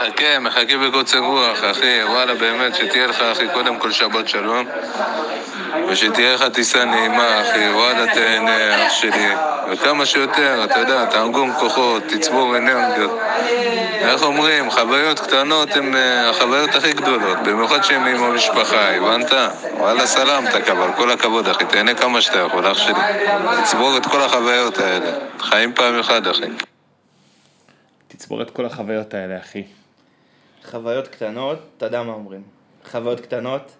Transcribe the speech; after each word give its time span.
מחכה, 0.00 0.38
מחכה 0.38 0.76
בקוצר 0.78 1.18
רוח, 1.18 1.58
אחי. 1.70 2.04
וואלה, 2.04 2.34
באמת, 2.34 2.74
שתהיה 2.74 3.06
לך, 3.06 3.20
אחי, 3.20 3.48
קודם 3.52 3.78
כל 3.78 3.92
שבת 3.92 4.28
שלום. 4.28 4.66
ושתהיה 5.88 6.34
לך 6.34 6.44
טיסה 6.52 6.84
נעימה, 6.84 7.40
אחי. 7.40 7.68
וואלה, 7.72 8.14
תהנה, 8.14 8.86
אח 8.86 8.92
שלי. 8.92 9.28
וכמה 9.70 10.06
שיותר, 10.06 10.64
אתה 10.64 10.78
יודע, 10.78 11.04
תאגום 11.04 11.52
כוחות, 11.52 12.02
תצבור 12.02 12.56
אנרגיות. 12.56 13.18
איך 13.98 14.22
אומרים, 14.22 14.70
חוויות 14.70 15.20
קטנות 15.20 15.76
הן 15.76 15.94
אה, 15.94 16.30
החוויות 16.30 16.74
הכי 16.74 16.92
גדולות, 16.92 17.38
במיוחד 17.38 17.82
שהן 17.82 18.06
עם 18.06 18.22
המשפחה, 18.22 18.96
הבנת? 18.96 19.32
וואלה, 19.78 20.06
סלאמתק, 20.06 20.68
אבל 20.68 20.92
כל 20.96 21.10
הכבוד, 21.10 21.48
אחי. 21.48 21.64
תהנה 21.64 21.94
כמה 21.94 22.20
שאתה 22.20 22.38
יכול, 22.38 22.70
אח 22.72 22.78
שלי. 22.78 22.94
תצבור 23.62 23.96
את 23.96 24.06
כל 24.06 24.22
החוויות 24.22 24.78
האלה. 24.78 25.10
חיים 25.38 25.72
פעם 25.74 25.98
אחת, 25.98 26.26
אחי. 26.30 26.46
תצבור 28.08 28.42
את 28.42 28.50
כל 28.50 28.66
החוויות 28.66 29.14
האלה, 29.14 29.38
אחי. 29.38 29.79
חוויות 30.64 31.08
קטנות, 31.08 31.58
אתה 31.76 31.86
יודע 31.86 32.02
מה 32.02 32.12
אומרים. 32.12 32.42
חוויות 32.90 33.20
קטנות, 33.20 33.72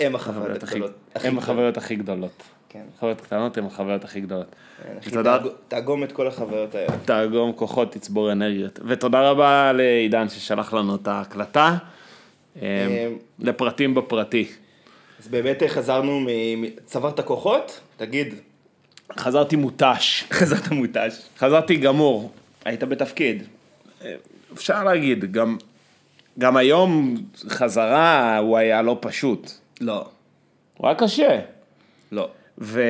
הם 0.00 0.14
החוויות 0.14 0.62
הגדולות. 0.62 0.92
הם. 1.14 1.38
החוויות 1.38 1.76
הכי 1.76 1.96
גדולות. 1.96 2.42
כן. 2.68 2.82
חוויות 2.98 3.20
קטנות 3.20 3.58
הן 3.58 3.64
החוויות 3.64 4.04
הכי 4.04 4.20
גדולות. 4.20 4.46
כן, 4.82 4.94
אחי, 5.00 5.10
ותודה- 5.10 5.38
תאג- 5.38 5.48
תאגום 5.68 6.04
את 6.04 6.12
כל 6.12 6.26
החוויות 6.26 6.74
האלה. 6.74 6.92
תאגום 7.04 7.52
כוחות, 7.52 7.92
תצבור 7.92 8.32
אנרגיות. 8.32 8.80
ותודה 8.86 9.30
רבה 9.30 9.72
לעידן 9.72 10.28
ששלח 10.28 10.74
לנו 10.74 10.94
את 10.96 11.08
ההקלטה. 11.08 11.76
אה, 12.62 13.08
לפרטים 13.38 13.94
בפרטי. 13.94 14.48
אז 15.20 15.28
באמת 15.28 15.62
חזרנו 15.68 16.20
מ... 16.20 16.26
מ- 16.62 16.66
צברת 16.86 17.20
כוחות? 17.20 17.80
תגיד. 17.96 18.34
חזרתי 19.18 19.56
מותש. 19.56 20.24
חזרת 20.38 20.68
מותש. 20.70 21.12
חזרתי 21.38 21.76
גמור. 21.76 22.32
היית 22.64 22.82
בתפקיד. 22.84 23.42
אפשר 24.52 24.84
להגיד, 24.84 25.32
גם, 25.32 25.56
גם 26.38 26.56
היום 26.56 27.14
חזרה 27.48 28.38
הוא 28.38 28.56
היה 28.56 28.82
לא 28.82 28.98
פשוט. 29.00 29.50
לא. 29.80 30.08
הוא 30.76 30.88
היה 30.88 30.96
קשה. 30.96 31.40
לא. 32.12 32.28
ו... 32.58 32.82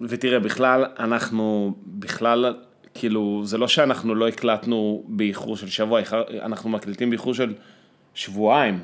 ותראה, 0.00 0.40
בכלל, 0.40 0.84
אנחנו, 0.98 1.74
בכלל, 1.86 2.54
כאילו, 2.94 3.42
זה 3.44 3.58
לא 3.58 3.68
שאנחנו 3.68 4.14
לא 4.14 4.28
הקלטנו 4.28 5.02
באיחור 5.06 5.56
של 5.56 5.68
שבוע, 5.68 6.00
אנחנו 6.42 6.70
מקליטים 6.70 7.10
באיחור 7.10 7.34
של 7.34 7.54
שבועיים. 8.14 8.80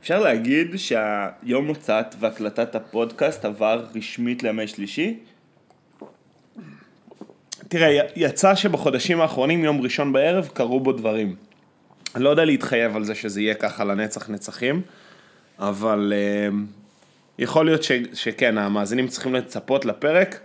אפשר 0.00 0.20
להגיד 0.20 0.76
שהיום 0.76 1.66
הוצאת 1.66 2.14
והקלטת 2.18 2.74
הפודקאסט 2.74 3.44
עבר 3.44 3.86
רשמית 3.94 4.42
לימי 4.42 4.66
שלישי? 4.66 5.18
תראה, 7.68 8.06
יצא 8.16 8.54
שבחודשים 8.54 9.20
האחרונים, 9.20 9.64
יום 9.64 9.80
ראשון 9.80 10.12
בערב, 10.12 10.48
קרו 10.54 10.80
בו 10.80 10.92
דברים. 10.92 11.36
אני 12.14 12.24
לא 12.24 12.30
יודע 12.30 12.44
להתחייב 12.44 12.96
על 12.96 13.04
זה 13.04 13.14
שזה 13.14 13.40
יהיה 13.40 13.54
ככה 13.54 13.84
לנצח 13.84 14.30
נצחים, 14.30 14.82
אבל 15.58 16.12
uh, 16.12 16.54
יכול 17.38 17.66
להיות 17.66 17.82
ש, 17.82 17.92
שכן, 18.14 18.58
המאזינים 18.58 19.08
צריכים 19.08 19.34
לצפות 19.34 19.84
לפרק. 19.84 20.40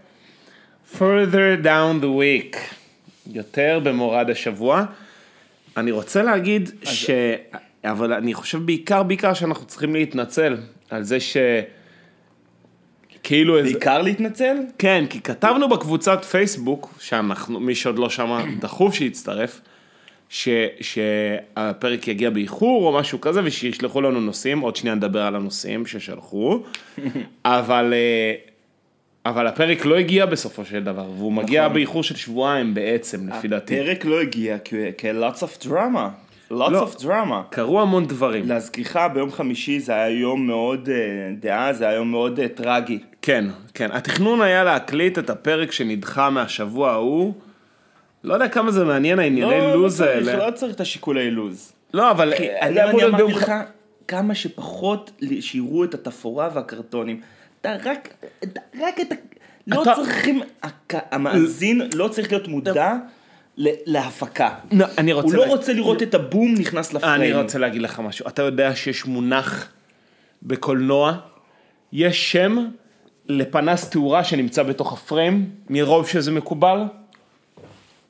further 0.95 1.63
down 1.63 2.03
the 2.03 2.05
week, 2.19 2.57
יותר 3.27 3.79
במורד 3.83 4.29
השבוע. 4.29 4.85
אני 5.77 5.91
רוצה 5.91 6.23
להגיד 6.23 6.69
ש... 6.83 7.09
אבל 7.83 8.13
אני 8.13 8.33
חושב 8.33 8.65
בעיקר, 8.65 9.03
בעיקר 9.03 9.33
שאנחנו 9.33 9.65
צריכים 9.65 9.93
להתנצל 9.95 10.57
על 10.89 11.03
זה 11.03 11.19
ש... 11.19 11.37
כאילו 13.23 13.57
איזה... 13.57 13.69
בעיקר 13.69 14.01
להתנצל? 14.01 14.57
כן, 14.77 15.05
כי 15.09 15.21
כתבנו 15.21 15.69
בקבוצת 15.69 16.25
פייסבוק, 16.25 16.93
שאנחנו, 16.99 17.59
מי 17.59 17.75
שעוד 17.75 17.99
לא 17.99 18.09
שמע, 18.09 18.41
דחוף 18.59 18.93
שיצטרף, 18.93 19.61
ש, 20.29 20.49
שהפרק 20.81 22.07
יגיע 22.07 22.29
באיחור 22.29 22.87
או 22.87 22.99
משהו 22.99 23.21
כזה, 23.21 23.41
ושישלחו 23.43 24.01
לנו 24.01 24.21
נושאים, 24.21 24.59
עוד 24.59 24.75
שנייה 24.75 24.95
נדבר 24.95 25.21
על 25.21 25.35
הנושאים 25.35 25.85
ששלחו, 25.85 26.59
אבל, 27.45 27.93
אה, 27.93 28.33
אבל 29.25 29.47
הפרק 29.47 29.85
לא 29.85 29.97
הגיע 29.97 30.25
בסופו 30.25 30.65
של 30.65 30.83
דבר, 30.83 31.05
והוא 31.17 31.33
מגיע 31.33 31.67
באיחור 31.67 32.03
של 32.03 32.15
שבועיים 32.15 32.73
בעצם, 32.73 33.29
לפי 33.29 33.47
דעתי. 33.47 33.79
הפרק 33.79 34.05
לא 34.05 34.21
הגיע 34.21 34.57
כ-lots 34.97 35.39
of 35.39 35.65
drama. 35.67 36.07
lots 36.51 36.69
לא. 36.71 36.87
of 36.87 37.01
drama. 37.01 37.49
קרו 37.49 37.81
המון 37.81 38.05
דברים. 38.05 38.47
להזכירך, 38.47 38.97
ביום 39.13 39.31
חמישי 39.31 39.79
זה 39.79 39.93
היה 39.93 40.09
יום 40.09 40.47
מאוד 40.47 40.89
אה, 40.89 40.95
דעה, 41.39 41.73
זה 41.73 41.87
היה 41.87 41.95
יום 41.95 42.11
מאוד 42.11 42.39
אה, 42.39 42.47
טרגי. 42.47 42.99
כן, 43.21 43.45
כן. 43.73 43.89
התכנון 43.91 44.41
היה 44.41 44.63
להקליט 44.63 45.19
את 45.19 45.29
הפרק 45.29 45.71
שנדחה 45.71 46.29
מהשבוע 46.29 46.91
ההוא. 46.91 47.33
לא 48.23 48.33
יודע 48.33 48.47
כמה 48.47 48.71
זה 48.71 48.83
מעניין 48.85 49.19
הענייני 49.19 49.51
לא, 49.51 49.57
לא 49.59 49.75
לוז 49.75 49.97
צריך, 49.97 50.27
האלה. 50.27 50.45
לא 50.47 50.51
צריך 50.51 50.75
את 50.75 50.81
השיקולי 50.81 51.31
לוז. 51.31 51.71
לא, 51.93 52.11
אבל... 52.11 52.33
אני 52.33 52.59
אני 52.61 52.83
אמרתי 52.83 53.15
ביום 53.17 53.31
לך 53.31 53.51
כמה 54.07 54.35
שפחות 54.35 55.11
שיראו 55.39 55.83
את 55.83 55.93
התפאורה 55.93 56.49
והקרטונים. 56.53 57.21
אתה 57.61 57.75
רק, 57.85 58.13
אתה 58.43 58.59
רק 58.81 58.99
את 59.01 59.11
ה... 59.11 59.15
לא 59.67 59.83
אתה- 59.83 59.93
צריכים, 59.95 60.41
המאזין 60.91 61.81
לא 61.95 62.07
צריך 62.07 62.31
להיות 62.31 62.47
מודע 62.47 62.93
ל- 63.57 63.67
להפקה. 63.85 64.49
לא, 64.71 64.85
אני 64.97 65.13
רוצה 65.13 65.27
הוא 65.27 65.35
לא 65.35 65.45
לה- 65.45 65.51
רוצה 65.51 65.73
לראות 65.73 66.03
את 66.03 66.13
הבום 66.13 66.53
נכנס 66.57 66.93
לפריים. 66.93 67.21
אני 67.21 67.41
רוצה 67.41 67.59
להגיד 67.59 67.81
לך 67.81 67.99
משהו. 67.99 68.27
אתה 68.27 68.41
יודע 68.41 68.75
שיש 68.75 69.05
מונח 69.05 69.67
בקולנוע, 70.43 71.13
יש 71.93 72.31
שם 72.31 72.65
לפנס 73.27 73.89
תאורה 73.89 74.23
שנמצא 74.23 74.63
בתוך 74.63 74.93
הפריים, 74.93 75.49
מרוב 75.69 76.07
שזה 76.07 76.31
מקובל. 76.31 76.79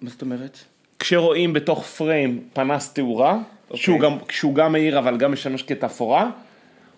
מה 0.03 0.09
זאת 0.09 0.21
אומרת? 0.21 0.57
כשרואים 0.99 1.53
בתוך 1.53 1.83
פריים 1.85 2.43
פנס 2.53 2.93
תאורה, 2.93 3.37
שהוא, 3.73 3.99
גם, 3.99 4.11
שהוא 4.29 4.55
גם 4.55 4.71
מאיר 4.71 4.99
אבל 4.99 5.17
גם 5.17 5.31
משמש 5.31 5.63
כתפאורה, 5.63 6.29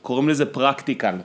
קוראים 0.02 0.30
לזה 0.30 0.46
פרקטיקל. 0.46 1.16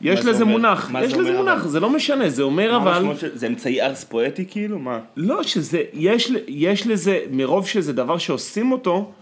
יש 0.00 0.20
זה 0.20 0.30
לזה 0.30 0.42
אומר? 0.42 0.52
מונח, 0.52 0.90
יש 1.02 1.10
זה 1.12 1.16
לזה 1.18 1.28
אומר, 1.28 1.42
מונח, 1.42 1.60
אבל? 1.60 1.68
זה 1.70 1.80
לא 1.80 1.90
משנה, 1.90 2.28
זה 2.28 2.42
אומר 2.42 2.78
מה 2.78 2.98
אבל... 2.98 3.16
של- 3.16 3.36
זה 3.38 3.46
אמצעי 3.46 3.82
ארס 3.82 4.04
פואטי 4.04 4.44
כאילו? 4.48 4.78
מה? 4.78 5.00
לא, 5.16 5.42
שזה, 5.42 5.82
יש, 5.92 6.32
יש 6.48 6.86
לזה, 6.86 7.20
מרוב 7.30 7.66
שזה 7.66 7.92
דבר 7.92 8.18
שעושים 8.18 8.72
אותו, 8.72 9.12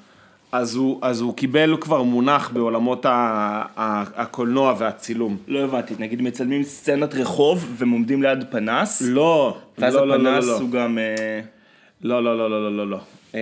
אז 0.54 0.74
הוא, 0.74 0.98
אז 1.02 1.20
הוא 1.20 1.34
קיבל 1.36 1.76
כבר 1.80 2.02
מונח 2.02 2.50
בעולמות 2.52 3.06
ה, 3.06 3.10
ה, 3.76 4.04
הקולנוע 4.22 4.74
והצילום. 4.78 5.36
לא 5.48 5.64
הבנתי, 5.64 5.94
נגיד 5.98 6.22
מצלמים 6.22 6.62
סצנת 6.62 7.14
רחוב 7.14 7.74
והם 7.76 7.90
עומדים 7.90 8.22
ליד 8.22 8.44
פנס, 8.50 9.02
לא, 9.02 9.56
ואז 9.78 9.94
לא, 9.94 10.08
לא, 10.08 10.18
לא, 10.18 10.30
הפנס 10.30 10.46
לא, 10.46 10.58
הוא 10.58 10.70
גם... 10.70 10.98
אה, 10.98 11.40
לא, 12.02 12.24
לא, 12.24 12.38
לא, 12.38 12.50
לא, 12.50 12.62
לא, 12.62 12.76
לא, 12.76 12.90
לא. 12.90 12.98
אה, 13.34 13.40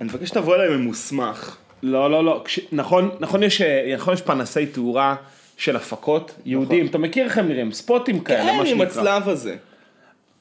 אני 0.00 0.08
מבקש 0.08 0.28
שתבוא 0.28 0.54
אליי 0.54 0.76
ממוסמך. 0.76 1.56
לא, 1.82 2.10
לא, 2.10 2.24
לא, 2.24 2.42
כש, 2.44 2.60
נכון, 2.72 3.10
נכון 3.20 3.42
יש, 3.42 3.62
נכון 3.96 4.14
יש 4.14 4.22
פנסי 4.22 4.66
תאורה 4.66 5.16
של 5.56 5.76
הפקות 5.76 6.34
יהודים, 6.44 6.86
אתה 6.86 6.98
מכיר 6.98 7.24
איך 7.24 7.38
הם 7.38 7.48
נראים, 7.48 7.72
ספוטים 7.72 8.20
כאלה, 8.20 8.42
כן, 8.42 8.56
מה 8.56 8.60
עם 8.60 8.66
שנקרא. 8.66 8.86
הצלב 8.86 9.28
הזה. 9.28 9.56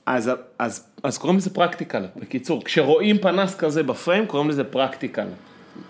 אז, 0.06 0.32
אז, 0.60 0.88
אז 1.04 1.18
קוראים 1.18 1.38
לזה 1.38 1.50
פרקטיקל, 1.50 2.06
בקיצור, 2.16 2.64
כשרואים 2.64 3.18
פנס 3.18 3.56
כזה 3.56 3.84
בפריים, 3.84 4.26
קוראים 4.26 4.50
לזה 4.50 4.64
פרקטיקל. 4.64 5.28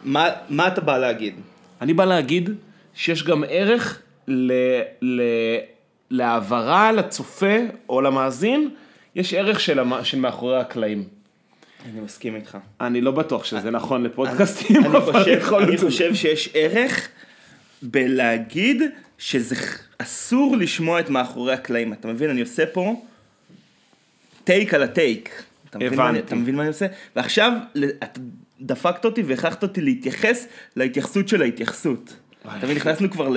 מה 0.03 0.29
מה 0.49 0.67
אתה 0.67 0.81
בא 0.81 0.97
להגיד? 0.97 1.35
אני 1.81 1.93
בא 1.93 2.05
להגיד 2.05 2.49
שיש 2.93 3.23
גם 3.23 3.43
ערך 3.49 4.01
ל, 4.27 4.51
ל, 5.01 5.21
להעברה 6.11 6.91
לצופה 6.91 7.55
או 7.89 8.01
למאזין, 8.01 8.69
יש 9.15 9.33
ערך 9.33 9.59
של, 9.59 9.79
המ, 9.79 10.03
של 10.03 10.19
מאחורי 10.19 10.59
הקלעים. 10.59 11.03
אני 11.91 12.01
מסכים 12.01 12.35
איתך. 12.35 12.57
אני 12.81 13.01
לא 13.01 13.11
בטוח 13.11 13.43
שזה 13.43 13.71
נכון 13.71 14.03
לפודקאסטים, 14.03 14.77
אני 14.77 14.87
אבל 14.87 15.01
חושב, 15.01 15.37
יכול 15.37 15.63
אני. 15.63 15.77
חושב 15.77 16.15
שיש 16.15 16.49
ערך 16.53 17.07
בלהגיד 17.81 18.81
שזה 19.17 19.55
אסור 19.97 20.57
לשמוע 20.57 20.99
את 20.99 21.09
מאחורי 21.09 21.53
הקלעים. 21.53 21.93
אתה 21.93 22.07
מבין? 22.07 22.29
אני 22.29 22.41
עושה 22.41 22.65
פה 22.65 23.01
טייק 24.43 24.73
על 24.73 24.83
הטייק. 24.83 25.43
אתה 25.69 25.77
מבין, 25.77 25.95
מה 25.95 26.09
אני. 26.09 26.19
אתה 26.19 26.35
מבין 26.35 26.55
מה 26.55 26.61
אני 26.61 26.67
עושה? 26.67 26.85
ועכשיו 27.15 27.51
אתה 28.03 28.19
דפקת 28.61 29.05
אותי 29.05 29.23
והכרחת 29.23 29.63
אותי 29.63 29.81
להתייחס 29.81 30.47
להתייחסות 30.75 31.27
של 31.27 31.41
ההתייחסות. 31.41 32.13
מבין? 32.63 32.75
נכנסנו 32.75 33.11
כבר 33.11 33.29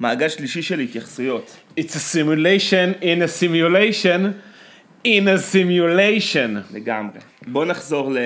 למעגל 0.00 0.28
שלישי 0.28 0.62
של 0.62 0.78
התייחסויות. 0.78 1.56
It's 1.80 1.82
a 1.82 2.14
simulation 2.14 3.02
in 3.02 3.22
a 3.22 3.42
simulation 3.42 4.20
in 5.04 5.26
a 5.26 5.38
simulation. 5.52 6.74
לגמרי. 6.74 7.18
בוא 7.46 7.64
נחזור 7.64 8.12
ל... 8.12 8.18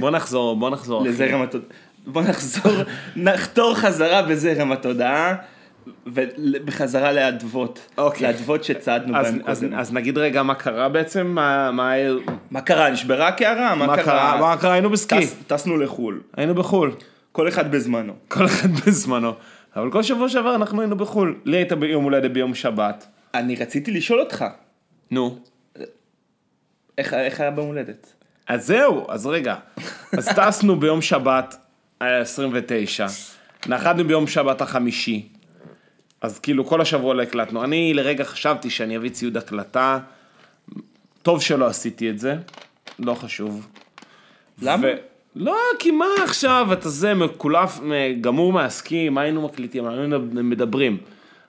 בוא 0.00 0.10
נחזור, 0.10 0.56
בוא 0.56 0.70
נחזור. 0.70 1.04
לזרם 1.04 1.42
התודעה. 1.42 1.68
בוא 2.06 2.22
נחזור, 2.22 2.72
נחתור 3.16 3.74
חזרה 3.74 4.22
בזרם 4.22 4.72
התודעה, 4.72 5.34
ובחזרה 6.06 7.12
לאדוות. 7.12 7.88
אוקיי. 7.98 8.26
לאדוות 8.26 8.64
שצעדנו 8.64 9.16
אז, 9.16 9.26
בהן 9.26 9.42
אז, 9.46 9.60
קודם. 9.60 9.74
אז 9.74 9.92
נגיד 9.92 10.18
רגע 10.18 10.42
מה 10.42 10.54
קרה 10.54 10.88
בעצם, 10.88 11.26
מה, 11.26 11.70
מה, 11.70 11.92
מה 12.50 12.60
קרה? 12.60 12.90
נשברה 12.90 13.28
הקערה? 13.28 13.74
מה 13.74 13.86
מה 13.86 13.96
קרה? 13.96 14.04
קרה, 14.04 14.36
מה 14.40 14.56
קרה, 14.56 14.72
היינו 14.72 14.90
בסקי, 14.90 15.16
טס- 15.26 15.34
טסנו 15.46 15.76
לחו"ל. 15.78 16.20
היינו 16.36 16.54
בחו"ל, 16.54 16.94
כל 17.32 17.48
אחד 17.48 17.70
בזמנו. 17.72 18.12
כל 18.28 18.46
אחד 18.46 18.68
בזמנו, 18.86 19.32
אבל 19.76 19.90
כל 19.90 20.02
שבוע 20.02 20.28
שעבר 20.28 20.54
אנחנו 20.54 20.80
היינו 20.80 20.96
בחו"ל, 20.96 21.40
לי 21.44 21.56
היית 21.56 21.72
ביום 21.72 22.04
הולדת 22.04 22.30
ביום 22.30 22.54
שבת, 22.54 23.06
אני 23.34 23.56
רציתי 23.56 23.90
לשאול 23.90 24.20
אותך, 24.20 24.44
נו, 25.10 25.38
איך 26.98 27.14
איך 27.14 27.40
היה 27.40 27.50
ביום 27.50 27.66
הולדת? 27.66 28.12
אז 28.48 28.66
זהו, 28.66 29.06
אז 29.08 29.26
רגע, 29.26 29.54
אז 30.18 30.28
טסנו 30.28 30.76
ביום 30.80 31.02
שבת 31.02 31.56
היה 32.00 32.20
29. 32.20 33.06
נחתנו 33.66 34.04
ביום 34.04 34.26
שבת 34.26 34.60
החמישי. 34.60 35.28
אז 36.22 36.38
כאילו 36.38 36.66
כל 36.66 36.80
השבוע 36.80 37.14
לא 37.14 37.22
הקלטנו. 37.22 37.64
אני 37.64 37.94
לרגע 37.94 38.24
חשבתי 38.24 38.70
שאני 38.70 38.96
אביא 38.96 39.10
ציוד 39.10 39.36
הקלטה. 39.36 39.98
טוב 41.22 41.42
שלא 41.42 41.66
עשיתי 41.66 42.10
את 42.10 42.18
זה, 42.18 42.36
לא 42.98 43.14
חשוב. 43.14 43.68
למה? 44.62 44.86
ו... 44.86 44.92
לא, 45.36 45.56
כי 45.78 45.90
מה 45.90 46.06
עכשיו, 46.24 46.68
אתה 46.72 46.88
זה 46.88 47.14
מקולף, 47.14 47.80
גמור 48.20 48.52
מהסקי, 48.52 49.08
מה 49.08 49.20
היינו 49.20 49.42
מקליטים, 49.42 49.84
מה 49.84 49.90
היינו 49.90 50.18
מדברים? 50.32 50.98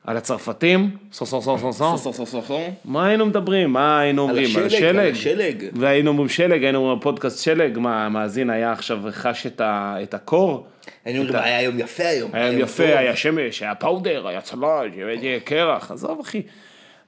על 0.04 0.18
הצרפתים? 0.18 0.98
סו 1.14 1.26
סו 1.26 1.42
סו 1.42 1.58
סו 1.58 1.74
סו. 1.74 1.98
סוף 1.98 2.16
סוף 2.16 2.30
סוף 2.30 2.46
סוף. 2.48 2.62
מה 2.86 3.06
היינו 3.06 3.26
מדברים? 3.26 3.74
מה 3.74 4.00
היינו 4.00 4.22
אומרים? 4.22 4.50
השלג, 4.66 4.84
על 4.84 5.00
השלג. 5.00 5.64
והיינו 5.74 6.10
אומרים 6.10 6.30
שלג, 6.30 6.64
היינו 6.64 6.80
אומרים 6.80 7.00
פודקאסט 7.00 7.44
שלג, 7.44 7.80
מה 7.80 8.06
המאזין 8.06 8.50
היה 8.50 8.72
עכשיו 8.72 9.00
חש 9.12 9.48
את 9.62 10.14
הקור? 10.14 10.68
היינו 11.06 11.22
אומרים, 11.22 11.44
היה 11.44 11.62
יום 11.62 11.80
יפה 11.80 12.04
היום. 12.04 12.32
היה 12.34 12.52
יום 12.52 12.62
יפה, 12.62 12.84
טוב." 12.84 12.98
היה 12.98 13.16
שמש, 13.16 13.64
היה 13.64 13.76
פאודר, 13.76 14.28
היה 14.28 14.42
צל"ש, 14.42 14.98
היה 14.98 15.40
קרח, 15.40 15.92
עזוב 15.92 16.20
אחי. 16.20 16.42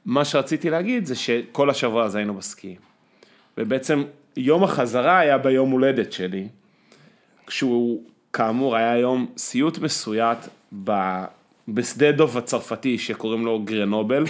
מה 0.06 0.26
שרציתי 0.26 0.70
להגיד 0.70 1.06
זה 1.06 1.16
שכל 1.16 1.70
השבוע 1.70 2.04
הזה 2.04 2.18
היינו 2.18 2.34
בסקי. 2.34 2.76
ובעצם 3.58 4.04
יום 4.38 4.64
החזרה 4.64 5.20
היה 5.20 5.38
ביום 5.38 5.72
הולדת 5.72 6.12
שלי, 6.12 6.48
כשהוא 7.48 8.04
כאמור 8.34 8.76
היה 8.76 8.98
יום 8.98 9.28
סיוט 9.38 9.78
מסויט 9.78 10.38
ב... 10.84 10.92
בשדה 11.68 12.12
דוב 12.12 12.38
הצרפתי 12.38 12.98
שקוראים 12.98 13.46
לו 13.46 13.60
גרנובל, 13.60 14.24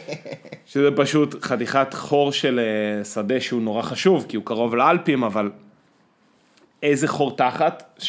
שזה 0.66 0.88
פשוט 0.96 1.44
חתיכת 1.44 1.94
חור 1.94 2.32
של 2.32 2.60
אה, 2.60 3.04
שדה 3.04 3.40
שהוא 3.40 3.62
נורא 3.62 3.82
חשוב, 3.82 4.26
כי 4.28 4.36
הוא 4.36 4.44
קרוב 4.44 4.76
לאלפים, 4.76 5.24
אבל 5.24 5.50
איזה 6.82 7.08
חור 7.08 7.36
תחת, 7.36 8.00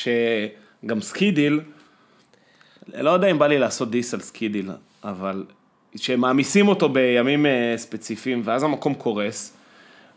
שגם 0.85 1.01
סקידיל, 1.01 1.61
לא 2.93 3.09
יודע 3.09 3.27
אם 3.31 3.39
בא 3.39 3.47
לי 3.47 3.59
לעשות 3.59 3.91
diss 3.91 4.13
על 4.13 4.19
סקידיל, 4.19 4.69
אבל 5.03 5.45
שמעמיסים 5.95 6.67
אותו 6.67 6.89
בימים 6.89 7.45
אה, 7.45 7.73
ספציפיים, 7.77 8.41
ואז 8.43 8.63
המקום 8.63 8.93
קורס, 8.93 9.57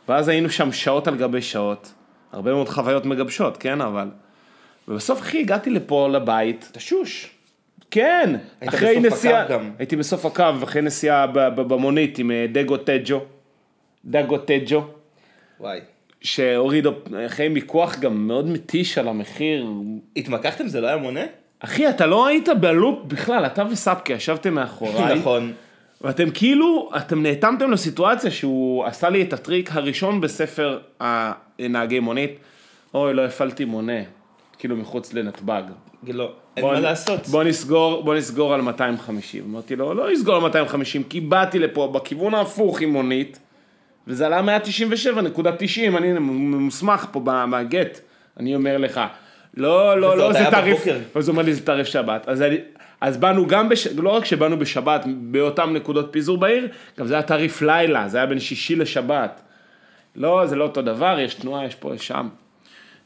ואז 0.09 0.29
היינו 0.29 0.51
שם 0.51 0.73
שעות 0.73 1.09
על 1.09 1.17
גבי 1.17 1.43
שעות, 1.43 1.93
הרבה 2.33 2.53
מאוד 2.53 2.69
חוויות 2.69 3.07
מגבשות, 3.07 3.57
כן, 3.57 3.81
אבל... 3.81 4.09
ובסוף, 4.89 5.21
אחי, 5.21 5.41
הגעתי 5.41 5.71
לפה 5.71 6.09
לבית, 6.13 6.69
תשוש. 6.73 7.31
כן, 7.91 8.37
היית 8.61 8.75
אחרי 8.75 9.01
בסוף 9.01 9.13
נסיעה, 9.13 9.49
גם. 9.49 9.71
הייתי 9.79 9.97
בסוף 9.97 10.27
הקו, 10.27 10.45
אחרי 10.65 10.83
נסיעה 10.83 11.27
במונית 11.27 12.19
עם 12.19 12.31
אה, 12.31 12.47
דגו 12.53 12.77
טג'ו, 12.77 13.21
דגו 14.05 14.39
טג'ו, 14.39 14.85
וואי. 15.61 15.81
שהוריד 16.23 16.87
אחרי 17.27 17.49
מיקוח 17.49 17.99
גם 17.99 18.27
מאוד 18.27 18.47
מתיש 18.49 18.99
על 18.99 19.09
המחיר. 19.09 19.67
התמקחתם? 20.17 20.69
זה 20.69 20.81
לא 20.81 20.87
היה 20.87 20.97
מונה? 20.97 21.25
אחי, 21.61 21.89
אתה 21.89 22.07
לא 22.07 22.27
היית 22.27 22.49
בלופ 22.61 22.99
בכלל, 23.07 23.47
אתה 23.47 23.65
וסבקי 23.71 24.13
ישבתם 24.13 24.55
מאחוריי. 24.55 25.15
נכון. 25.19 25.53
ואתם 26.01 26.31
כאילו, 26.31 26.91
אתם 26.97 27.23
נאטמתם 27.23 27.71
לסיטואציה 27.71 28.31
שהוא 28.31 28.85
עשה 28.85 29.11
לי 29.11 29.23
את 29.23 29.33
הטריק 29.33 29.71
הראשון 29.73 30.21
בספר 30.21 30.79
הנהגי 31.01 32.01
מונית. 32.01 32.31
אוי, 32.95 33.15
לא 33.15 33.25
הפעלתי 33.25 33.65
מונה, 33.65 34.03
כאילו 34.59 34.77
מחוץ 34.77 35.15
לנתב"ג. 35.15 35.63
לא, 36.07 36.33
אין 36.57 36.65
מה 36.65 36.81
לעשות. 36.81 37.27
בוא 37.27 37.45
נסגור, 37.45 38.03
בוא 38.03 38.15
נסגור 38.15 38.55
על 38.55 38.61
250. 38.61 39.45
אמרתי 39.45 39.77
לו, 39.77 39.95
לא 39.95 40.13
נסגור 40.13 40.35
על 40.35 40.43
250, 40.43 41.03
כי 41.03 41.21
באתי 41.21 41.59
לפה 41.59 41.87
בכיוון 41.95 42.35
ההפוך 42.35 42.81
עם 42.81 42.91
מונית, 42.91 43.39
וזה 44.07 44.27
עלה 44.27 44.59
197.90, 44.59 45.97
אני 45.97 46.19
מוסמך 46.19 47.07
פה 47.13 47.21
בגט. 47.25 48.01
אני 48.37 48.55
אומר 48.55 48.79
לך, 48.79 49.01
לא, 49.57 50.01
לא, 50.01 50.19
לא, 50.19 50.33
זה 50.33 50.45
תעריף. 50.51 50.85
אז 51.15 51.29
הוא 51.29 51.33
אומר 51.33 51.43
לי, 51.43 51.55
זה 51.55 51.67
תעריף 51.67 51.87
שבת. 51.87 52.29
אז, 52.29 52.43
אני, 52.43 52.57
אז 53.01 53.17
באנו 53.17 53.47
גם, 53.47 53.69
בש... 53.69 53.87
לא 53.87 54.11
רק 54.11 54.25
שבאנו 54.25 54.59
בשבת 54.59 55.05
באותן 55.21 55.73
נקודות 55.73 56.09
פיזור 56.11 56.39
בעיר, 56.39 56.69
גם 56.99 57.07
זה 57.07 57.15
היה 57.15 57.23
תעריף 57.23 57.63
לילה, 57.63 58.09
זה 58.09 58.19
היה 58.19 58.27
בין 58.27 58.41
שישי 58.41 58.77
לשבת. 58.77 59.41
לא, 60.17 60.47
זה 60.47 60.57
לא 60.57 60.65
אותו 60.65 60.83
דבר, 60.83 61.21
יש 61.21 61.35
תנועה, 61.35 61.67
יש 61.67 61.75
פה, 61.75 61.95
יש 61.95 62.07
שם. 62.07 62.29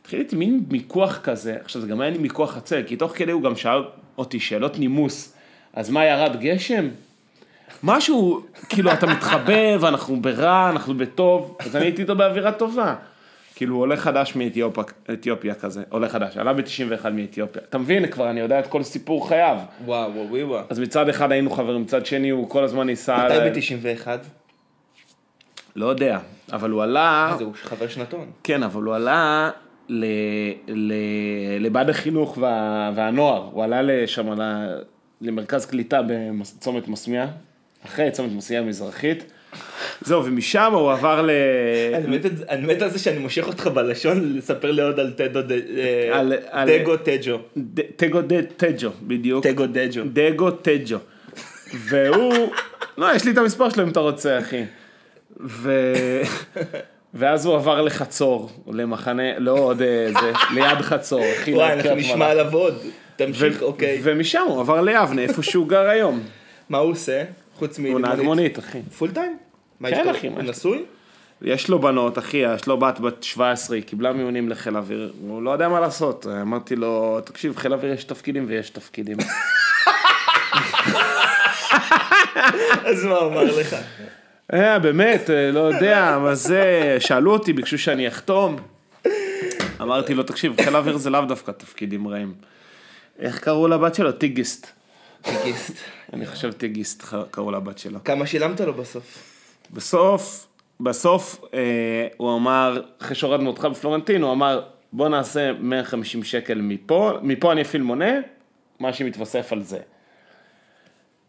התחיל 0.01 0.21
איתי 0.21 0.37
מין 0.37 0.65
מיקוח 0.71 1.21
כזה, 1.23 1.57
עכשיו 1.65 1.83
זה 1.83 1.89
גם 1.89 2.01
היה 2.01 2.11
לי 2.11 2.19
מיקוח 2.19 2.57
עצל, 2.57 2.83
כי 2.87 2.97
תוך 2.97 3.13
כדי 3.17 3.33
הוא 3.33 3.43
גם 3.43 3.57
שאל 3.57 3.85
אותי 4.19 4.41
שאלות 4.41 4.79
נימוס, 4.79 5.37
אז 5.73 5.91
מה 5.91 6.05
ירד 6.05 6.41
גשם? 6.41 6.89
משהו, 7.87 8.41
כאילו 8.69 8.93
אתה 8.93 9.07
מתחבא 9.07 9.77
ואנחנו 9.81 10.23
ברע, 10.23 10.71
אנחנו 10.71 10.95
בטוב, 10.95 11.57
אז 11.61 11.77
אני 11.77 11.85
הייתי 11.85 12.03
איתו 12.03 12.17
באווירה 12.17 12.53
טובה. 12.53 12.95
כאילו 13.55 13.77
עולה 13.77 13.97
חדש 13.97 14.37
מאתיופיה 14.37 15.55
כזה, 15.55 15.83
עולה 15.89 16.09
חדש, 16.09 16.37
עלה 16.37 16.53
ב-91 16.53 17.11
מאתיופיה. 17.13 17.63
אתה 17.69 17.79
מבין, 17.79 18.07
כבר 18.07 18.31
אני 18.31 18.41
יודע 18.41 18.59
את 18.59 18.67
כל 18.67 18.83
סיפור 18.83 19.29
חייו. 19.29 19.59
וואו, 19.85 20.13
וואו, 20.15 20.49
וואו. 20.49 20.63
אז 20.71 20.81
מצד 20.81 21.09
אחד 21.09 21.33
היינו 21.33 21.51
חברים, 21.51 21.83
מצד 21.83 22.07
שני 22.07 22.31
הוא 22.31 22.51
כל 22.51 22.65
הזמן 22.65 22.87
ניסה... 22.87 23.27
מתי 23.27 23.61
ב-91? 23.61 24.09
לא 25.77 25.87
יודע, 25.87 26.19
אבל 26.53 26.71
הוא 26.71 26.83
עלה... 26.83 27.35
זהו, 27.39 27.53
חבר 27.55 27.89
שנתון. 27.89 28.31
כן, 28.45 28.63
אבל 28.63 28.83
הוא 28.83 28.95
עלה 28.95 29.51
ל, 29.89 30.05
ל, 30.69 30.93
לבד 31.61 31.91
החינוך 31.91 32.39
וה, 32.41 32.91
והנוער, 32.95 33.49
הוא 33.53 33.65
עלה 33.65 33.83
לשם, 33.83 34.29
למרכז 35.21 35.67
קליטה 35.67 36.01
בצומת 36.07 36.89
מסמיה, 36.89 37.27
אחרי 37.87 38.11
צומת 38.11 38.33
מסמיה 38.33 38.61
המזרחית. 38.61 39.25
זהו, 40.01 40.25
ומשם 40.25 40.73
הוא 40.75 40.93
עבר 40.93 41.23
ל... 41.23 41.31
אני 42.49 42.67
מת 42.67 42.83
על 42.83 42.91
זה 42.91 42.99
שאני 42.99 43.19
מושך 43.19 43.47
אותך 43.47 43.67
בלשון 43.67 44.37
לספר 44.37 44.71
לי 44.71 44.83
עוד 44.83 45.01
על 45.01 45.11
טדו 45.11 45.43
ד- 45.43 45.53
אה, 45.53 46.19
על- 46.19 46.33
על- 46.51 46.79
דגו 46.79 46.97
טג'ו. 46.97 47.39
ד- 47.59 47.81
טגו 47.97 48.19
בדיוק. 49.03 49.47
טגו 49.47 49.67
דג'ו. 49.67 50.03
דגו 50.13 50.51
טג'ו. 50.51 50.99
והוא, 51.75 52.35
לא, 52.99 53.15
יש 53.15 53.25
לי 53.25 53.31
את 53.33 53.39
המספר 53.39 53.71
שלו 53.71 53.85
אם 53.85 53.89
אתה 53.89 54.01
רוצה, 54.01 54.39
אחי. 54.39 54.63
ו... 55.41 55.73
ואז 57.15 57.47
הוא 57.47 57.55
עבר 57.55 57.83
לחצור, 57.83 58.51
למחנה, 58.73 59.39
לא 59.39 59.53
עוד 59.59 59.83
אה, 59.83 60.09
זה, 60.21 60.33
ליד 60.55 60.79
חצור. 60.81 61.25
וואי, 61.53 61.73
אנחנו 61.73 61.95
נשמע. 61.95 62.27
עליו 62.27 62.53
עוד. 62.55 62.79
תמשיך, 63.17 63.63
אוקיי. 63.63 64.01
ומשם 64.03 64.43
הוא 64.49 64.61
עבר 64.61 64.81
ליבנה, 64.81 65.23
איפה 65.23 65.43
שהוא 65.43 65.69
גר 65.69 65.89
היום. 65.89 66.21
מה 66.69 66.79
הוא 66.79 66.93
עושה? 66.93 67.23
חוץ 67.59 67.79
הוא 67.79 68.01
נהג 68.01 68.21
מונית, 68.21 68.59
אחי. 68.59 68.83
פול 68.99 69.11
טיים? 69.11 69.37
כן? 69.83 70.09
אחי, 70.09 70.29
הוא? 70.29 70.43
נשוי? 70.43 70.85
יש 71.43 71.69
לו 71.69 71.79
בנות, 71.79 72.19
אחי, 72.19 72.37
יש 72.37 72.67
לו 72.67 72.79
בת 72.79 73.01
בת 73.01 73.23
17, 73.23 73.77
היא 73.77 73.85
קיבלה 73.85 74.13
מיונים 74.13 74.49
לחיל 74.49 74.77
האוויר, 74.77 75.13
הוא 75.21 75.43
לא 75.43 75.51
יודע 75.51 75.69
מה 75.69 75.81
לעשות. 75.81 76.27
אמרתי 76.27 76.77
לו, 76.77 77.21
תקשיב, 77.25 77.57
חיל 77.57 77.73
האוויר 77.73 77.93
יש 77.93 78.05
תפקידים 78.05 78.45
ויש 78.49 78.71
תפקידים. 78.71 79.17
אז 82.85 83.05
מה 83.05 83.15
הוא 83.15 83.33
אמר 83.33 83.45
לך? 83.45 83.77
אה, 84.53 84.79
באמת, 84.79 85.31
אה, 85.31 85.51
לא 85.51 85.61
יודע, 85.61 86.19
מה 86.23 86.35
זה, 86.35 86.97
שאלו 87.01 87.33
אותי, 87.33 87.53
ביקשו 87.53 87.79
שאני 87.79 88.09
אחתום. 88.09 88.57
אמרתי 89.81 90.15
לו, 90.15 90.23
תקשיב, 90.23 90.63
חיל 90.65 90.75
האוויר 90.75 90.97
זה 90.97 91.11
לאו 91.11 91.21
דווקא 91.21 91.51
תפקידים 91.51 92.09
רעים. 92.09 92.35
איך 93.19 93.39
קראו 93.39 93.69
לבת 93.69 93.95
שלו? 93.95 94.13
טיגיסט. 94.13 94.67
טיגיסט. 95.23 95.73
אני 96.15 96.27
חושב 96.27 96.53
טיגיסט 96.53 97.03
ח- 97.03 97.25
קראו 97.31 97.51
לבת 97.51 97.79
שלו. 97.79 98.05
כמה 98.05 98.27
שילמת 98.27 98.61
לו 98.61 98.75
בסוף? 98.75 99.31
בסוף, 99.71 100.47
בסוף 100.81 101.45
אה, 101.55 102.07
הוא 102.17 102.37
אמר, 102.37 102.83
אחרי 103.03 103.15
שהורדנו 103.15 103.51
אותך 103.51 103.65
בפלורנטין, 103.65 104.23
הוא 104.23 104.33
אמר, 104.33 104.63
בוא 104.93 105.09
נעשה 105.09 105.53
150 105.53 106.23
שקל 106.25 106.61
מפה, 106.61 107.13
מפה 107.23 107.53
אני 107.53 107.63
אפעיל 107.63 107.83
מונה, 107.83 108.13
מה 108.81 108.93
שמתווסף 108.93 109.53
על 109.53 109.63
זה. 109.63 109.79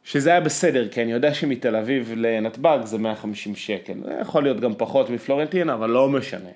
שזה 0.03 0.29
היה 0.29 0.39
בסדר, 0.41 0.87
כי 0.87 1.01
אני 1.01 1.11
יודע 1.11 1.33
שמתל 1.33 1.75
אביב 1.75 2.13
לנתב"ג 2.15 2.79
זה 2.83 2.97
150 2.97 3.55
שקל. 3.55 3.93
זה 4.03 4.17
יכול 4.21 4.43
להיות 4.43 4.59
גם 4.59 4.73
פחות 4.77 5.09
מפלורנטין, 5.09 5.69
אבל 5.69 5.89
לא 5.89 6.09
משנה. 6.09 6.49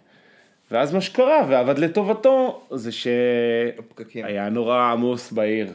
ואז 0.72 0.94
מה 0.94 1.02
שקרה, 1.02 1.42
ועבד 1.50 1.80
לטובתו, 1.80 2.62
זה. 2.72 2.92
שהיה 2.92 4.50
נורא 4.50 4.92
עמוס 4.92 5.32
בעיר. 5.32 5.68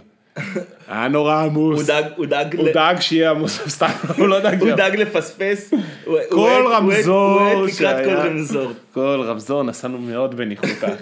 היה 0.88 1.08
נורא 1.08 1.44
עמוס. 1.44 1.78
הוא 1.78 1.86
דאג, 1.86 2.04
הוא 2.16 2.26
דאג, 2.26 2.56
הוא 2.56 2.68
דאג 2.74 3.00
שיהיה 3.00 3.30
עמוס, 3.30 3.60
סתם, 3.76 3.90
הוא 4.18 4.28
לא 4.28 4.40
דאג 4.40 4.60
הוא 4.60 4.70
דאג 4.70 4.96
לפספס. 4.96 5.74
כל 6.30 6.66
רמזור 6.72 7.40
הוא 7.40 7.48
האט 7.48 7.70
לקראת 7.70 8.04
כל 8.04 8.10
רמזור. 8.10 8.72
כל 8.94 9.22
רמזור 9.26 9.62
נסענו 9.62 9.98
מאוד 9.98 10.36
בניחותא. 10.36 10.88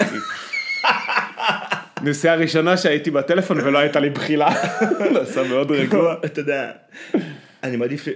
נסיעה 2.02 2.34
ראשונה 2.34 2.76
שהייתי 2.76 3.10
בטלפון 3.10 3.60
ולא 3.60 3.78
הייתה 3.78 4.00
לי 4.00 4.10
בחילה. 4.10 4.48
נסע 5.22 5.42
מאוד 5.42 5.70
רגוע. 5.70 6.14
אתה 6.24 6.40
יודע, 6.40 6.70
אני 7.62 7.76
מעדיף... 7.76 8.08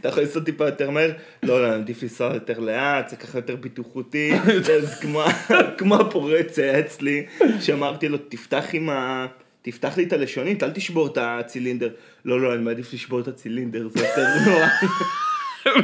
אתה 0.00 0.08
יכול 0.08 0.22
לנסוע 0.22 0.42
טיפה 0.42 0.64
יותר 0.66 0.90
מהר? 0.90 1.10
לא, 1.42 1.62
לא, 1.62 1.68
אני 1.68 1.76
מעדיף 1.78 2.02
לנסוע 2.02 2.34
יותר 2.34 2.58
לאט, 2.60 3.08
זה 3.08 3.16
ככה 3.16 3.38
יותר 3.38 3.56
בטיחותי. 3.56 4.32
אז 4.82 5.00
כמו- 5.78 5.94
הפורץ 5.96 6.58
היה 6.58 6.80
אצלי, 6.80 7.26
שאמרתי 7.60 8.08
לו, 8.08 8.18
תפתח 8.28 8.64
עם 8.72 8.90
ה... 8.90 9.26
תפתח 9.62 9.96
לי 9.96 10.04
את 10.04 10.12
הלשונית, 10.12 10.62
אל 10.62 10.70
תשבור 10.70 11.06
את 11.06 11.18
הצילינדר. 11.20 11.90
לא, 12.24 12.40
לא, 12.40 12.54
אני 12.54 12.62
מעדיף 12.62 12.92
לשבור 12.94 13.20
את 13.20 13.28
הצילינדר, 13.28 13.88
זה 13.88 14.06
יותר 14.06 14.26
נורא. 14.46 14.66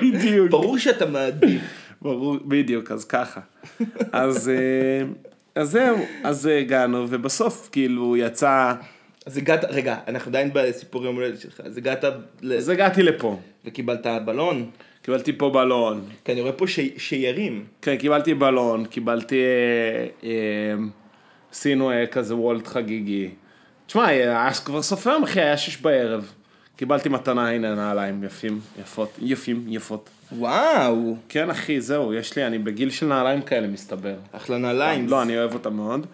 בדיוק. 0.02 0.50
ברור 0.50 0.78
שאתה 0.78 1.06
מעדיף. 1.06 1.62
ברור, 2.02 2.38
בדיוק, 2.44 2.90
אז 2.90 3.04
ככה. 3.04 3.40
אז, 4.12 4.48
אה, 4.48 5.06
אז 5.54 5.70
זהו, 5.70 5.96
אז 6.24 6.46
הגענו, 6.46 7.06
ובסוף 7.10 7.68
כאילו 7.72 8.16
יצא, 8.16 8.74
אז 9.26 9.36
הגעת, 9.36 9.64
רגע, 9.64 9.96
אנחנו 10.08 10.28
עדיין 10.30 10.50
בסיפור 10.52 11.04
יום 11.04 11.14
הולדת 11.14 11.40
שלך, 11.40 11.60
אז 11.64 11.78
הגעת. 11.78 12.04
אז 12.56 12.68
הגעתי 12.68 13.02
לפה. 13.02 13.38
וקיבלת 13.64 14.06
בלון, 14.24 14.70
קיבלתי 15.02 15.32
פה 15.32 15.50
בלון. 15.50 16.08
כי 16.24 16.32
אני 16.32 16.40
רואה 16.40 16.52
פה 16.52 16.66
ש... 16.66 16.80
שיירים. 16.96 17.64
כן, 17.82 17.96
קיבלתי 17.96 18.34
בלון, 18.34 18.84
קיבלתי, 18.84 19.36
אה, 19.36 20.28
אה, 20.28 20.74
עשינו 21.52 21.90
אה, 21.90 22.06
כזה 22.06 22.36
וולט 22.36 22.66
חגיגי. 22.66 23.30
תשמע, 23.86 24.06
היה 24.06 24.50
כבר 24.64 24.82
סוף 24.82 25.06
היום, 25.06 25.22
אחי, 25.22 25.40
היה 25.40 25.56
שש 25.56 25.76
בערב. 25.76 26.32
קיבלתי 26.76 27.08
מתנה, 27.08 27.50
הנה 27.50 27.74
נעליים 27.74 28.24
יפים, 28.24 28.60
יפות, 28.80 29.18
יפים, 29.22 29.64
יפות. 29.68 30.10
וואו, 30.32 31.16
כן, 31.28 31.50
אחי, 31.50 31.80
זהו, 31.80 32.14
יש 32.14 32.36
לי, 32.36 32.46
אני 32.46 32.58
בגיל 32.58 32.90
של 32.90 33.06
נעליים 33.06 33.42
כאלה, 33.42 33.66
מסתבר. 33.66 34.14
אחלה 34.32 34.58
נעליים. 34.58 35.08
לא, 35.08 35.22
אני 35.22 35.38
אוהב 35.38 35.54
אותם 35.54 35.74
מאוד. 35.74 36.06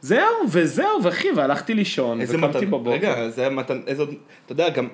זהו, 0.00 0.22
וזהו, 0.50 1.02
ואחי, 1.04 1.28
והלכתי 1.36 1.74
לישון, 1.74 2.20
וקמתי 2.28 2.66
בבוקר. 2.66 2.90
רגע, 2.90 3.28
זה 3.28 3.48
מתנה, 3.48 3.80
איזה, 3.86 4.02
עוד- 4.02 4.14
אתה 4.44 4.52
יודע, 4.52 4.68
גם, 4.68 4.88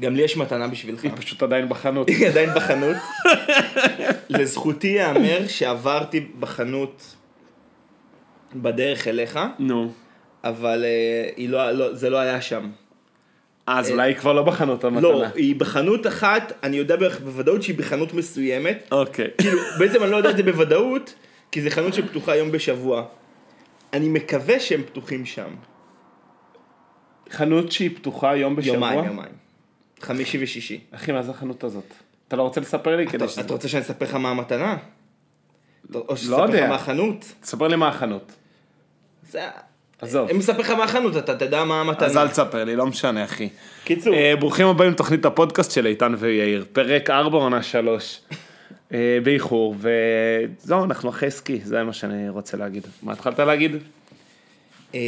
גם 0.00 0.14
לי 0.16 0.22
יש 0.22 0.36
מתנה 0.36 0.68
בשבילך. 0.68 1.04
היא 1.04 1.12
פשוט 1.16 1.42
עדיין 1.42 1.68
בחנות. 1.68 2.08
היא 2.08 2.26
עדיין 2.28 2.50
בחנות. 2.54 2.96
לזכותי 4.28 4.86
ייאמר 4.86 5.46
שעברתי 5.48 6.20
בחנות 6.40 7.14
בדרך 8.56 9.08
אליך, 9.08 9.38
נו. 9.58 9.92
אבל 10.44 10.84
אה, 10.84 11.30
היא 11.36 11.48
לא, 11.48 11.70
לא, 11.70 11.94
זה 11.94 12.10
לא 12.10 12.16
היה 12.18 12.40
שם. 12.40 12.70
אז 13.66 13.90
אולי 13.90 14.02
היא 14.10 14.16
כבר 14.16 14.32
לא 14.32 14.42
בחנות 14.42 14.84
המתנה. 14.84 15.00
לא, 15.08 15.24
היא 15.34 15.56
בחנות 15.56 16.06
אחת, 16.06 16.52
אני 16.62 16.76
יודע 16.76 16.96
בוודאות 16.96 17.62
שהיא 17.62 17.78
בחנות 17.78 18.14
מסוימת. 18.14 18.88
אוקיי. 18.92 19.28
כאילו, 19.38 19.58
בעצם 19.78 20.02
אני 20.02 20.10
לא 20.10 20.16
יודע 20.16 20.30
את 20.30 20.36
זה 20.36 20.42
בוודאות, 20.42 21.14
כי 21.52 21.62
זו 21.62 21.70
חנות 21.70 21.94
שפתוחה 21.94 22.36
יום 22.36 22.52
בשבוע. 22.52 23.04
אני 23.94 24.08
מקווה 24.08 24.60
שהם 24.60 24.82
פתוחים 24.82 25.26
שם. 25.26 25.48
חנות 27.30 27.72
שהיא 27.72 27.96
פתוחה 27.96 28.36
יום 28.36 28.56
בשבוע? 28.56 28.74
יומיים, 28.74 29.04
יומיים. 29.04 29.32
חמישי 30.00 30.38
ושישי. 30.42 30.80
אחי, 30.90 31.12
מה 31.12 31.22
זה 31.22 31.30
החנות 31.30 31.64
הזאת? 31.64 31.94
אתה 32.28 32.36
לא 32.36 32.42
רוצה 32.42 32.60
לספר 32.60 32.96
לי 32.96 33.06
כדי 33.06 33.24
אתה, 33.24 33.28
ש... 33.32 33.38
אתה 33.38 33.52
רוצה 33.52 33.68
שאני 33.68 33.82
אספר 33.82 34.04
לך 34.04 34.14
מה 34.14 34.30
המתנה? 34.30 34.76
או 35.94 36.00
לא 36.08 36.14
אספר 36.14 36.44
לך. 36.44 36.68
מה 36.68 36.74
החנות? 36.74 37.32
תספר 37.40 37.68
לי 37.68 37.76
מה 37.76 37.88
החנות. 37.88 38.32
זה... 39.30 39.40
עזוב. 40.00 40.30
אם 40.30 40.38
אספר 40.38 40.60
לך 40.60 40.70
מה 40.70 40.84
החנות, 40.84 41.16
אתה 41.16 41.36
תדע 41.36 41.64
מה 41.64 41.80
המתנה. 41.80 42.06
אז 42.06 42.16
אל 42.16 42.28
תספר 42.28 42.64
לי, 42.64 42.76
לא 42.76 42.86
משנה, 42.86 43.24
אחי. 43.24 43.48
קיצור, 43.84 44.14
אה, 44.14 44.36
ברוכים 44.36 44.66
הבאים 44.66 44.90
לתוכנית 44.90 45.24
הפודקאסט 45.24 45.70
של 45.70 45.86
איתן 45.86 46.14
ויאיר. 46.18 46.64
פרק 46.72 47.10
4 47.10 47.38
עונה 47.38 47.62
3. 47.62 48.20
אה, 48.92 49.18
באיחור, 49.24 49.76
וזהו, 49.78 50.84
אנחנו 50.84 51.10
אחרי 51.10 51.30
סקי, 51.30 51.60
זה 51.64 51.82
מה 51.82 51.92
שאני 51.92 52.28
רוצה 52.28 52.56
להגיד. 52.56 52.86
מה 53.02 53.12
התחלת 53.12 53.38
להגיד? 53.38 53.76
אמ, 54.94 54.98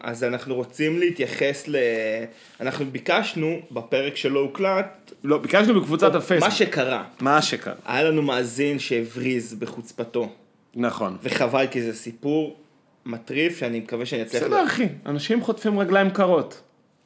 אז 0.00 0.24
אנחנו 0.24 0.54
רוצים 0.54 0.98
להתייחס 0.98 1.68
ל... 1.68 1.76
אנחנו 2.60 2.86
ביקשנו 2.86 3.60
בפרק 3.70 4.16
שלא 4.16 4.40
הוקלט, 4.40 5.12
לא, 5.24 5.38
ביקשנו 5.38 5.80
בקבוצת 5.80 6.12
מה 6.12 6.18
הפייסבוק. 6.18 6.50
שקרה. 6.50 7.04
מה 7.20 7.42
שקרה. 7.42 7.74
היה 7.86 8.04
לנו 8.04 8.22
מאזין 8.22 8.78
שהבריז 8.78 9.54
בחוצפתו, 9.54 10.32
נכון. 10.74 11.16
וחבל 11.22 11.66
כי 11.66 11.82
זה 11.82 11.94
סיפור 11.94 12.56
מטריף 13.06 13.58
שאני 13.58 13.80
מקווה 13.80 14.06
שאני 14.06 14.22
אצליח... 14.22 14.42
בסדר, 14.42 14.64
אחי, 14.64 14.88
אנשים 15.06 15.42
חוטפים 15.42 15.78
רגליים 15.78 16.10
קרות. 16.10 16.60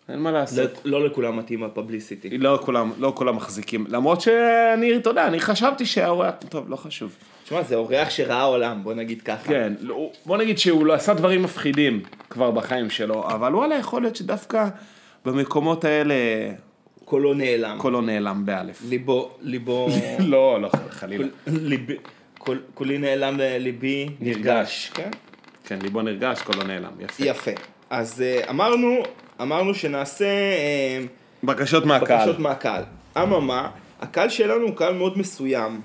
אין 0.09 0.19
מה 0.19 0.33
לעשות. 0.33 0.71
לא, 0.85 1.01
לא 1.01 1.07
לכולם 1.07 1.37
מתאים 1.37 1.65
הפבליסיטי. 1.65 2.39
לא 2.39 2.59
כולם, 2.63 2.93
לא 2.99 3.13
כולם 3.17 3.37
מחזיקים. 3.37 3.87
למרות 3.89 4.21
שאני, 4.21 4.97
אתה 4.97 5.11
יודע, 5.11 5.27
אני 5.27 5.41
חשבתי 5.41 5.87
שהאורח, 5.87 6.35
טוב, 6.49 6.71
לא 6.71 6.77
חשוב. 6.77 7.17
תשמע, 7.45 7.63
זה 7.63 7.75
אורח 7.75 8.11
שראה 8.11 8.43
עולם, 8.43 8.81
בוא 8.83 8.95
נגיד 8.95 9.23
ככה. 9.23 9.49
כן, 9.49 9.73
לא, 9.81 10.11
בוא 10.27 10.37
נגיד 10.37 10.59
שהוא 10.59 10.87
לא 10.87 10.93
עשה 10.93 11.15
דברים 11.15 11.43
מפחידים 11.43 12.03
כבר 12.31 12.51
בחיים 12.51 12.91
שלו, 12.91 13.29
אבל 13.29 13.55
וואלה, 13.55 13.75
יכול 13.75 14.03
להיות 14.03 14.17
שדווקא 14.17 14.69
במקומות 15.25 15.85
האלה 15.85 16.15
קולו 17.05 17.35
נעלם. 17.35 17.79
קולו 17.79 18.01
נעלם 18.01 18.47
באלף. 18.47 18.83
ליבו, 18.89 19.31
ליבו... 19.41 19.89
לא, 20.19 20.61
לא, 20.61 20.71
חלילה. 20.91 21.27
קולי 22.75 22.99
נעלם, 22.99 23.41
ליבי 23.41 24.09
נרגש. 24.21 24.91
כן? 24.95 25.11
כן, 25.65 25.79
ליבו 25.83 26.03
נרגש, 26.03 26.43
קולו 26.43 26.63
נעלם, 26.63 26.93
יפה. 27.01 27.25
יפה. 27.25 27.51
אז 27.91 28.23
אה, 28.23 28.51
אמרנו, 28.51 29.03
אמרנו 29.41 29.75
שנעשה 29.75 30.25
אה, 30.25 31.00
בקשות 31.45 31.87
מהקהל. 31.87 32.19
בקשות 32.19 32.38
מהקהל. 32.38 32.83
אממה, 33.17 33.71
הקהל 34.00 34.29
שלנו 34.29 34.67
הוא 34.67 34.76
קהל 34.76 34.95
מאוד 34.95 35.19
מסוים. 35.19 35.81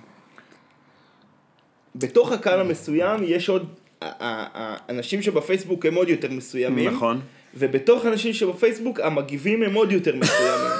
בתוך 1.95 2.31
הקהל 2.31 2.59
המסוים 2.59 3.19
יש 3.23 3.49
עוד, 3.49 3.73
האנשים 4.01 5.21
שבפייסבוק 5.21 5.85
הם 5.85 5.95
עוד 5.95 6.09
יותר 6.09 6.31
מסוימים. 6.31 6.93
נכון. 6.93 7.21
ובתוך 7.55 8.05
אנשים 8.05 8.33
שבפייסבוק 8.33 8.99
המגיבים 8.99 9.63
הם 9.63 9.73
עוד 9.73 9.91
יותר 9.91 10.15
מסוימים. 10.15 10.71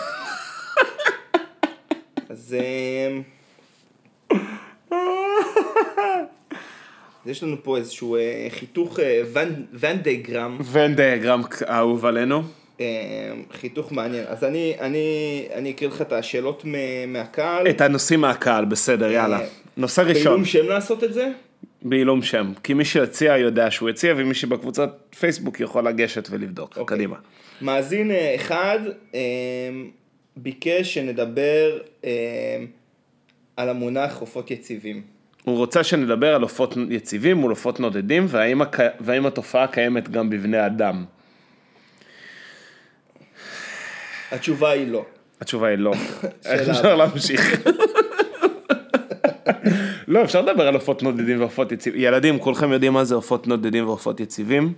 אז 2.29 2.55
אה, 2.59 3.17
יש 7.25 7.43
לנו 7.43 7.63
פה 7.63 7.77
איזשהו 7.77 8.15
אה, 8.15 8.47
חיתוך 8.49 8.99
ון 9.73 9.97
דיאגרם 10.95 11.41
אהוב 11.69 12.05
עלינו. 12.05 12.43
אה, 12.79 12.86
חיתוך 13.51 13.91
מעניין. 13.91 14.25
אז 14.27 14.43
אני, 14.43 14.75
אני, 14.79 15.48
אני 15.53 15.71
אקריא 15.71 15.89
לך 15.89 16.01
את 16.01 16.13
השאלות 16.13 16.65
מהקהל. 17.07 17.69
את 17.69 17.81
הנושאים 17.81 18.21
מהקהל, 18.21 18.65
בסדר, 18.65 19.12
יאללה. 19.12 19.39
נושא 19.77 20.01
ראשון, 20.01 20.24
בעילום 20.24 20.45
שם 20.45 20.65
לעשות 20.67 21.03
את 21.03 21.13
זה? 21.13 21.31
בעילום 21.81 22.21
שם. 22.21 22.51
כי 22.63 22.74
מי 22.74 22.86
שהציע 22.86 23.38
יודע 23.38 23.71
שהוא 23.71 23.89
הציע, 23.89 24.13
ומי 24.17 24.33
שבקבוצת 24.33 24.89
פייסבוק 25.19 25.59
יכול 25.59 25.88
לגשת 25.88 26.27
ולבדוק. 26.31 26.77
אוקיי. 26.77 26.98
קדימה. 26.98 27.15
מאזין 27.62 28.12
אה, 28.12 28.36
אחד 28.36 28.79
אה, 29.15 29.19
ביקש 30.38 30.93
שנדבר 30.93 31.77
אה, 32.05 32.09
על 33.57 33.69
המונח 33.69 34.19
עופות 34.19 34.51
יציבים. 34.51 35.01
הוא 35.43 35.57
רוצה 35.57 35.83
שנדבר 35.83 36.36
על 36.36 36.41
עופות 36.41 36.75
יציבים 36.89 37.38
מול 37.38 37.50
עופות 37.50 37.79
נודדים, 37.79 38.25
והאם, 38.27 38.62
הק... 38.62 38.77
והאם 39.00 39.25
התופעה 39.25 39.67
קיימת 39.67 40.09
גם 40.09 40.29
בבני 40.29 40.65
אדם. 40.65 41.05
התשובה 44.31 44.69
היא 44.71 44.88
לא. 44.91 45.05
התשובה 45.41 45.67
היא 45.67 45.77
לא. 45.77 45.93
איך 46.45 46.69
אפשר 46.69 46.95
להמשיך? 46.95 47.53
לא, 50.07 50.24
אפשר 50.24 50.41
לדבר 50.41 50.67
על 50.67 50.74
עופות 50.74 51.03
נודדים 51.03 51.39
ועופות 51.39 51.71
יציבים. 51.71 52.01
ילדים, 52.01 52.39
כולכם 52.39 52.71
יודעים 52.71 52.93
מה 52.93 53.03
זה 53.03 53.15
עופות 53.15 53.48
נודדים 53.48 53.86
ועופות 53.88 54.19
יציבים? 54.19 54.74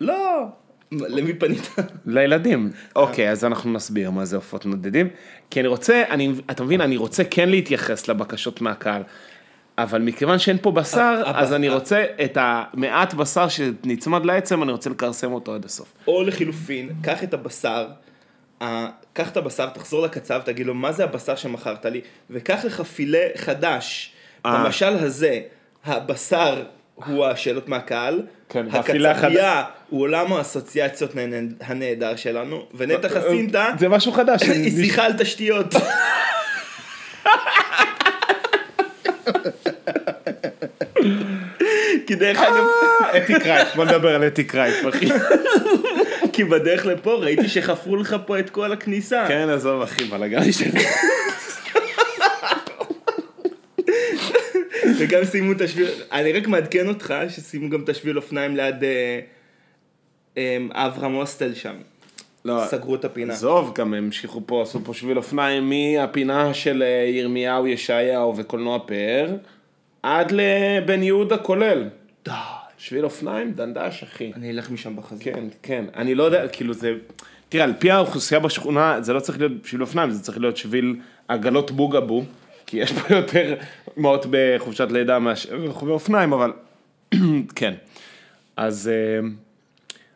לא. 0.00 0.44
למי 0.92 1.32
פנית? 1.34 1.74
לילדים. 2.06 2.70
אוקיי, 2.96 3.30
אז 3.30 3.44
אנחנו 3.44 3.72
נסביר 3.72 4.10
מה 4.10 4.24
זה 4.24 4.36
עופות 4.36 4.66
נודדים. 4.66 5.08
כי 5.50 5.60
אני 5.60 5.68
רוצה, 5.68 6.02
אני, 6.10 6.32
אתה 6.50 6.64
מבין, 6.64 6.80
אני 6.80 6.96
רוצה 6.96 7.24
כן 7.24 7.48
להתייחס 7.48 8.08
לבקשות 8.08 8.60
מהקהל. 8.60 9.02
אבל 9.78 10.02
מכיוון 10.02 10.38
שאין 10.38 10.56
פה 10.62 10.70
בשר, 10.70 11.00
הבשר- 11.26 11.38
אז 11.38 11.52
אני 11.54 11.68
רוצה 11.68 12.04
את 12.24 12.38
המעט 12.40 13.14
בשר 13.14 13.48
שנצמד 13.48 14.24
לעצם, 14.24 14.62
אני 14.62 14.72
רוצה 14.72 14.90
לכרסם 14.90 15.32
אותו 15.32 15.54
עד 15.54 15.64
הסוף. 15.64 15.92
או 16.06 16.22
לחילופין, 16.22 16.90
קח 17.02 17.24
את 17.24 17.34
הבשר, 17.34 17.86
אה, 17.88 18.07
קח 19.12 19.28
את 19.30 19.36
הבשר, 19.36 19.68
תחזור 19.68 20.02
לקצב, 20.02 20.40
תגיד 20.44 20.66
לו, 20.66 20.74
מה 20.74 20.92
זה 20.92 21.04
הבשר 21.04 21.36
שמכרת 21.36 21.84
לי? 21.84 22.00
וקח 22.30 22.64
לך 22.64 22.80
פילה 22.80 23.18
חדש. 23.36 24.12
אה. 24.46 24.64
במשל 24.64 24.96
הזה, 24.98 25.40
הבשר 25.84 26.62
הוא 26.94 27.26
השאלות 27.26 27.68
מהקהל, 27.68 28.22
כן, 28.48 28.66
הקצבייה 28.72 29.64
הוא 29.90 30.00
עולם 30.02 30.32
האסוציאציות 30.32 31.10
הנ- 31.14 31.54
הנהדר 31.60 32.16
שלנו, 32.16 32.66
ונטע 32.74 33.08
חסינטה, 33.08 33.70
זה 33.78 33.88
משהו 33.88 34.12
חדש. 34.12 34.42
היא 34.48 34.84
שיחה 34.84 35.04
על 35.04 35.12
תשתיות. 35.12 35.74
כי 42.06 42.14
דרך 42.14 42.38
אגב, 42.38 42.64
אה, 43.02 43.18
אתי 43.18 43.34
קרייף, 43.40 43.74
בוא 43.74 43.84
נדבר 43.84 44.14
על 44.14 44.26
אתי 44.26 44.44
קרייף, 44.44 44.88
אחי. 44.88 45.08
כי 46.38 46.44
בדרך 46.44 46.86
לפה 46.86 47.14
ראיתי 47.14 47.48
שחפרו 47.48 47.96
לך 47.96 48.16
פה 48.26 48.38
את 48.38 48.50
כל 48.50 48.72
הכניסה. 48.72 49.24
כן, 49.28 49.48
עזוב, 49.48 49.82
אחי, 49.82 50.04
בלאגן 50.04 50.52
שלי. 50.52 50.80
וגם 54.98 55.24
סיימו 55.24 55.52
את 55.52 55.60
השביל, 55.60 55.88
אני 56.12 56.32
רק 56.32 56.46
מעדכן 56.46 56.88
אותך 56.88 57.14
שסיימו 57.28 57.70
גם 57.70 57.82
את 57.82 57.88
השביל 57.88 58.16
אופניים 58.16 58.56
ליד 58.56 58.84
אה, 58.84 59.20
אה, 60.38 60.58
אברהם 60.72 61.12
הוסטל 61.12 61.54
שם. 61.54 61.76
לא, 62.44 62.62
סגרו 62.66 62.94
את 62.94 63.04
הפינה. 63.04 63.32
עזוב, 63.32 63.72
גם 63.74 63.94
הם 63.94 64.04
המשיכו 64.04 64.42
פה, 64.46 64.62
עשו 64.62 64.84
פה 64.84 64.94
שביל 64.94 65.16
אופניים 65.16 65.70
מהפינה 65.70 66.54
של 66.54 66.82
אה, 66.82 67.10
ירמיהו, 67.10 67.66
ישעיהו 67.66 68.36
וקולנוע 68.36 68.78
פאר, 68.86 69.36
עד 70.02 70.32
לבן 70.32 71.02
יהודה 71.02 71.38
כולל. 71.38 71.88
די. 72.24 72.57
שביל 72.78 73.04
אופניים, 73.04 73.52
דנדש, 73.52 74.02
אחי. 74.02 74.32
אני 74.34 74.50
אלך 74.50 74.70
משם 74.70 74.96
בחזרה. 74.96 75.24
כן, 75.24 75.44
כן. 75.62 75.84
אני 75.96 76.14
לא 76.14 76.22
יודע, 76.22 76.48
כאילו 76.48 76.74
זה... 76.74 76.94
תראה, 77.48 77.64
על 77.64 77.74
פי 77.78 77.90
האוכלוסייה 77.90 78.40
בשכונה, 78.40 79.00
זה 79.00 79.12
לא 79.12 79.20
צריך 79.20 79.38
להיות 79.38 79.52
שביל 79.64 79.82
אופניים, 79.82 80.10
זה 80.10 80.22
צריך 80.22 80.38
להיות 80.38 80.56
שביל 80.56 80.96
עגלות 81.28 81.70
בוגבו, 81.70 82.24
כי 82.66 82.76
יש 82.76 82.92
פה 82.92 83.14
יותר 83.14 83.54
מאות 83.96 84.26
בחופשת 84.30 84.88
לידה 84.90 85.18
מאשר 85.18 85.56
רוכבי 85.66 85.90
אופניים, 85.90 86.32
אבל 86.32 86.52
כן. 87.56 87.74
אז, 88.56 88.90
אה, 88.92 89.28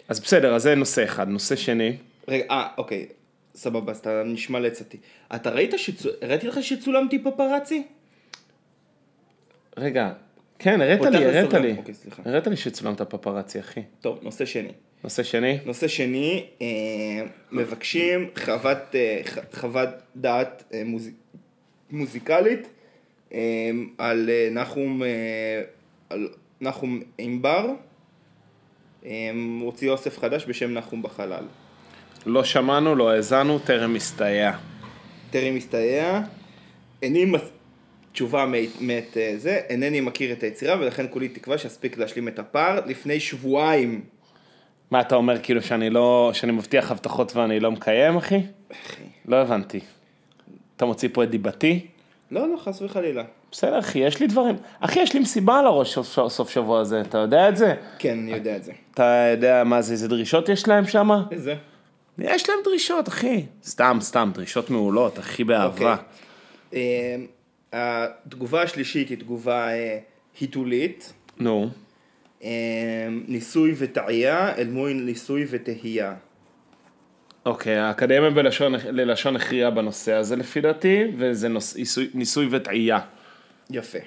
אז 0.08 0.20
בסדר, 0.20 0.54
אז 0.54 0.62
זה 0.62 0.74
נושא 0.74 1.04
אחד. 1.04 1.28
נושא 1.28 1.56
שני, 1.56 1.96
רגע, 2.28 2.44
אה, 2.50 2.68
אוקיי, 2.78 3.06
סבבה, 3.54 3.92
אז 3.92 3.98
אתה 3.98 4.22
נשמע 4.24 4.60
לעצתי. 4.60 4.96
אתה 5.34 5.50
ראית 5.50 5.74
שצו... 5.76 6.08
הראיתי 6.22 6.46
לך 6.46 6.62
שצולמתי 6.62 7.18
פפרצי? 7.18 7.82
רגע, 9.76 10.12
כן, 10.62 10.80
הראת 10.80 11.00
לי, 11.00 11.24
הראת. 11.24 11.54
לי. 11.54 11.74
אוקיי, 11.78 11.94
סליחה. 11.94 12.22
הראת 12.26 12.46
לי 12.46 12.56
שצולמת 12.56 13.02
פפרצי, 13.02 13.60
אחי. 13.60 13.80
טוב, 14.00 14.18
נושא 14.22 14.44
שני. 14.44 14.72
נושא 15.04 15.22
שני, 15.22 15.58
נושא 15.66 15.88
שני, 15.88 16.46
אה, 16.62 16.66
מבקשים 17.52 18.28
חוות, 18.44 18.78
אה, 18.94 19.20
חוות 19.54 19.88
דעת 20.16 20.64
אה, 20.74 20.82
מוז... 20.84 21.10
מוזיקלית 21.90 22.68
אה, 23.34 23.70
על 23.98 24.30
אה, 24.30 24.48
נחום, 24.50 25.02
אה, 25.02 25.08
על 26.10 26.28
נחום 26.60 27.00
ענבר. 27.18 27.66
אה, 29.06 29.30
הוציא 29.60 29.90
אוסף 29.90 30.18
חדש 30.18 30.44
בשם 30.48 30.74
נחום 30.74 31.02
בחלל. 31.02 31.44
לא 32.26 32.44
שמענו, 32.44 32.94
לא 32.94 33.10
האזנו, 33.10 33.58
טרם 33.58 33.94
הסתייע. 33.94 34.52
טרם 35.30 35.56
הסתייע. 35.56 36.20
איני 37.02 37.24
מס... 37.24 37.42
תשובה 38.12 38.46
מאת, 38.46 38.68
מאת 38.80 39.16
אה, 39.16 39.34
זה, 39.36 39.60
אינני 39.68 40.00
מכיר 40.00 40.32
את 40.32 40.42
היצירה 40.42 40.76
ולכן 40.80 41.06
כולי 41.10 41.28
תקווה 41.28 41.58
שאספיק 41.58 41.98
להשלים 41.98 42.28
את 42.28 42.38
הפער. 42.38 42.80
לפני 42.86 43.20
שבועיים, 43.20 44.00
מה 44.92 45.00
אתה 45.00 45.14
אומר, 45.14 45.38
כאילו 45.42 45.62
שאני 45.62 45.90
לא, 45.90 46.30
שאני 46.34 46.52
מבטיח 46.52 46.90
הבטחות 46.90 47.36
ואני 47.36 47.60
לא 47.60 47.70
מקיים, 47.70 48.16
אחי? 48.16 48.40
אחי, 48.72 49.02
לא 49.28 49.36
הבנתי. 49.36 49.80
אתה 50.76 50.84
מוציא 50.84 51.08
פה 51.12 51.24
את 51.24 51.30
דיבתי? 51.30 51.86
לא, 52.30 52.48
לא, 52.48 52.56
חס 52.56 52.82
וחלילה. 52.82 53.22
בסדר, 53.52 53.78
אחי, 53.78 53.98
יש 53.98 54.20
לי 54.20 54.26
דברים. 54.26 54.56
אחי, 54.80 55.00
יש 55.00 55.14
לי 55.14 55.20
מסיבה 55.20 55.58
על 55.58 55.66
הראש 55.66 55.98
סוף, 55.98 56.28
סוף 56.28 56.50
שבוע 56.50 56.80
הזה, 56.80 57.00
אתה 57.00 57.18
יודע 57.18 57.48
את 57.48 57.56
זה? 57.56 57.74
כן, 57.98 58.18
אני 58.18 58.32
יודע 58.32 58.56
את 58.56 58.64
זה. 58.64 58.72
אתה 58.94 59.28
יודע 59.32 59.64
מה 59.64 59.82
זה, 59.82 59.92
איזה 59.92 60.08
דרישות 60.08 60.48
יש 60.48 60.68
להם 60.68 60.86
שם? 60.86 61.10
איזה? 61.30 61.54
יש 62.18 62.48
להם 62.48 62.58
דרישות, 62.64 63.08
אחי. 63.08 63.46
סתם, 63.64 63.98
סתם, 64.00 64.30
דרישות 64.34 64.70
מעולות, 64.70 65.18
הכי 65.18 65.44
באהבה. 65.44 65.96
אוקיי. 66.70 67.26
התגובה 67.72 68.62
השלישית 68.62 69.08
היא 69.08 69.18
תגובה 69.18 69.68
אה, 69.68 69.98
היתולית. 70.40 71.12
נו. 71.38 71.70
אה, 72.44 72.48
ניסוי 73.28 73.74
וטעייה 73.78 74.56
אל 74.56 74.68
מול 74.68 74.92
ניסוי 74.92 75.46
ותהייה. 75.50 76.14
אוקיי, 77.46 77.76
האקדמיה 77.76 78.30
בלשון, 78.30 78.74
ללשון 78.90 79.36
הכריעה 79.36 79.70
בנושא 79.70 80.12
הזה 80.12 80.36
לפי 80.36 80.60
דעתי, 80.60 81.04
וזה 81.18 81.48
נוס, 81.48 81.76
ניסוי, 81.76 82.08
ניסוי 82.14 82.48
וטעייה. 82.50 82.98
יפה. 83.70 83.98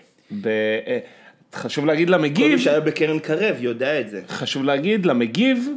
ב, 0.41 0.48
אה, 0.48 1.00
חשוב 1.53 1.86
להגיד 1.86 2.07
כל 2.07 2.17
מי 2.17 2.27
למגיב, 2.27 2.60
שהיה 2.60 2.79
בקרן 2.79 3.19
קרב 3.19 3.55
יודע 3.60 4.00
את 4.00 4.10
זה. 4.10 4.22
חשוב 4.27 4.63
להגיד 4.63 5.05
למגיב, 5.05 5.69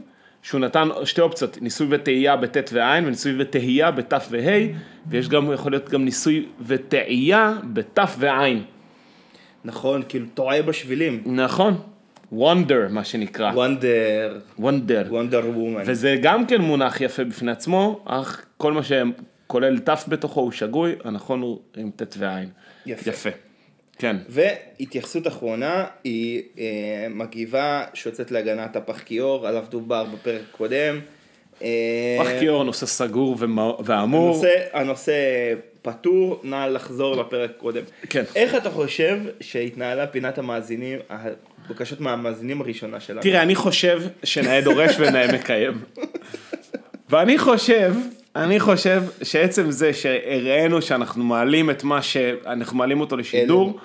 שהוא 0.43 0.61
נתן 0.61 0.89
שתי 1.05 1.21
אופציות, 1.21 1.63
ניסוי 1.63 1.87
וטעייה 1.91 2.37
בט' 2.37 2.71
ועין, 2.73 3.07
וניסוי 3.07 3.35
וטהייה 3.39 3.91
בת' 3.91 4.13
וה', 4.31 4.67
ויש 5.07 5.29
גם, 5.29 5.53
יכול 5.53 5.73
להיות 5.73 5.89
גם 5.89 6.05
ניסוי 6.05 6.47
וטעייה 6.67 7.53
בת' 7.73 7.99
ועין. 8.19 8.63
נכון, 9.65 10.03
כאילו 10.09 10.27
טועה 10.35 10.63
בשבילים. 10.63 11.23
נכון, 11.27 11.81
wonder 12.33 12.89
מה 12.91 13.05
שנקרא, 13.05 13.53
וונדר, 13.53 14.39
wonder. 14.59 15.09
וונדר 15.09 15.43
וומן. 15.55 15.83
וזה 15.87 16.17
גם 16.23 16.47
כן 16.47 16.61
מונח 16.61 17.01
יפה 17.01 17.25
בפני 17.25 17.51
עצמו, 17.51 18.01
אך 18.05 18.45
כל 18.57 18.73
מה 18.73 18.81
שכולל 18.83 19.79
ת' 19.79 20.09
בתוכו 20.09 20.41
הוא 20.41 20.53
שגוי, 20.53 20.95
הנכון 21.05 21.41
הוא 21.41 21.61
עם 21.77 21.91
ט' 21.97 22.17
ועין. 22.19 22.49
יפה. 22.87 23.11
יפה. 23.11 23.48
כן. 23.99 24.17
והתייחסות 24.29 25.27
אחרונה 25.27 25.85
היא 26.05 26.43
אה, 26.59 26.65
מגיבה 27.11 27.85
שיוצאת 27.95 28.31
להגנת 28.31 28.77
הפחקיור, 28.77 29.47
עליו 29.49 29.65
דובר 29.71 30.05
בפרק 30.05 30.43
קודם. 30.53 31.01
אה, 31.63 32.19
פח 32.19 32.43
נושא 32.65 32.87
סגור 32.87 33.37
ואמור. 33.85 34.35
הנושא, 34.35 34.55
הנושא 34.73 35.13
פתור, 35.83 36.41
נא 36.45 36.67
לחזור 36.67 37.17
לפרק 37.17 37.51
קודם. 37.57 37.83
כן. 38.11 38.25
איך 38.37 38.55
אתה 38.55 38.71
חושב 38.71 39.19
שהתנהלה 39.41 40.07
פינת 40.07 40.39
המאזינים, 40.39 40.99
הבקשות 41.11 42.01
מהמאזינים 42.01 42.61
הראשונה 42.61 43.01
שלנו? 43.01 43.23
תראה, 43.23 43.43
אני 43.43 43.55
חושב 43.55 44.03
שנאה 44.25 44.61
דורש 44.61 44.97
ונאה 44.99 45.33
מקיים. 45.33 45.83
ואני 47.11 47.39
חושב, 47.39 47.95
אני 48.37 48.61
חושב 48.61 49.03
שעצם 49.23 49.71
זה 49.71 49.93
שהראינו 49.93 50.83
שאנחנו 50.83 51.25
מעלים 51.25 51.71
את 51.71 51.85
מה 51.85 52.03
שאנחנו 52.03 52.77
מעלים 52.77 53.01
אותו 53.01 53.17
לשידור, 53.17 53.61
העלינו. 53.61 53.79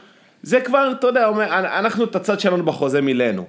זה 0.43 0.61
כבר, 0.61 0.93
אתה 0.99 1.07
יודע, 1.07 1.27
אומר, 1.27 1.45
אנחנו 1.59 2.03
את 2.03 2.15
הצד 2.15 2.39
שלנו 2.39 2.65
בחוזה 2.65 3.01
מילאנו. 3.01 3.45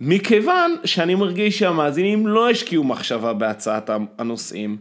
מכיוון 0.00 0.74
שאני 0.84 1.14
מרגיש 1.14 1.58
שהמאזינים 1.58 2.26
לא 2.26 2.50
השקיעו 2.50 2.84
מחשבה 2.84 3.32
בהצעת 3.32 3.90
הנושאים. 4.18 4.76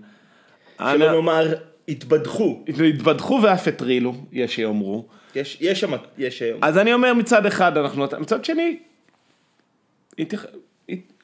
שלא 0.78 0.92
אנא- 0.94 1.12
נאמר, 1.12 1.54
התבדחו. 1.90 2.64
התבדחו 2.90 3.40
ואף 3.44 3.68
הטרילו, 3.68 4.16
יש 4.32 4.56
שיאמרו. 4.56 5.06
יש, 5.36 5.58
יש 5.62 5.80
שם, 5.80 5.92
יש 6.18 6.42
היום. 6.42 6.60
אז 6.62 6.78
אני 6.78 6.94
אומר 6.94 7.14
מצד 7.14 7.46
אחד 7.46 7.78
אנחנו, 7.78 8.06
מצד 8.20 8.46
שני, 8.46 8.78
התייח... 10.20 10.46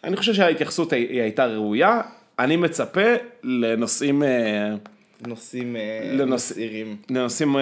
אני 0.04 0.16
חושב 0.16 0.34
שההתייחסות 0.34 0.94
היא 0.94 1.22
הייתה 1.22 1.46
ראויה, 1.46 2.02
אני 2.40 2.56
מצפה 2.56 3.02
לנושאים, 3.44 4.24
אה, 4.24 4.76
נושאים 5.28 5.76
אה, 5.76 6.26
מסעירים. 6.26 6.98
לנושאים 7.10 7.56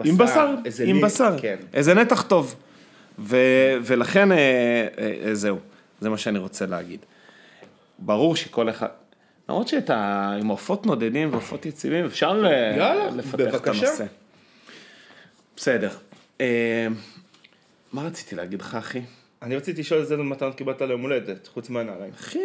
אה, 0.00 0.04
עם 0.04 0.18
בשר, 0.18 0.54
איזה 0.64 0.84
עם 0.84 0.96
לי- 0.96 1.02
בשר, 1.02 1.36
כן. 1.40 1.56
איזה 1.74 1.94
נתח 1.94 2.22
טוב. 2.22 2.54
ו, 3.18 3.36
ולכן 3.82 4.32
אה, 4.32 4.36
אה, 4.98 5.34
זהו, 5.34 5.58
זה 6.00 6.08
מה 6.10 6.18
שאני 6.18 6.38
רוצה 6.38 6.66
להגיד. 6.66 7.00
ברור 7.98 8.36
שכל 8.36 8.70
אחד, 8.70 8.88
למרות 9.48 9.68
שאת 9.68 9.90
ה... 9.90 9.96
עם 10.40 10.48
עופות 10.48 10.86
נודדים 10.86 11.32
ועופות 11.32 11.66
יציבים 11.66 12.04
אפשר 12.04 12.32
ל- 12.32 12.46
יאללה, 12.76 13.10
לפתח 13.10 13.34
את 13.34 13.40
בבקשה. 13.52 13.86
הנושא. 13.86 14.04
בסדר. 15.56 15.90
אה, 16.40 16.86
מה 17.92 18.02
רציתי 18.02 18.36
להגיד 18.36 18.60
לך 18.60 18.74
אחי? 18.74 19.00
אני 19.42 19.56
רציתי 19.56 19.80
לשאול 19.80 20.00
איזה 20.00 20.16
מתנות 20.16 20.54
קיבלת 20.54 20.82
ליום 20.82 21.00
הולדת, 21.02 21.46
חוץ 21.46 21.70
מהנעליים. 21.70 22.12
אחי, 22.20 22.38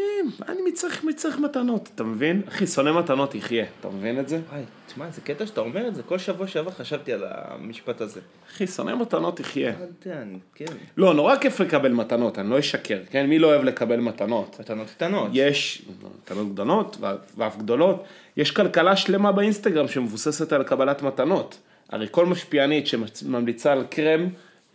אני 0.50 0.62
מי 0.62 0.72
צריך, 0.72 1.04
מי 1.04 1.14
צריך 1.14 1.40
מתנות, 1.40 1.90
אתה 1.96 2.04
מבין? 2.04 2.42
אחי, 2.48 2.68
שונא 2.68 3.00
מתנות 3.00 3.36
יחיה, 3.36 3.66
אתה 3.80 3.90
מבין 3.90 4.20
את 4.20 4.30
זה? 4.30 4.40
וואי, 4.52 4.62
תשמע, 4.88 5.10
זה 5.12 5.22
קטע 5.22 5.46
שאתה 5.46 5.62
אומר 5.62 5.88
את 5.88 5.96
זה, 5.96 6.04
כל 6.04 6.18
שבוע 6.18 6.48
שעבר 6.48 6.72
חשבתי 6.72 7.14
על 7.14 7.24
המשפט 7.28 8.02
הזה. 8.02 8.20
אחי, 8.50 8.68
שונא 8.68 8.96
מתנות 8.96 9.40
יחיה. 9.40 9.72
לא 9.80 9.86
יודע, 10.06 10.22
אני- 10.22 10.38
כן. 10.56 10.66
לא, 10.98 11.14
נורא 11.14 11.36
כיף 11.36 11.60
לקבל 11.60 11.92
מתנות, 11.92 12.40
אני 12.40 12.50
לא 12.50 12.60
אשקר, 12.60 13.00
כן? 13.12 13.26
מי 13.26 13.40
לא 13.40 13.48
אוהב 13.48 13.64
לקבל 13.64 14.00
מתנות? 14.00 14.56
מתנות 14.60 14.88
קטנות. 14.90 15.30
יש 15.34 15.86
מתנות 16.24 16.54
גדולות 16.54 16.98
וה- 17.00 17.16
ואף 17.38 17.58
גדולות, 17.58 18.04
יש 18.38 18.52
כלכלה 18.52 18.96
שלמה 18.96 19.32
באינסטגרם 19.32 19.88
שמבוססת 19.88 20.54
על 20.54 20.64
קבלת 20.64 21.02
מתנות. 21.02 21.58
הרי 21.90 22.08
כל 22.12 22.26
משפיענית 22.26 22.88
שממליצה 22.88 23.72
על 23.72 23.84
קרם, 23.90 24.28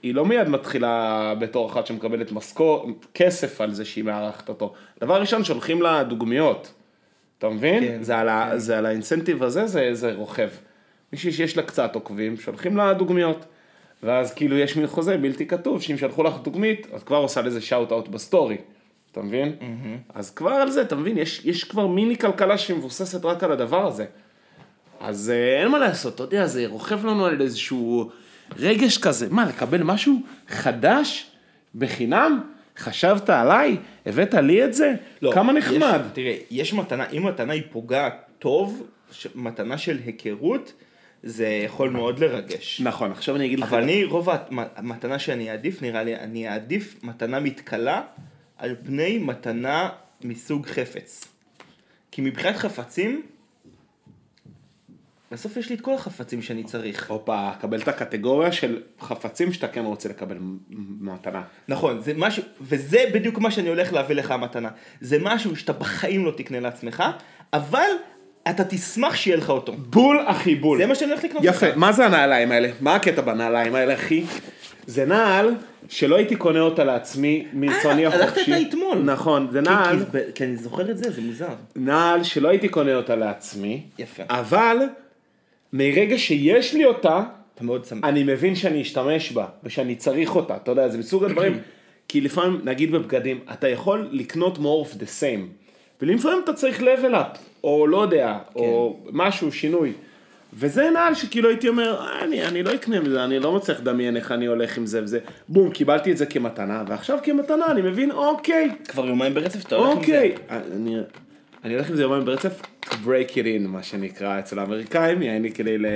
היא 0.02 0.14
לא 0.14 0.26
מיד 0.26 0.48
מתחילה 0.48 1.34
בתור 1.38 1.70
אחת 1.70 1.86
שמקבלת 1.86 2.32
משכור, 2.32 2.90
כסף 3.14 3.60
על 3.60 3.74
זה 3.74 3.84
שהיא 3.84 4.04
מארחת 4.04 4.48
אותו. 4.48 4.72
דבר 5.00 5.20
ראשון, 5.20 5.44
שולחים 5.44 5.82
לה 5.82 6.02
דוגמיות. 6.02 6.72
אתה 7.38 7.48
מבין? 7.48 7.84
כן, 7.84 8.02
זה, 8.02 8.18
על 8.18 8.28
ה, 8.28 8.52
זה 8.56 8.78
על 8.78 8.86
ה 8.86 8.92
incentive 8.92 9.42
הזה, 9.42 9.66
זה, 9.66 9.88
זה 9.92 10.14
רוכב. 10.14 10.48
מישהי 11.12 11.32
שיש 11.32 11.56
לה 11.56 11.62
קצת 11.62 11.94
עוקבים, 11.94 12.36
שולחים 12.36 12.76
לה 12.76 12.94
דוגמיות. 12.94 13.44
ואז 14.02 14.34
כאילו 14.34 14.58
יש 14.58 14.76
מין 14.76 14.86
חוזה 14.86 15.16
בלתי 15.16 15.46
כתוב, 15.46 15.82
שאם 15.82 15.98
שלחו 15.98 16.22
לך 16.22 16.34
דוגמית, 16.42 16.86
את 16.96 17.02
כבר 17.02 17.16
עושה 17.16 17.42
לזה 17.42 17.60
shout 17.60 17.92
out 17.92 18.08
בסטורי. 18.08 18.56
אתה 19.12 19.22
מבין? 19.22 19.56
אז 20.14 20.30
כבר 20.30 20.50
על 20.50 20.70
זה, 20.70 20.82
אתה 20.82 20.96
מבין? 20.96 21.18
יש, 21.18 21.44
יש 21.44 21.64
כבר 21.64 21.86
מיני 21.86 22.16
כלכלה 22.16 22.58
שמבוססת 22.58 23.24
רק 23.24 23.44
על 23.44 23.52
הדבר 23.52 23.86
הזה. 23.86 24.04
אז 25.00 25.30
אה, 25.30 25.60
אין 25.62 25.68
מה 25.68 25.78
לעשות, 25.78 26.14
אתה 26.14 26.22
יודע, 26.22 26.46
זה 26.46 26.66
רוכב 26.66 27.06
לנו 27.06 27.26
על 27.26 27.40
איזשהו 27.40 28.10
רגש 28.56 28.98
כזה. 28.98 29.26
מה, 29.30 29.44
לקבל 29.48 29.82
משהו 29.82 30.22
חדש, 30.48 31.30
בחינם? 31.74 32.40
חשבת 32.78 33.30
עליי? 33.30 33.76
הבאת 34.06 34.34
לי 34.34 34.64
את 34.64 34.74
זה? 34.74 34.94
לא, 35.22 35.32
כמה 35.34 35.52
נחמד. 35.52 36.00
יש, 36.06 36.12
תראה, 36.12 36.36
יש 36.50 36.72
מתנה, 36.72 37.04
אם 37.12 37.26
מתנה 37.26 37.52
היא 37.52 37.62
פוגעת 37.72 38.14
טוב, 38.38 38.86
ש- 39.12 39.26
מתנה 39.34 39.78
של 39.78 39.98
היכרות, 40.06 40.72
זה 41.22 41.46
יכול 41.48 41.90
מאוד 41.90 42.18
לרגש. 42.18 42.80
נכון, 42.84 43.10
עכשיו 43.12 43.36
אני 43.36 43.46
אגיד 43.46 43.60
לך... 43.60 43.68
אבל 43.72 43.82
אני, 43.82 44.04
רוב 44.04 44.30
המת- 44.30 44.68
המתנה 44.76 45.18
שאני 45.18 45.50
אעדיף, 45.50 45.82
נראה 45.82 46.02
לי, 46.02 46.16
אני 46.16 46.48
אעדיף 46.48 46.94
מתנה 47.02 47.40
מתכלה 47.40 48.02
על 48.58 48.74
פני 48.86 49.18
מתנה 49.18 49.88
מסוג 50.24 50.66
חפץ. 50.66 51.24
כי 52.10 52.22
מבחינת 52.22 52.56
חפצים, 52.56 53.22
בסוף 55.32 55.56
יש 55.56 55.68
לי 55.68 55.74
את 55.76 55.80
כל 55.80 55.94
החפצים 55.94 56.42
שאני 56.42 56.64
צריך. 56.64 57.10
הופה, 57.10 57.50
קבל 57.60 57.80
את 57.80 57.88
הקטגוריה 57.88 58.52
של 58.52 58.78
חפצים 59.00 59.52
שאתה 59.52 59.68
כן 59.68 59.84
רוצה 59.84 60.08
לקבל 60.08 60.36
מתנה. 61.00 61.42
נכון, 61.68 62.00
זה 62.00 62.12
משהו, 62.16 62.42
וזה 62.60 62.98
בדיוק 63.14 63.38
מה 63.38 63.50
שאני 63.50 63.68
הולך 63.68 63.92
להביא 63.92 64.16
לך 64.16 64.30
המתנה. 64.30 64.68
זה 65.00 65.18
משהו 65.22 65.56
שאתה 65.56 65.72
בחיים 65.72 66.24
לא 66.24 66.30
תקנה 66.36 66.60
לעצמך, 66.60 67.02
אבל 67.52 67.88
אתה 68.50 68.64
תשמח 68.64 69.14
שיהיה 69.14 69.36
לך 69.36 69.50
אותו. 69.50 69.72
בול 69.72 70.22
אחי 70.26 70.54
בול. 70.54 70.78
זה 70.78 70.86
מה 70.86 70.94
שאני 70.94 71.10
הולך 71.10 71.24
לקנות 71.24 71.44
לך. 71.44 71.54
יפה, 71.56 71.66
מה 71.76 71.92
זה 71.92 72.06
הנעליים 72.06 72.52
האלה? 72.52 72.68
מה 72.80 72.94
הקטע 72.94 73.22
בנעליים 73.22 73.74
האלה 73.74 73.94
אחי? 73.94 74.24
זה 74.86 75.04
נעל 75.06 75.54
שלא 75.88 76.16
הייתי 76.16 76.36
קונה 76.36 76.60
אותה 76.60 76.84
לעצמי 76.84 77.46
מרצוני 77.52 78.06
אה, 78.06 78.12
הלכת 78.12 78.24
החופשי. 78.28 78.54
איתה 78.54 78.68
אתמול. 78.68 78.98
נכון, 79.04 79.48
זה 79.52 79.58
כי- 79.62 79.68
נעל, 79.70 79.98
כי- 80.12 80.18
כי 80.34 80.44
אני 80.44 80.56
זוכר 80.56 80.90
את 80.90 80.98
זה, 80.98 81.10
זה 81.10 81.20
מוזר. 81.22 81.48
נעל 81.76 82.22
שלא 82.24 82.48
הייתי 82.48 82.68
קונה 82.68 82.94
אותה 82.94 83.16
לעצמי. 83.16 83.82
יפה. 83.98 84.22
אבל 84.30 84.76
מרגע 85.72 86.18
שיש 86.18 86.74
לי 86.74 86.84
אותה, 86.84 87.22
אתה 87.54 87.64
מאוד 87.64 87.84
שמח. 87.84 88.04
אני 88.04 88.22
מבין 88.24 88.54
שאני 88.54 88.82
אשתמש 88.82 89.32
בה, 89.32 89.46
ושאני 89.64 89.96
צריך 89.96 90.36
אותה, 90.36 90.56
אתה 90.56 90.70
יודע, 90.70 90.88
זה 90.88 90.98
מסוג 90.98 91.24
הדברים, 91.24 91.58
כי 92.08 92.20
לפעמים, 92.20 92.60
נגיד 92.64 92.92
בבגדים, 92.92 93.40
אתה 93.52 93.68
יכול 93.68 94.08
לקנות 94.10 94.58
more 94.58 94.86
of 94.88 94.94
the 94.94 95.06
same, 95.20 95.68
ולפעמים 96.02 96.40
אתה 96.44 96.52
צריך 96.52 96.80
level 96.80 97.12
up, 97.14 97.38
או 97.64 97.86
לא 97.86 98.02
יודע, 98.02 98.38
או 98.54 98.96
משהו, 99.12 99.52
שינוי. 99.52 99.92
וזה 100.54 100.90
נעל 100.90 101.14
שכאילו 101.14 101.48
הייתי 101.48 101.68
אומר, 101.68 102.00
"אה, 102.00 102.24
אני, 102.24 102.44
אני 102.44 102.62
לא 102.62 102.74
אקנה 102.74 103.00
מזה, 103.00 103.24
אני 103.24 103.38
לא 103.38 103.52
מצליח 103.52 103.80
לדמיין 103.80 104.16
איך 104.16 104.32
אני 104.32 104.46
הולך 104.46 104.78
עם 104.78 104.86
זה 104.86 105.02
וזה. 105.02 105.18
בום, 105.48 105.70
קיבלתי 105.70 106.12
את 106.12 106.16
זה 106.16 106.26
כמתנה, 106.26 106.84
ועכשיו 106.88 107.18
כמתנה 107.22 107.66
אני 107.66 107.82
מבין, 107.82 108.10
אוקיי, 108.10 108.70
כבר 108.88 109.06
יומיים 109.06 109.34
ברצף 109.34 109.66
אתה 109.66 109.76
הולך 109.76 109.88
עם 109.88 109.94
זה. 109.94 110.00
אוקיי. 110.00 110.34
אני, 110.50 110.96
אני 111.64 111.74
הולך 111.74 111.90
עם 111.90 111.96
זה 111.96 112.02
יומיים 112.02 112.24
ברצף, 112.24 112.62
to 112.84 112.92
break 112.92 113.32
it 113.32 113.44
in, 113.44 113.66
מה 113.68 113.82
שנקרא 113.82 114.38
אצל 114.38 114.58
האמריקאים, 114.58 115.22
יעני 115.22 115.52
כדי 115.52 115.78
ל- 115.78 115.86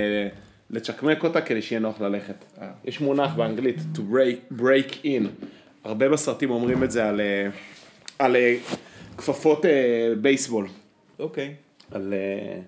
לצ'קמק 0.69 1.23
אותה 1.23 1.41
כדי 1.41 1.61
שיהיה 1.61 1.79
נוח 1.79 2.01
ללכת. 2.01 2.45
יש 2.85 3.01
מונח 3.01 3.33
באנגלית, 3.35 3.77
to 3.95 3.99
break, 3.99 4.53
break 4.59 4.93
in. 5.03 5.45
הרבה 5.83 6.09
בסרטים 6.09 6.49
אומרים 6.51 6.83
את 6.83 6.91
זה 6.91 7.09
על, 7.09 7.21
אה, 7.21 7.47
על 8.19 8.35
אה, 8.35 8.55
כפפות 9.17 9.65
אה, 9.65 9.71
בייסבול. 10.21 10.67
אוקיי. 11.19 11.53
על... 11.91 12.13
אה, 12.13 12.59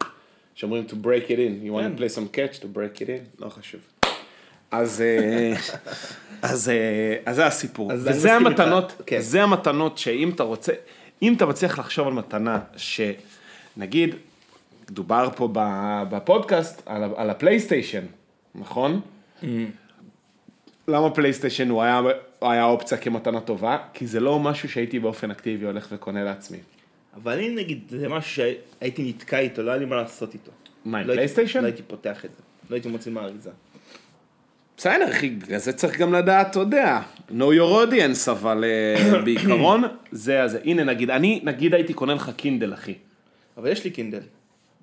שאומרים 0.55 0.83
to 0.89 0.93
break 0.93 1.27
it 1.27 1.35
in, 1.37 1.67
you 1.67 1.71
want 1.71 1.81
כן. 1.81 1.91
to 1.95 1.99
play 1.99 2.15
some 2.15 2.35
catch 2.35 2.59
to 2.61 2.65
break 2.77 2.99
it 3.01 3.05
in, 3.05 3.43
לא 3.45 3.49
חשוב. 3.49 3.81
אז, 4.71 5.01
אה, 5.01 5.53
אז, 6.51 6.69
אה, 6.69 7.15
אז 7.25 7.35
זה 7.35 7.45
הסיפור. 7.45 7.91
אז 7.93 8.07
וזה. 8.07 8.33
המתנות, 8.35 9.01
כן. 9.05 9.19
זה 9.21 9.43
המתנות 9.43 9.97
שאם 9.97 10.29
אתה 10.29 10.43
רוצה, 10.43 10.73
אם 11.21 11.33
אתה 11.33 11.45
מצליח 11.45 11.79
לחשוב 11.79 12.07
על 12.07 12.13
מתנה 12.13 12.59
שנגיד, 12.77 14.15
דובר 14.91 15.29
פה 15.35 15.49
בפודקאסט 16.09 16.81
על, 16.85 17.03
על 17.15 17.29
הפלייסטיישן, 17.29 18.03
נכון? 18.55 19.01
Mm. 19.41 19.45
למה 20.87 21.09
פלייסטיישן 21.09 21.69
הוא 21.69 21.81
היה, 21.83 22.01
היה 22.41 22.65
אופציה 22.65 22.97
כמתנה 22.97 23.41
טובה? 23.41 23.77
כי 23.93 24.07
זה 24.07 24.19
לא 24.19 24.39
משהו 24.39 24.69
שהייתי 24.69 24.99
באופן 24.99 25.31
אקטיבי 25.31 25.65
הולך 25.65 25.87
וקונה 25.91 26.23
לעצמי. 26.23 26.57
אבל 27.15 27.31
אני 27.33 27.49
נגיד, 27.49 27.79
זה 27.89 28.09
משהו 28.09 28.31
שהייתי 28.31 29.09
נתקע 29.09 29.39
איתו, 29.39 29.63
לא 29.63 29.71
היה 29.71 29.79
לי 29.79 29.85
מה 29.85 29.95
לעשות 29.95 30.33
איתו. 30.33 30.51
מה, 30.85 30.97
עם 30.97 31.07
לא 31.07 31.11
הייתי- 31.11 31.15
פלייסטיישן? 31.17 31.59
לא 31.61 31.65
הייתי 31.65 31.81
פותח 31.83 32.25
את 32.25 32.29
זה. 32.35 32.41
לא 32.69 32.75
הייתי 32.75 32.87
מוציא 32.89 33.11
מהאריזה. 33.11 33.49
בסדר, 34.77 35.09
אחי, 35.09 35.29
בגלל 35.29 35.57
זה 35.57 35.73
צריך 35.73 35.99
גם 35.99 36.13
לדעת, 36.13 36.51
אתה 36.51 36.59
יודע, 36.59 36.99
know 37.29 37.53
your 37.59 37.87
audience, 37.87 38.31
אבל 38.31 38.63
אה, 38.63 39.19
בעיקרון, 39.25 39.83
זה 40.11 40.43
הזה. 40.43 40.59
הנה, 40.63 40.83
נגיד, 40.83 41.09
אני, 41.09 41.39
נגיד 41.43 41.73
הייתי 41.73 41.93
קונה 41.93 42.13
לך 42.13 42.31
קינדל, 42.35 42.73
אחי. 42.73 42.93
אבל 43.57 43.71
יש 43.71 43.83
לי 43.83 43.89
קינדל. 43.89 44.19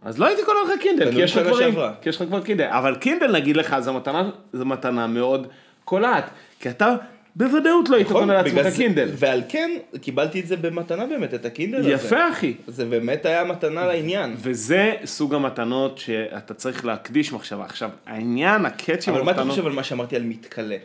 אז 0.02 0.18
לא 0.18 0.26
הייתי 0.26 0.42
קונה 0.44 0.58
לך 0.64 0.80
קינדל, 0.80 1.12
כי 1.12 1.22
יש 1.22 1.36
לך 1.36 1.58
שעברה. 1.58 1.94
כי 2.02 2.08
יש 2.08 2.16
לך 2.16 2.28
כבר 2.28 2.40
קינדל. 2.42 2.64
אבל 2.64 2.96
קינדל, 2.96 3.32
נגיד 3.32 3.56
לך, 3.56 3.76
זו 3.78 3.92
מתנה, 3.92 4.30
זו 4.52 4.64
מתנה 4.64 5.06
מאוד 5.06 5.46
קולעת. 5.84 6.30
כי 6.60 6.70
אתה 6.70 6.96
בוודאות 7.36 7.88
לא 7.88 7.96
היית 7.96 8.06
נכון? 8.08 8.20
קונה 8.20 8.42
בגלל 8.42 8.56
לעצמך 8.56 8.70
זה- 8.72 8.76
קינדל. 8.82 9.08
ועל 9.16 9.42
כן, 9.48 9.70
קיבלתי 10.00 10.40
את 10.40 10.46
זה 10.46 10.56
במתנה 10.56 11.06
באמת, 11.06 11.34
את 11.34 11.44
הקינדל 11.44 11.78
הזה. 11.80 11.90
יפה, 11.90 12.28
אחי. 12.32 12.54
זה 12.66 12.84
באמת 12.84 13.26
היה 13.26 13.44
מתנה 13.44 13.86
לעניין. 13.86 14.34
וזה 14.38 14.92
סוג 15.04 15.34
המתנות 15.34 15.98
שאתה 15.98 16.54
צריך 16.54 16.84
להקדיש 16.84 17.32
מחשבה. 17.32 17.64
עכשיו, 17.64 17.90
העניין, 18.06 18.66
הקאץ' 18.66 19.08
עם 19.08 19.14
אבל 19.14 19.22
מה 19.24 19.30
אתה 19.30 19.40
המתנות... 19.40 19.56
חושב 19.56 19.66
על 19.66 19.72
מה 19.72 19.84
שאמרתי 19.84 20.16
על 20.16 20.22
מתכלה? 20.22 20.76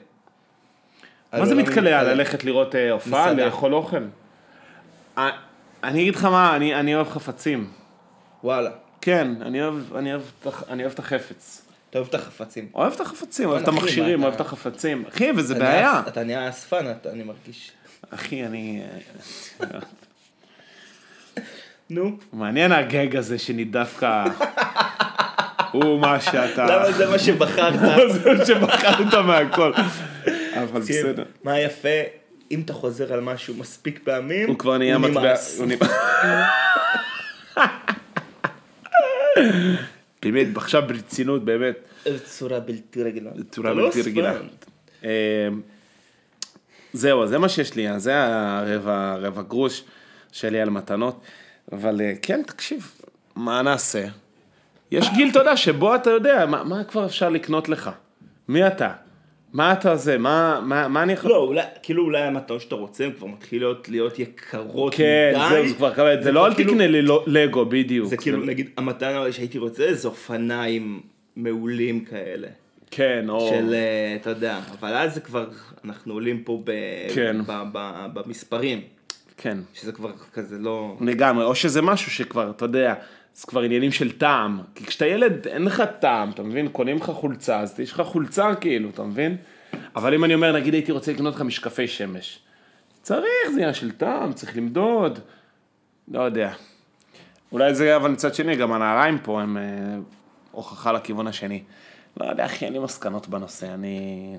מה 1.34 1.46
זה 1.46 1.56
מתקלע? 1.56 1.96
המתכלה. 1.98 2.14
ללכת 2.14 2.44
לראות 2.44 2.76
אה, 2.76 2.92
הופעה. 2.92 3.34
לאכול 3.34 3.74
אוכל? 3.74 3.98
אה, 5.18 5.30
אני 5.84 6.02
אגיד 6.02 6.16
לך 6.16 6.26
מה, 6.26 6.56
אני 6.56 6.76
אני 6.76 6.96
אוהב 6.96 7.10
חפצים. 7.10 7.68
וואלה. 8.44 8.70
כן, 9.02 9.32
את 10.14 10.14
אני 10.68 10.84
אוהב 10.84 10.92
את 10.94 11.00
החפץ. 11.00 11.67
אתה 11.90 11.98
אוהב 12.00 12.08
את 12.10 12.16
החפצים. 12.16 12.68
אוהב 12.74 12.94
את 12.94 13.02
החפצים, 13.02 13.50
אוהב 13.50 13.62
את 13.62 13.68
המכשירים, 13.68 14.24
אוהב 14.24 14.34
את 14.34 14.42
החפצים. 14.42 15.04
אחי, 15.10 15.32
וזה 15.36 15.56
בעיה. 15.56 16.02
אתה 16.08 16.24
נהיה 16.24 16.50
אספן, 16.50 16.86
אני 17.12 17.24
מרגיש. 17.24 17.72
אחי, 18.10 18.46
אני... 18.46 18.82
אה, 19.62 19.68
נו. 21.90 22.18
מעניין 22.34 22.72
הגג 22.72 23.16
הזה 23.16 23.40
שאני 23.40 23.64
דווקא... 23.64 24.24
הוא 25.72 26.00
מה 26.02 26.22
שאתה... 26.22 26.66
למה 26.66 26.92
זה 26.92 27.10
מה 27.10 27.20
שבחרת? 27.20 27.74
זה 28.14 28.34
מה 28.34 28.46
שבחרת 28.46 29.14
מהכל. 29.14 29.74
אבל 30.62 30.82
בסדר. 30.82 31.24
מה 31.44 31.60
יפה, 31.60 31.90
אם 32.52 32.62
אתה 32.66 32.74
חוזר 32.74 33.14
על 33.14 33.20
משהו 33.22 33.54
מספיק 33.54 34.00
פעמים, 34.04 34.48
הוא 34.50 34.58
כבר 34.58 34.78
נהיה 34.78 34.98
מטבע... 34.98 35.22
נמאס. 35.22 35.60
הוא 35.60 35.68
נהיה- 35.68 35.80
באמת, 40.22 40.58
עכשיו 40.58 40.84
ברצינות, 40.88 41.46
באמת. 41.46 41.76
בצורה 42.06 42.60
בלתי 42.60 43.04
רגילה. 43.04 43.32
בצורה 43.36 43.74
לא 43.74 43.86
בלתי 43.86 44.02
רגילה. 44.02 44.34
אה, 45.04 45.48
זהו, 46.94 47.28
זה 47.28 47.38
מה 47.38 47.50
שיש 47.50 47.76
לי, 47.76 48.00
זה 48.00 48.14
הרבע, 48.18 49.16
רבע 49.16 49.42
גרוש 49.42 49.84
שלי 50.32 50.62
על 50.62 50.70
מתנות. 50.70 51.22
אבל 51.72 52.02
אה, 52.02 52.14
כן, 52.22 52.42
תקשיב, 52.44 52.92
מה 53.36 53.62
נעשה? 53.62 54.06
יש 54.92 55.10
גיל, 55.16 55.30
אתה 55.30 55.40
יודע, 55.40 55.58
שבו 55.58 55.96
אתה 55.96 56.10
יודע, 56.10 56.46
מה, 56.46 56.64
מה 56.64 56.84
כבר 56.84 57.06
אפשר 57.06 57.30
לקנות 57.30 57.70
לך? 57.70 57.90
מי 58.48 58.68
אתה? 58.68 58.94
מה 59.54 59.74
אתה 59.74 59.96
זה? 59.96 60.18
מה, 60.18 60.60
מה, 60.64 60.88
מה 60.88 61.04
אני 61.04 61.14
יכול... 61.14 61.32
לא, 61.32 61.38
אולי, 61.38 61.62
כאילו 61.84 62.04
אולי 62.04 62.22
המתנות 62.22 62.62
שאתה 62.62 62.76
רוצה, 62.76 63.06
הן 63.06 63.12
כבר 63.12 63.28
מתחילות 63.28 63.90
להיות 63.90 64.20
יקרות 64.20 64.96
כן, 64.96 65.34
מדי. 65.36 65.50
זהו, 65.50 65.68
זה 65.68 65.74
כבר 65.76 65.94
קרה, 65.94 66.14
זה 66.24 66.32
לא 66.32 66.40
כבר 66.40 66.48
אל 66.48 66.54
כאילו- 66.54 66.72
תקנה 66.72 66.88
לי 66.88 67.02
לא- 67.02 67.24
לגו, 67.28 67.66
בדיוק. 67.66 68.08
זה 68.10 68.18
כאילו, 68.18 68.46
נגיד, 68.46 68.70
המתנה 68.78 69.32
שהייתי 69.32 69.58
רוצה, 69.58 69.94
זה 69.94 70.08
אופניים 70.08 71.02
מעולים 71.36 72.06
כאלה. 72.06 72.48
כן, 72.92 73.26
או... 73.30 73.50
של, 73.50 73.74
אה, 73.74 74.16
אתה 74.22 74.30
יודע, 74.30 74.60
אבל 74.80 74.94
אז 74.94 75.14
זה 75.14 75.22
כבר, 75.22 75.46
אנחנו 75.86 76.14
עולים 76.14 76.44
פה 76.44 76.62
ב, 76.64 76.72
כן. 77.16 77.38
ב, 77.48 77.64
ב, 77.72 78.06
במספרים, 78.14 78.82
כן. 79.38 79.58
שזה 79.74 79.92
כבר 79.92 80.12
כזה 80.34 80.58
לא... 80.60 80.98
לגמרי, 81.02 81.46
או 81.46 81.56
שזה 81.56 81.82
משהו 81.82 82.12
שכבר, 82.12 82.50
אתה 82.50 82.66
יודע, 82.66 82.94
זה 83.38 83.48
כבר 83.48 83.62
עניינים 83.62 83.92
של 83.92 84.18
טעם. 84.18 84.62
כי 84.76 84.86
כשאתה 84.86 85.06
ילד, 85.06 85.48
אין 85.48 85.66
לך 85.66 85.84
טעם, 86.00 86.30
אתה 86.30 86.44
מבין? 86.44 86.68
קונים 86.68 86.98
לך 86.98 87.06
חולצה, 87.10 87.60
אז 87.60 87.80
יש 87.80 87.92
לך 87.92 88.02
חולצה 88.02 88.56
כאילו, 88.56 88.90
אתה 88.90 89.04
מבין? 89.04 89.38
אבל 89.96 90.14
אם 90.14 90.24
אני 90.24 90.34
אומר, 90.34 90.52
נגיד 90.52 90.74
הייתי 90.74 90.92
רוצה 90.92 91.12
לקנות 91.12 91.36
לך 91.36 91.42
משקפי 91.42 91.88
שמש. 91.88 92.40
צריך, 93.02 93.24
זה 93.54 93.54
עניין 93.54 93.74
של 93.74 93.92
טעם, 93.92 94.34
צריך 94.34 94.58
למדוד. 94.58 95.20
לא 96.08 96.22
יודע. 96.22 96.54
אולי 97.52 97.76
זה, 97.76 97.96
אבל 97.96 98.12
מצד 98.12 98.36
שני, 98.36 98.56
גם 98.56 98.74
הנעריים 98.74 99.20
פה 99.20 99.42
הם 99.42 99.58
אה, 99.58 99.64
הוכחה 100.52 100.92
לכיוון 100.92 101.28
השני. 101.28 101.64
לא 102.20 102.26
יודע, 102.26 102.46
אחי, 102.46 102.66
אין 102.66 102.74
לי 102.74 102.80
מסקנות 102.80 103.28
בנושא, 103.28 103.74
אני... 103.74 104.36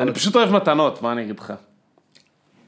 אני 0.00 0.14
פשוט 0.14 0.36
אוהב 0.36 0.50
מתנות, 0.50 1.02
מה 1.02 1.12
אני 1.12 1.22
אגיד 1.22 1.38
לך? 1.38 1.52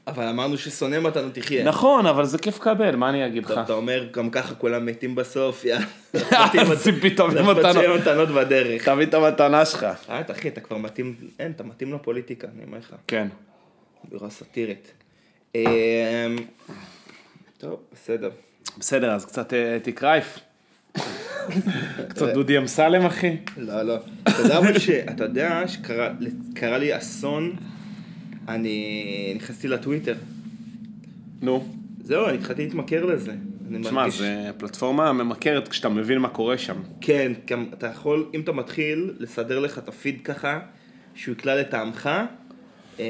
אבל 0.07 0.27
אמרנו 0.27 0.57
ששונא 0.57 0.99
מתנות 0.99 1.33
תחיה. 1.33 1.63
נכון, 1.63 2.05
אבל 2.05 2.25
זה 2.25 2.37
כיף 2.37 2.59
לקבל, 2.59 2.95
מה 2.95 3.09
אני 3.09 3.25
אגיד 3.27 3.45
לך? 3.45 3.59
אתה 3.63 3.73
אומר, 3.73 4.07
גם 4.11 4.29
ככה 4.29 4.55
כולם 4.55 4.85
מתים 4.85 5.15
בסוף, 5.15 5.65
יאללה. 5.65 5.85
אז 6.71 6.87
פתאום 7.01 7.31
מתנות. 7.31 8.29
בדרך. 8.29 8.85
תביא 8.89 9.05
את 9.05 9.13
המתנה 9.13 9.65
שלך. 9.65 9.85
אה, 10.09 10.21
אחי, 10.31 10.47
אתה 10.47 10.61
כבר 10.61 10.77
מתאים, 10.77 11.15
אין, 11.39 11.51
אתה 11.51 11.63
מתאים 11.63 11.93
לפוליטיקה, 11.93 12.47
אני 12.55 12.63
אומר 12.65 12.77
לך. 12.77 12.95
כן. 13.07 13.27
בירה 14.09 14.29
סאטירית. 14.29 14.91
אמ, 15.55 15.61
טוב, 17.57 17.79
בסדר. 17.93 18.29
בסדר, 18.77 19.11
אז 19.11 19.25
קצת 19.25 19.53
אה, 19.53 19.75
אתי 19.75 19.91
קרייף. 19.91 20.39
קצת 22.09 22.33
דודי 22.33 22.57
אמסלם, 22.57 23.05
אחי. 23.05 23.37
לא, 23.57 23.81
לא. 23.81 23.95
אתה 25.09 25.23
יודע 25.23 25.67
שקרה 25.67 26.09
קרה 26.53 26.77
לי 26.77 26.97
אסון, 26.97 27.55
אני 28.47 28.93
נכנסתי 29.35 29.67
לטוויטר. 29.67 30.15
נו. 31.41 31.67
זהו, 32.03 32.25
אני 32.27 32.37
התחלתי 32.37 32.63
להתמכר 32.63 33.05
לזה. 33.05 33.31
אני 33.69 33.83
שמע, 33.83 33.91
מרגיש- 34.01 34.17
זה 34.19 34.49
פלטפורמה 34.57 35.13
ממכרת 35.13 35.67
כשאתה 35.67 35.89
מבין 35.89 36.17
מה 36.17 36.29
קורה 36.29 36.57
שם. 36.57 36.75
כן, 37.01 37.31
גם 37.47 37.65
אתה 37.73 37.87
יכול, 37.87 38.25
אם 38.33 38.41
אתה 38.41 38.51
מתחיל 38.51 39.13
לסדר 39.19 39.59
לך 39.59 39.77
את 39.77 39.87
הפיד 39.87 40.21
ככה, 40.23 40.59
שהוא 41.15 41.33
יקלע 41.33 41.55
לטעמך, 41.61 42.09
אמ, 42.99 43.03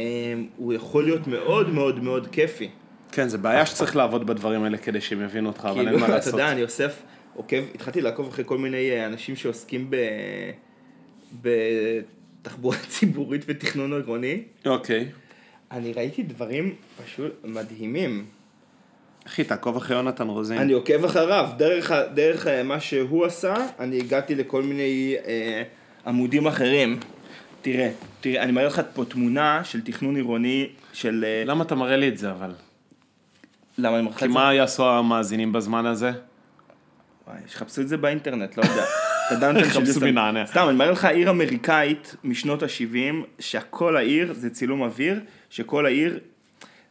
הוא 0.57 0.73
יכול 0.73 1.03
להיות 1.03 1.27
מאוד 1.27 1.69
מאוד 1.69 2.03
מאוד 2.03 2.27
כיפי. 2.27 2.69
כן, 3.11 3.27
זה 3.27 3.37
בעיה 3.37 3.65
שצריך 3.65 3.95
לעבוד 3.95 4.27
בדברים 4.27 4.63
האלה 4.63 4.77
כדי 4.77 5.01
שהם 5.01 5.21
יבינו 5.21 5.49
אותך, 5.49 5.65
אבל 5.65 5.77
אין 5.79 5.85
כאילו, 5.85 5.99
מה 5.99 6.05
אתה 6.05 6.15
לעשות. 6.15 6.33
יודע, 6.33 6.51
אני 6.51 6.63
אוסף, 6.63 7.01
עוקב, 7.35 7.63
התחלתי 7.75 8.01
לעקוב 8.01 8.27
אחרי 8.27 8.45
כל 8.47 8.57
מיני 8.57 8.91
אה, 8.91 9.05
אנשים 9.05 9.35
שעוסקים 9.35 9.89
ב... 9.89 9.95
בתחבורה 11.41 12.77
ציבורית 12.89 13.41
ותכנון 13.47 13.93
עירוני. 13.93 14.41
אוקיי. 14.65 15.07
אני 15.71 15.93
ראיתי 15.93 16.23
דברים 16.23 16.75
פשוט 17.05 17.33
מדהימים. 17.43 18.25
אחי, 19.27 19.43
תעקוב 19.43 19.77
אחרי 19.77 19.95
יונתן 19.95 20.27
רוזין. 20.27 20.57
אני 20.57 20.73
עוקב 20.73 21.05
אחריו, 21.05 21.49
דרך, 21.57 21.91
דרך 22.13 22.47
אה, 22.47 22.63
מה 22.63 22.79
שהוא 22.79 23.25
עשה, 23.25 23.55
אני 23.79 23.97
הגעתי 23.97 24.35
לכל 24.35 24.63
מיני 24.63 25.15
אה, 25.25 25.63
עמודים 26.05 26.47
אחרים. 26.47 26.99
תראה, 27.61 27.91
תראה, 28.21 28.43
אני 28.43 28.51
מראה 28.51 28.67
לך 28.67 28.81
פה 28.93 29.05
תמונה 29.05 29.63
של 29.63 29.81
תכנון 29.81 30.15
עירוני 30.15 30.69
של... 30.93 31.25
אה, 31.27 31.43
למה 31.45 31.63
אתה 31.63 31.75
מראה 31.75 31.97
לי 31.97 32.07
את 32.07 32.17
זה 32.17 32.31
אבל? 32.31 32.51
למה 33.77 33.95
אני 33.95 34.03
מראה 34.03 34.15
לך 34.15 34.19
כי 34.19 34.25
את 34.25 34.29
זה? 34.29 34.33
מה 34.33 34.53
יעשו 34.53 34.89
המאזינים 34.89 35.53
בזמן 35.53 35.85
הזה? 35.85 36.11
וואי, 37.27 37.39
שיחפשו 37.47 37.81
את 37.81 37.87
זה 37.87 37.97
באינטרנט, 37.97 38.57
לא 38.57 38.63
יודע. 38.63 38.83
דנטון 39.31 39.85
של. 39.85 40.05
מנענע. 40.05 40.45
סתם, 40.45 40.65
אני 40.69 40.77
מראה 40.77 40.91
לך 40.91 41.05
עיר 41.05 41.29
אמריקאית 41.29 42.15
משנות 42.23 42.63
ה-70, 42.63 43.25
שהכל 43.39 43.97
העיר 43.97 44.33
זה 44.33 44.49
צילום 44.49 44.81
אוויר, 44.81 45.19
שכל 45.49 45.85
העיר, 45.85 46.19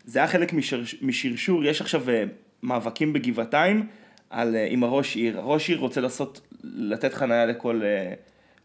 זה 0.05 0.19
היה 0.19 0.29
חלק 0.29 0.53
משר, 0.53 0.83
משרשור, 1.03 1.65
יש 1.65 1.81
עכשיו 1.81 2.11
אה, 2.11 2.25
מאבקים 2.63 3.13
בגבעתיים 3.13 3.87
על, 4.31 4.57
אה, 4.57 4.67
עם 4.71 4.85
הראש 4.85 5.17
עיר. 5.17 5.39
הראש 5.39 5.69
עיר 5.69 5.79
רוצה 5.79 6.01
לעשות, 6.01 6.41
לתת 6.65 7.15
חנייה 7.15 7.47
לכל, 7.47 7.81
אה, 7.85 8.13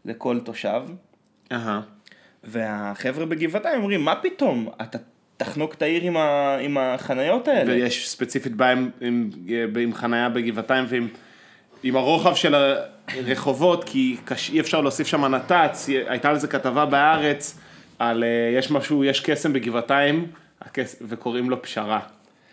לכל 0.04 0.40
תושב, 0.40 0.82
אהה. 1.52 1.80
והחבר'ה 2.44 3.26
בגבעתיים 3.26 3.80
אומרים, 3.80 4.04
מה 4.04 4.14
פתאום, 4.14 4.68
אתה 4.82 4.98
תחנוק 5.36 5.74
את 5.74 5.82
העיר 5.82 6.02
עם, 6.02 6.16
ה, 6.16 6.56
עם 6.56 6.78
החניות 6.78 7.48
האלה. 7.48 7.72
ויש 7.72 8.08
ספציפית 8.08 8.54
בעיה 8.54 8.72
עם, 8.72 8.90
עם, 9.00 9.30
עם 9.80 9.94
חנייה 9.94 10.28
בגבעתיים 10.28 10.84
ועם 10.88 11.08
עם 11.82 11.96
הרוחב 11.96 12.34
של 12.34 12.54
הרחובות, 13.14 13.84
כי 13.84 14.16
קש, 14.24 14.50
אי 14.50 14.60
אפשר 14.60 14.80
להוסיף 14.80 15.06
שם 15.06 15.24
נת"צ, 15.24 15.88
הייתה 15.88 16.30
על 16.30 16.38
זה 16.38 16.48
כתבה 16.48 16.86
בהארץ, 16.86 17.58
על 17.98 18.24
אה, 18.24 18.58
יש 18.58 18.70
משהו, 18.70 19.04
יש 19.04 19.20
קסם 19.20 19.52
בגבעתיים, 19.52 20.26
הקס, 20.60 21.02
וקוראים 21.08 21.50
לו 21.50 21.62
פשרה. 21.62 22.00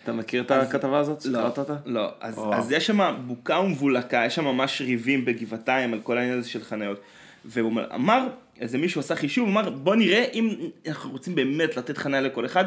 אתה 0.04 0.12
מכיר 0.12 0.42
את 0.42 0.50
הכתבה 0.50 0.98
הזאת? 0.98 1.26
לא? 1.26 1.40
לא, 1.86 2.10
אז, 2.20 2.38
או. 2.38 2.54
אז 2.54 2.72
יש 2.72 2.86
שם 2.86 3.16
בוקה 3.26 3.60
ומבולקה, 3.60 4.22
יש 4.26 4.34
שם 4.34 4.44
ממש 4.44 4.80
ריבים 4.80 5.24
בגבעתיים 5.24 5.92
על 5.92 6.00
כל 6.00 6.18
העניין 6.18 6.38
הזה 6.38 6.48
של 6.48 6.64
חניות. 6.64 7.00
והוא 7.44 7.72
אמר, 7.94 8.26
איזה 8.60 8.78
מישהו 8.78 9.00
עשה 9.00 9.16
חישוב, 9.16 9.48
אמר 9.48 9.70
בוא 9.70 9.94
נראה 9.94 10.24
אם 10.32 10.56
אנחנו 10.88 11.10
רוצים 11.10 11.34
באמת 11.34 11.76
לתת 11.76 11.98
חניה 11.98 12.20
לכל 12.20 12.46
אחד, 12.46 12.64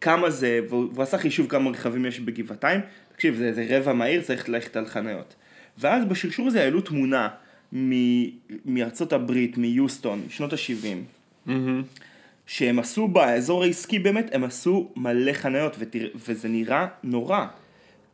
כמה 0.00 0.30
זה, 0.30 0.60
והוא, 0.68 0.88
והוא 0.92 1.02
עשה 1.02 1.18
חישוב 1.18 1.46
כמה 1.46 1.70
רכבים 1.70 2.06
יש 2.06 2.20
בגבעתיים, 2.20 2.80
תקשיב 3.12 3.34
זה, 3.34 3.52
זה 3.52 3.66
רבע 3.70 3.92
מהעיר 3.92 4.22
צריך 4.22 4.48
ללכת 4.48 4.76
על 4.76 4.86
חניות. 4.86 5.34
ואז 5.78 6.04
בשרשור 6.04 6.46
הזה 6.46 6.62
העלו 6.62 6.80
תמונה 6.80 7.28
מ- 7.72 8.28
מארצות 8.64 9.12
הברית, 9.12 9.58
מיוסטון, 9.58 10.22
שנות 10.28 10.52
ה-70. 10.52 11.50
שהם 12.46 12.78
עשו 12.78 13.08
באזור 13.08 13.62
העסקי 13.62 13.98
באמת, 13.98 14.34
הם 14.34 14.44
עשו 14.44 14.90
מלא 14.96 15.32
חניות, 15.32 15.76
ותראה, 15.78 16.08
וזה 16.28 16.48
נראה 16.48 16.86
נורא. 17.02 17.46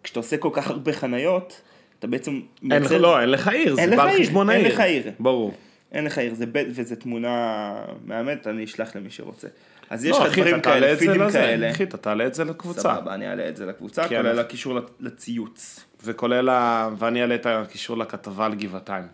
כשאתה 0.03 0.21
עושה 0.21 0.37
כל 0.37 0.51
כך 0.53 0.71
הרבה 0.71 0.93
חניות, 0.93 1.61
אתה 1.99 2.07
בעצם 2.07 2.41
אין 2.71 2.83
לך, 2.83 2.93
לא, 2.93 3.21
אין 3.21 3.29
לך 3.29 3.49
עיר, 3.49 3.75
זה 3.75 3.81
אין 3.81 3.97
בא 3.97 4.03
על 4.11 4.19
חשבון 4.21 4.51
אין 4.51 4.61
העיר. 4.61 4.75
לך 4.75 4.81
עיר. 4.81 5.11
ברור. 5.21 5.55
אין 5.93 6.05
לך 6.05 6.19
עיר, 6.19 6.35
זה 6.35 6.47
בית, 6.47 6.69
וזו 6.71 6.97
תמונה 6.97 7.73
מהממת, 8.05 8.47
אני 8.47 8.65
אשלח 8.65 8.97
למי 8.97 9.11
שרוצה. 9.11 9.49
אז 9.91 10.05
יש 10.05 10.11
לא, 10.11 10.25
לך 10.25 10.33
אחי, 10.33 10.41
דברים 10.41 10.61
כאלה, 10.61 10.97
פידים 10.97 11.31
כאלה. 11.33 11.71
אחי, 11.71 11.83
אתה 11.83 11.97
תעלה 11.97 12.27
את 12.27 12.35
זה 12.35 12.45
לקבוצה. 12.45 12.81
סבבה, 12.81 13.15
אני 13.15 13.29
אעלה 13.29 13.49
את 13.49 13.57
זה 13.57 13.67
לקבוצה, 13.67 14.09
כן, 14.09 14.17
כולל 14.17 14.39
הקישור 14.39 14.79
לציוץ. 15.01 15.85
וכולל 16.05 16.49
ה... 16.49 16.89
ואני 16.99 17.23
אעלה 17.23 17.35
את 17.35 17.47
הקישור 17.47 17.99
לכתבה 17.99 18.47
על 18.47 18.55
גבעתיים. 18.55 19.05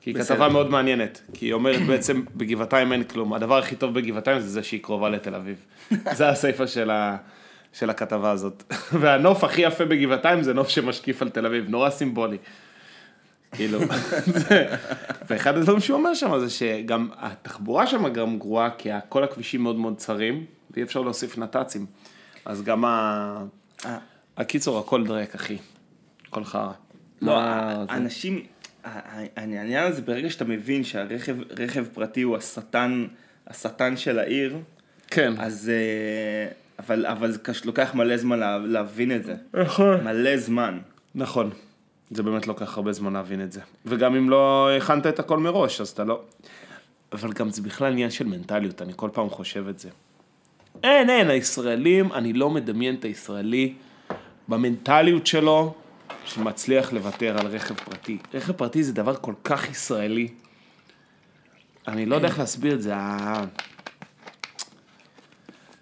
כי 0.00 0.10
היא. 0.10 0.22
כתבה 0.22 0.48
מאוד 0.48 0.70
מעניינת, 0.70 1.20
כי 1.34 1.46
היא 1.46 1.52
אומרת 1.52 1.80
בעצם 1.86 2.22
בגבעתיים 2.36 2.92
אין 2.92 3.04
כלום, 3.04 3.34
הדבר 3.34 3.58
הכי 3.58 3.76
טוב 3.76 3.94
בגבעתיים 3.94 4.40
זה 4.40 4.48
זה 4.48 4.62
שהיא 4.62 4.82
קרובה 4.82 5.08
לתל 5.08 5.34
אביב. 5.34 5.64
זה 6.18 6.28
הסיפה 6.28 6.66
של, 6.66 6.90
ה... 6.90 7.16
של 7.72 7.90
הכתבה 7.90 8.30
הזאת. 8.30 8.62
והנוף 9.00 9.44
הכי 9.44 9.62
יפה 9.62 9.84
בגבעתיים 9.84 10.42
זה 10.42 10.54
נוף 10.54 10.68
שמשקיף 10.68 11.22
על 11.22 11.28
תל 11.28 11.46
אביב, 11.46 11.68
נורא 11.68 11.90
סימבולי. 11.90 12.36
כאילו, 13.52 13.80
ואחד 15.28 15.56
הדברים 15.56 15.80
שהוא 15.80 15.98
אומר 15.98 16.14
שם 16.14 16.38
זה 16.38 16.50
שגם 16.50 17.08
התחבורה 17.16 17.86
שם 17.86 18.08
גם 18.08 18.38
גרועה, 18.38 18.70
כי 18.78 18.88
כל 19.08 19.24
הכבישים 19.24 19.62
מאוד 19.62 19.76
מאוד 19.76 19.96
צרים, 19.96 20.44
ואי 20.70 20.82
אפשר 20.82 21.00
להוסיף 21.00 21.38
נת"צים. 21.38 21.86
אז 22.44 22.62
גם 22.62 22.84
ה... 22.84 23.44
אה. 23.84 23.98
הקיצור, 24.36 24.78
הכל 24.78 25.06
דרק, 25.06 25.34
אחי. 25.34 25.56
הכל 26.30 26.44
חרא. 26.44 26.72
לא? 27.22 27.40
אנשים, 27.90 28.42
העניין 29.36 29.84
הזה, 29.84 30.02
ברגע 30.02 30.30
שאתה 30.30 30.44
מבין 30.44 30.84
שהרכב 30.84 31.36
רכב 31.58 31.84
פרטי 31.92 32.22
הוא 32.22 32.36
השטן, 32.36 33.06
השטן 33.46 33.96
של 33.96 34.18
העיר, 34.18 34.56
כן. 35.06 35.32
אז... 35.38 35.70
אה, 35.74 36.52
אבל, 36.86 37.06
אבל 37.06 37.32
זה 37.32 37.38
לוקח 37.64 37.94
מלא 37.94 38.16
זמן 38.16 38.38
לה, 38.38 38.58
להבין 38.58 39.12
את 39.12 39.24
זה. 39.24 39.34
נכון. 39.54 40.04
מלא 40.04 40.36
זמן. 40.36 40.78
נכון. 41.14 41.50
זה 42.10 42.22
באמת 42.22 42.46
לוקח 42.46 42.76
הרבה 42.76 42.92
זמן 42.92 43.12
להבין 43.12 43.42
את 43.42 43.52
זה. 43.52 43.60
וגם 43.86 44.16
אם 44.16 44.30
לא 44.30 44.70
הכנת 44.76 45.06
את 45.06 45.18
הכל 45.18 45.38
מראש, 45.38 45.80
אז 45.80 45.88
אתה 45.88 46.04
לא... 46.04 46.22
אבל 47.12 47.32
גם 47.32 47.50
זה 47.50 47.62
בכלל 47.62 47.92
עניין 47.92 48.10
של 48.10 48.26
מנטליות, 48.26 48.82
אני 48.82 48.92
כל 48.96 49.10
פעם 49.12 49.30
חושב 49.30 49.68
את 49.68 49.78
זה. 49.78 49.88
אין, 50.82 51.10
אין, 51.10 51.30
הישראלים, 51.30 52.12
אני 52.12 52.32
לא 52.32 52.50
מדמיין 52.50 52.94
את 52.94 53.04
הישראלי 53.04 53.74
במנטליות 54.48 55.26
שלו, 55.26 55.74
שמצליח 56.24 56.92
לוותר 56.92 57.38
על 57.40 57.46
רכב 57.46 57.74
פרטי. 57.74 58.18
רכב 58.34 58.52
פרטי 58.52 58.82
זה 58.82 58.92
דבר 58.92 59.16
כל 59.16 59.34
כך 59.44 59.70
ישראלי. 59.70 60.28
אני 61.88 62.06
לא 62.06 62.14
יודע 62.14 62.28
איך 62.28 62.38
להסביר 62.38 62.74
את 62.74 62.82
זה. 62.82 62.94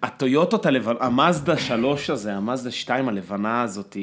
הטויוטות 0.03 0.65
הלבן, 0.65 0.93
המאזדה 0.99 1.57
3 1.57 2.09
הזה, 2.09 2.35
המאזדה 2.35 2.71
2 2.71 3.09
הלבנה 3.09 3.61
הזאת. 3.61 3.97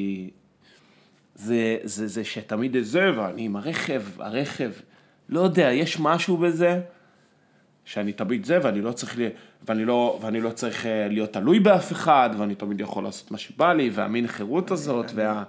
זה, 1.35 1.77
זה, 1.83 2.07
זה 2.07 2.23
שתמיד 2.23 2.75
זה, 2.81 3.11
ואני 3.17 3.45
עם 3.45 3.55
הרכב, 3.55 4.03
הרכב, 4.19 4.71
לא 5.29 5.39
יודע, 5.39 5.71
יש 5.71 5.99
משהו 5.99 6.37
בזה, 6.37 6.81
שאני 7.85 8.13
תמיד 8.13 8.45
זה, 8.45 8.59
ואני 8.63 8.81
לא 8.81 8.91
צריך, 8.91 9.17
ואני 9.67 9.85
לא, 9.85 10.19
ואני 10.21 10.41
לא 10.41 10.49
צריך 10.49 10.85
אה, 10.85 11.07
להיות 11.07 11.33
תלוי 11.33 11.59
באף 11.59 11.91
אחד, 11.91 12.29
ואני 12.37 12.55
תמיד 12.55 12.81
יכול 12.81 13.03
לעשות 13.03 13.31
מה 13.31 13.37
שבא 13.37 13.73
לי, 13.73 13.89
והמין 13.93 14.27
חירות 14.27 14.71
הזאת, 14.71 15.11
וה... 15.15 15.43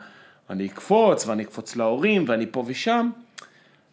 ואני 0.50 0.66
אקפוץ, 0.66 1.26
ואני 1.26 1.42
אקפוץ 1.42 1.76
להורים, 1.76 2.24
ואני 2.28 2.46
פה 2.50 2.64
ושם. 2.66 3.11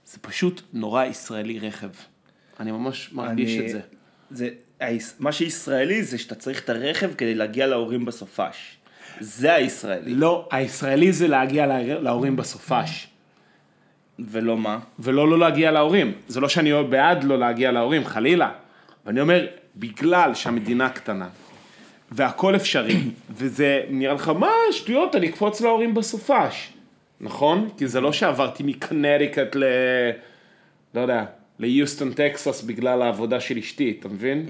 זה 0.06 0.18
פשוט 0.22 0.62
נורא 0.74 1.04
ישראלי 1.06 1.60
רכב. 1.60 1.89
אני 2.60 2.72
ממש 2.72 3.10
מרגיש 3.13 3.58
אני- 3.58 3.65
את 3.65 3.70
זה. 3.72 3.80
זה, 4.32 4.50
מה 5.20 5.32
שישראלי 5.32 6.04
זה 6.04 6.18
שאתה 6.18 6.36
צריך 6.36 6.63
את 6.63 6.70
הרכב 6.70 7.13
כדי 7.13 7.36
להגיע 7.36 7.68
להורים 7.68 8.06
בסופש. 8.06 8.78
זה 9.20 9.54
הישראלי. 9.54 10.13
לא, 10.15 10.48
הישראלי 10.52 11.12
זה 11.13 11.28
להגיע 11.28 11.65
לה- 11.65 12.00
להורים 12.00 12.36
בסופש. 12.36 13.08
ולא 14.20 14.58
מה? 14.58 14.80
ולא 15.00 15.28
לא 15.30 15.39
להגיע 15.39 15.72
להורים. 15.72 16.13
זה 16.28 16.39
לא 16.39 16.50
שאני 16.50 16.84
בעד 16.89 17.24
לא 17.24 17.39
להגיע 17.39 17.72
להורים, 17.72 18.06
חלילה. 18.06 18.52
ואני 19.06 19.22
אומר, 19.22 19.48
בגלל 19.76 20.34
שהמדינה 20.34 20.89
קטנה, 20.89 21.28
והכל 22.12 22.56
אפשרי, 22.56 22.98
וזה 23.38 23.82
נראה 23.89 24.13
לך, 24.13 24.30
מה, 24.30 24.52
שטויות, 24.72 25.15
אני 25.15 25.30
אקפוץ 25.30 25.62
להורים 25.62 25.94
בסופש. 25.94 26.74
נכון? 27.22 27.70
כי 27.78 27.88
זה 27.88 28.02
לא 28.02 28.13
שעברתי 28.13 28.63
מקונטיקט 28.63 29.56
ל... 29.56 29.63
לא 30.94 31.02
יודע, 31.02 31.26
ליוסטון, 31.60 32.13
טקסס, 32.13 32.62
בגלל 32.62 33.02
העבודה 33.02 33.39
של 33.39 33.58
אשתי, 33.58 33.98
אתה 34.00 34.10
מבין? 34.10 34.46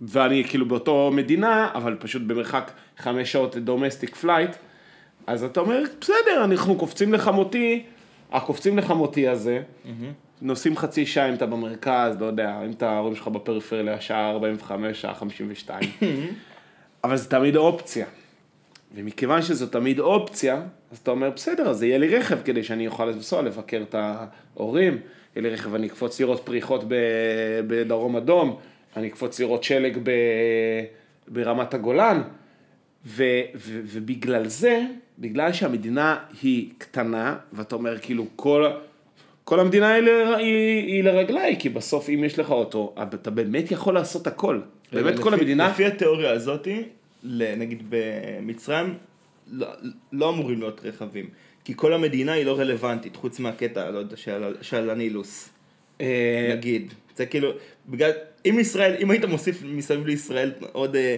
ואני 0.00 0.44
כאילו 0.44 0.68
באותו 0.68 1.10
מדינה, 1.14 1.70
אבל 1.74 1.96
פשוט 2.00 2.22
במרחק 2.22 2.70
חמש 2.98 3.32
שעות 3.32 3.56
domestic 3.56 4.16
flight, 4.16 4.50
אז 5.26 5.44
אתה 5.44 5.60
אומר, 5.60 5.82
בסדר, 6.00 6.44
אנחנו 6.44 6.76
קופצים 6.76 7.12
לחמותי, 7.12 7.82
הקופצים 8.32 8.78
לחמותי 8.78 9.28
הזה, 9.28 9.62
נוסעים 10.42 10.76
חצי 10.76 11.06
שעה 11.06 11.28
אם 11.28 11.34
אתה 11.34 11.46
במרכז, 11.46 12.20
לא 12.20 12.26
יודע, 12.26 12.60
אם 12.64 12.70
אתה 12.70 12.90
ההורים 12.90 13.14
שלך 13.16 13.28
בפריפריה, 13.28 14.00
שעה 14.00 14.30
45, 14.30 15.00
שעה 15.00 15.14
52, 15.14 15.90
אבל 17.06 17.16
זה 17.16 17.30
תמיד 17.30 17.56
אופציה. 17.56 18.06
ומכיוון 18.94 19.42
שזו 19.42 19.66
תמיד 19.66 20.00
אופציה, 20.00 20.62
אז 20.92 20.98
אתה 20.98 21.10
אומר, 21.10 21.30
בסדר, 21.30 21.68
אז 21.68 21.82
יהיה 21.82 21.98
לי 21.98 22.16
רכב 22.16 22.38
כדי 22.44 22.62
שאני 22.62 22.86
אוכל 22.86 23.04
לנסוע 23.04 23.42
לבקר 23.42 23.82
את 23.88 23.94
ההורים, 23.98 24.92
יהיה 24.92 25.42
לי 25.42 25.50
רכב, 25.50 25.74
אני 25.74 25.86
אקפוץ 25.86 26.20
לראות 26.20 26.40
פריחות 26.44 26.84
בדרום 27.66 28.16
אדום, 28.16 28.56
אני 28.96 29.08
אקפוץ 29.08 29.40
לראות 29.40 29.64
שלג 29.64 29.98
ב- 30.02 30.84
ברמת 31.28 31.74
הגולן, 31.74 32.22
ו, 33.06 33.24
ו, 33.54 33.80
ובגלל 33.84 34.48
זה, 34.48 34.82
בגלל 35.18 35.52
שהמדינה 35.52 36.18
היא 36.42 36.70
קטנה, 36.78 37.36
ואתה 37.52 37.74
אומר 37.74 37.98
כאילו 37.98 38.26
כל, 38.36 38.66
כל 39.44 39.60
המדינה 39.60 39.92
היא, 39.92 40.02
ל- 40.02 40.34
היא, 40.34 40.86
היא 40.86 41.04
לרגליי, 41.04 41.56
כי 41.58 41.68
בסוף 41.68 42.08
אם 42.08 42.24
יש 42.24 42.38
לך 42.38 42.50
אוטו, 42.50 42.94
אתה 43.14 43.30
באמת 43.30 43.70
יכול 43.70 43.94
לעשות 43.94 44.26
הכל. 44.26 44.60
באמת 44.92 45.18
כל 45.18 45.34
המדינה, 45.34 45.68
לפי 45.68 45.84
התיאוריה 45.84 46.30
הזאתי, 46.30 46.82
נגיד 47.56 47.82
במצרים, 47.88 48.94
לא, 49.52 49.66
לא 50.12 50.30
אמורים 50.30 50.60
להיות 50.60 50.80
רכבים. 50.84 51.28
כי 51.64 51.72
כל 51.76 51.92
המדינה 51.92 52.32
היא 52.32 52.46
לא 52.46 52.58
רלוונטית, 52.58 53.16
חוץ 53.16 53.40
מהקטע, 53.40 53.90
לא 53.90 53.98
יודע, 53.98 54.16
של, 54.16 54.54
של 54.62 54.90
הנילוס, 54.90 55.48
אה, 56.00 56.54
נגיד. 56.56 56.94
זה 57.16 57.26
כאילו, 57.26 57.50
בגלל, 57.88 58.10
אם 58.46 58.58
ישראל, 58.60 58.94
אם 59.00 59.10
היית 59.10 59.24
מוסיף 59.24 59.62
מסביב 59.64 60.06
לישראל 60.06 60.52
עוד 60.72 60.96
אה, 60.96 61.16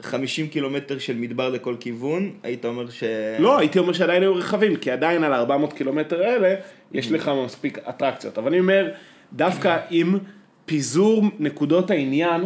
50 0.00 0.48
קילומטר 0.48 0.98
של 0.98 1.16
מדבר 1.16 1.48
לכל 1.48 1.76
כיוון, 1.80 2.32
היית 2.42 2.64
אומר 2.64 2.90
ש... 2.90 3.04
לא, 3.38 3.58
הייתי 3.58 3.78
אומר 3.78 3.92
שעדיין 3.92 4.22
היו 4.22 4.34
רכבים, 4.34 4.76
כי 4.76 4.90
עדיין 4.90 5.24
על 5.24 5.32
ה-400 5.32 5.74
קילומטר 5.74 6.22
האלה, 6.22 6.54
יש 6.92 7.12
לך 7.12 7.30
מספיק 7.44 7.78
אטרקציות. 7.78 8.38
אבל 8.38 8.48
אני 8.48 8.60
אומר, 8.60 8.90
דווקא 9.32 9.78
אם 9.90 10.18
פיזור 10.66 11.24
נקודות 11.38 11.90
העניין 11.90 12.42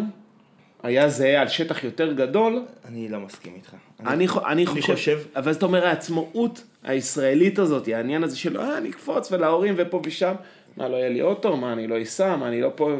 היה 0.83 1.09
זהה 1.09 1.41
על 1.41 1.49
שטח 1.49 1.85
יותר 1.85 2.13
גדול, 2.13 2.63
אני 2.85 3.09
לא 3.09 3.21
מסכים 3.21 3.53
איתך. 3.57 3.75
אני, 4.07 4.29
חו- 4.29 4.47
אני 4.47 4.67
חושב, 4.67 4.93
חושב- 4.95 5.19
אבל 5.37 5.53
זאת 5.53 5.63
אומרת 5.63 5.85
העצמאות 5.85 6.63
הישראלית 6.85 7.59
הזאת, 7.59 7.89
העניין 7.89 8.23
הזה 8.25 8.37
של 8.39 8.61
אה, 8.61 8.79
אני 8.79 8.91
אקפוץ 8.91 9.33
ולהורים 9.33 9.75
ופה 9.79 10.01
ושם, 10.07 10.35
מה 10.77 10.89
לא 10.89 10.97
יהיה 10.97 11.09
לי 11.09 11.23
אוטו, 11.23 11.57
מה 11.57 11.73
אני 11.73 11.87
לא 11.87 12.03
אסע, 12.03 12.37
מה 12.37 12.49
אני 12.49 12.61
לא 12.61 12.71
פה, 12.77 12.97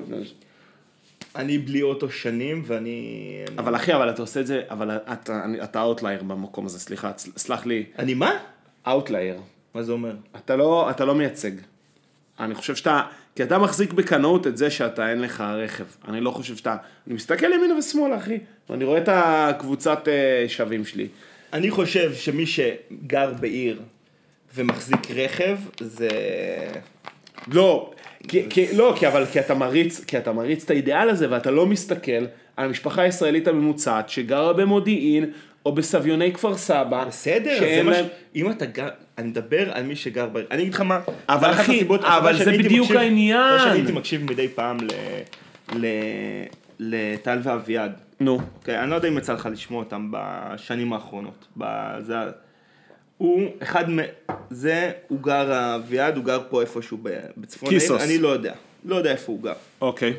אני 1.37 1.59
בלי 1.59 1.83
אוטו 1.83 2.11
שנים, 2.11 2.63
ואני... 2.67 3.15
אבל 3.59 3.77
אחי, 3.77 3.95
אבל 3.95 4.11
אתה 4.11 4.23
עושה 4.23 4.41
את 4.41 4.47
זה, 4.47 4.63
אבל 4.71 4.91
אתה, 5.13 5.45
אני- 5.45 5.63
אתה 5.63 5.81
outlier 5.83 6.23
במקום 6.23 6.67
הזה, 6.67 6.79
סליחה, 6.81 7.13
סל- 7.17 7.31
סלח 7.37 7.67
לי, 7.67 7.85
אני 7.99 8.15
מה? 8.15 8.31
outlier. 8.87 9.37
מה 9.75 9.83
זה 9.83 9.93
אומר? 9.93 10.15
אתה 10.37 10.57
לא, 10.57 10.91
אתה 10.91 11.05
לא 11.05 11.15
מייצג. 11.15 11.51
אני 12.41 12.55
חושב 12.55 12.77
שאתה, 12.77 13.03
כי 13.39 13.43
אתה 13.43 13.59
מחזיק 13.59 13.93
בקנאות 13.93 14.47
את 14.47 14.57
זה 14.57 14.71
שאתה 14.71 15.11
אין 15.11 15.21
לך 15.21 15.41
רכב. 15.41 15.85
אני 16.09 16.21
לא 16.21 16.31
חושב 16.31 16.57
שאתה, 16.57 16.77
אני 17.07 17.15
מסתכל 17.15 17.53
ימינה 17.53 17.75
ושמאלה, 17.75 18.17
אחי, 18.17 18.39
ואני 18.71 18.85
רואה 18.85 18.99
את 18.99 19.09
הקבוצת 19.13 20.09
אה, 20.09 20.49
שווים 20.49 20.85
שלי. 20.85 21.09
אני 21.53 21.71
חושב 21.71 22.15
שמי 22.15 22.47
שגר 22.47 23.33
בעיר 23.41 23.81
ומחזיק 24.55 25.11
רכב, 25.15 25.57
זה... 25.81 26.09
לא, 27.49 27.93
כי, 28.29 28.47
כי, 28.51 28.77
לא, 28.77 28.95
כי 28.99 29.09
אבל 29.09 29.27
כי 29.27 29.41
אתה 29.41 29.55
מריץ, 29.55 30.05
כי 30.05 30.19
אתה 30.19 30.33
מריץ 30.33 30.65
את 30.65 30.71
האידיאל 30.71 31.11
הזה 31.11 31.31
ואתה 31.31 31.51
לא 31.51 31.67
מסתכל 31.67 32.27
על 32.57 32.67
המשפחה 32.67 33.03
הישראלית 33.03 33.49
הממוצעת 33.49 34.09
שגרה 34.09 34.53
במודיעין 34.53 35.31
או 35.67 35.73
בסביוני 35.73 36.33
כפר 36.33 36.57
סבא. 36.57 37.05
בסדר, 37.05 37.59
זה 37.61 37.83
מה 37.83 37.95
ש... 37.95 37.99
אם 38.35 38.51
אתה 38.51 38.67
גר... 38.67 38.89
אני 39.19 39.29
מדבר 39.29 39.73
על 39.73 39.83
מי 39.83 39.97
שגר 39.97 40.27
בעיר. 40.27 40.47
אני 40.51 40.63
אגיד 40.63 40.75
לך 40.75 40.81
מה... 40.81 41.01
אבל 41.29 41.51
אחי, 41.51 41.85
אבל 42.03 42.45
זה 42.45 42.53
בדיוק 42.53 42.91
העניין. 42.91 43.59
שאני 43.59 43.79
הייתי 43.79 43.93
מקשיב 43.93 44.25
מדי 44.33 44.49
פעם. 44.49 44.79
לטל 46.79 47.39
ואביעד. 47.43 47.93
נו, 48.21 48.41
אוקיי, 48.59 48.81
אני 48.81 48.91
לא 48.91 48.95
יודע 48.95 49.09
אם 49.09 49.19
יצא 49.19 49.33
לך 49.33 49.49
לשמוע 49.53 49.83
אותם 49.83 50.11
בשנים 50.11 50.93
האחרונות. 50.93 51.47
הוא, 53.19 53.51
אחד 53.63 53.91
מ... 53.91 53.99
זה, 54.51 54.91
הוא 55.09 55.21
גר, 55.23 55.75
אביעד, 55.77 56.17
הוא 56.17 56.25
גר 56.25 56.41
פה 56.51 56.61
איפשהו 56.61 56.99
ב- 57.03 57.19
בצפון 57.37 57.69
העיר. 57.69 58.05
אני 58.05 58.19
לא 58.19 58.29
יודע. 58.29 58.53
לא 58.85 58.97
יודע 58.97 59.11
איפה 59.11 59.33
הוא 59.33 59.43
גר. 59.43 59.53
אוקיי. 59.81 60.15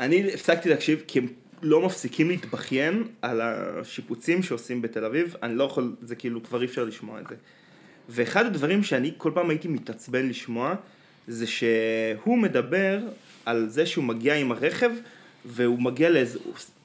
אני 0.00 0.34
הפסקתי 0.34 0.68
להקשיב 0.68 1.02
כי 1.06 1.18
הם 1.18 1.26
לא 1.62 1.86
מפסיקים 1.86 2.28
להתבכיין 2.28 3.04
על 3.22 3.40
השיפוצים 3.40 4.42
שעושים 4.42 4.82
בתל 4.82 5.04
אביב, 5.04 5.34
אני 5.42 5.54
לא 5.54 5.64
יכול, 5.64 5.96
זה 6.02 6.14
כאילו 6.14 6.42
כבר 6.42 6.60
אי 6.60 6.66
אפשר 6.66 6.84
לשמוע 6.84 7.20
את 7.20 7.26
זה. 7.28 7.34
ואחד 8.08 8.46
הדברים 8.46 8.82
שאני 8.82 9.12
כל 9.16 9.30
פעם 9.34 9.50
הייתי 9.50 9.68
מתעצבן 9.68 10.28
לשמוע, 10.28 10.74
זה 11.28 11.46
שהוא 11.46 12.38
מדבר 12.38 12.98
על 13.44 13.68
זה 13.68 13.86
שהוא 13.86 14.04
מגיע 14.04 14.34
עם 14.34 14.52
הרכב, 14.52 14.90
והוא 15.44 15.82
מגיע 15.82 16.10
לאיזה, 16.10 16.38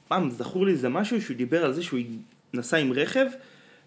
פעם 0.08 0.30
זכור 0.30 0.66
לי 0.66 0.72
איזה 0.72 0.88
משהו 0.88 1.22
שהוא 1.22 1.36
דיבר 1.36 1.64
על 1.64 1.72
זה 1.72 1.82
שהוא 1.82 2.00
נסע 2.54 2.76
עם 2.76 2.92
רכב 2.92 3.26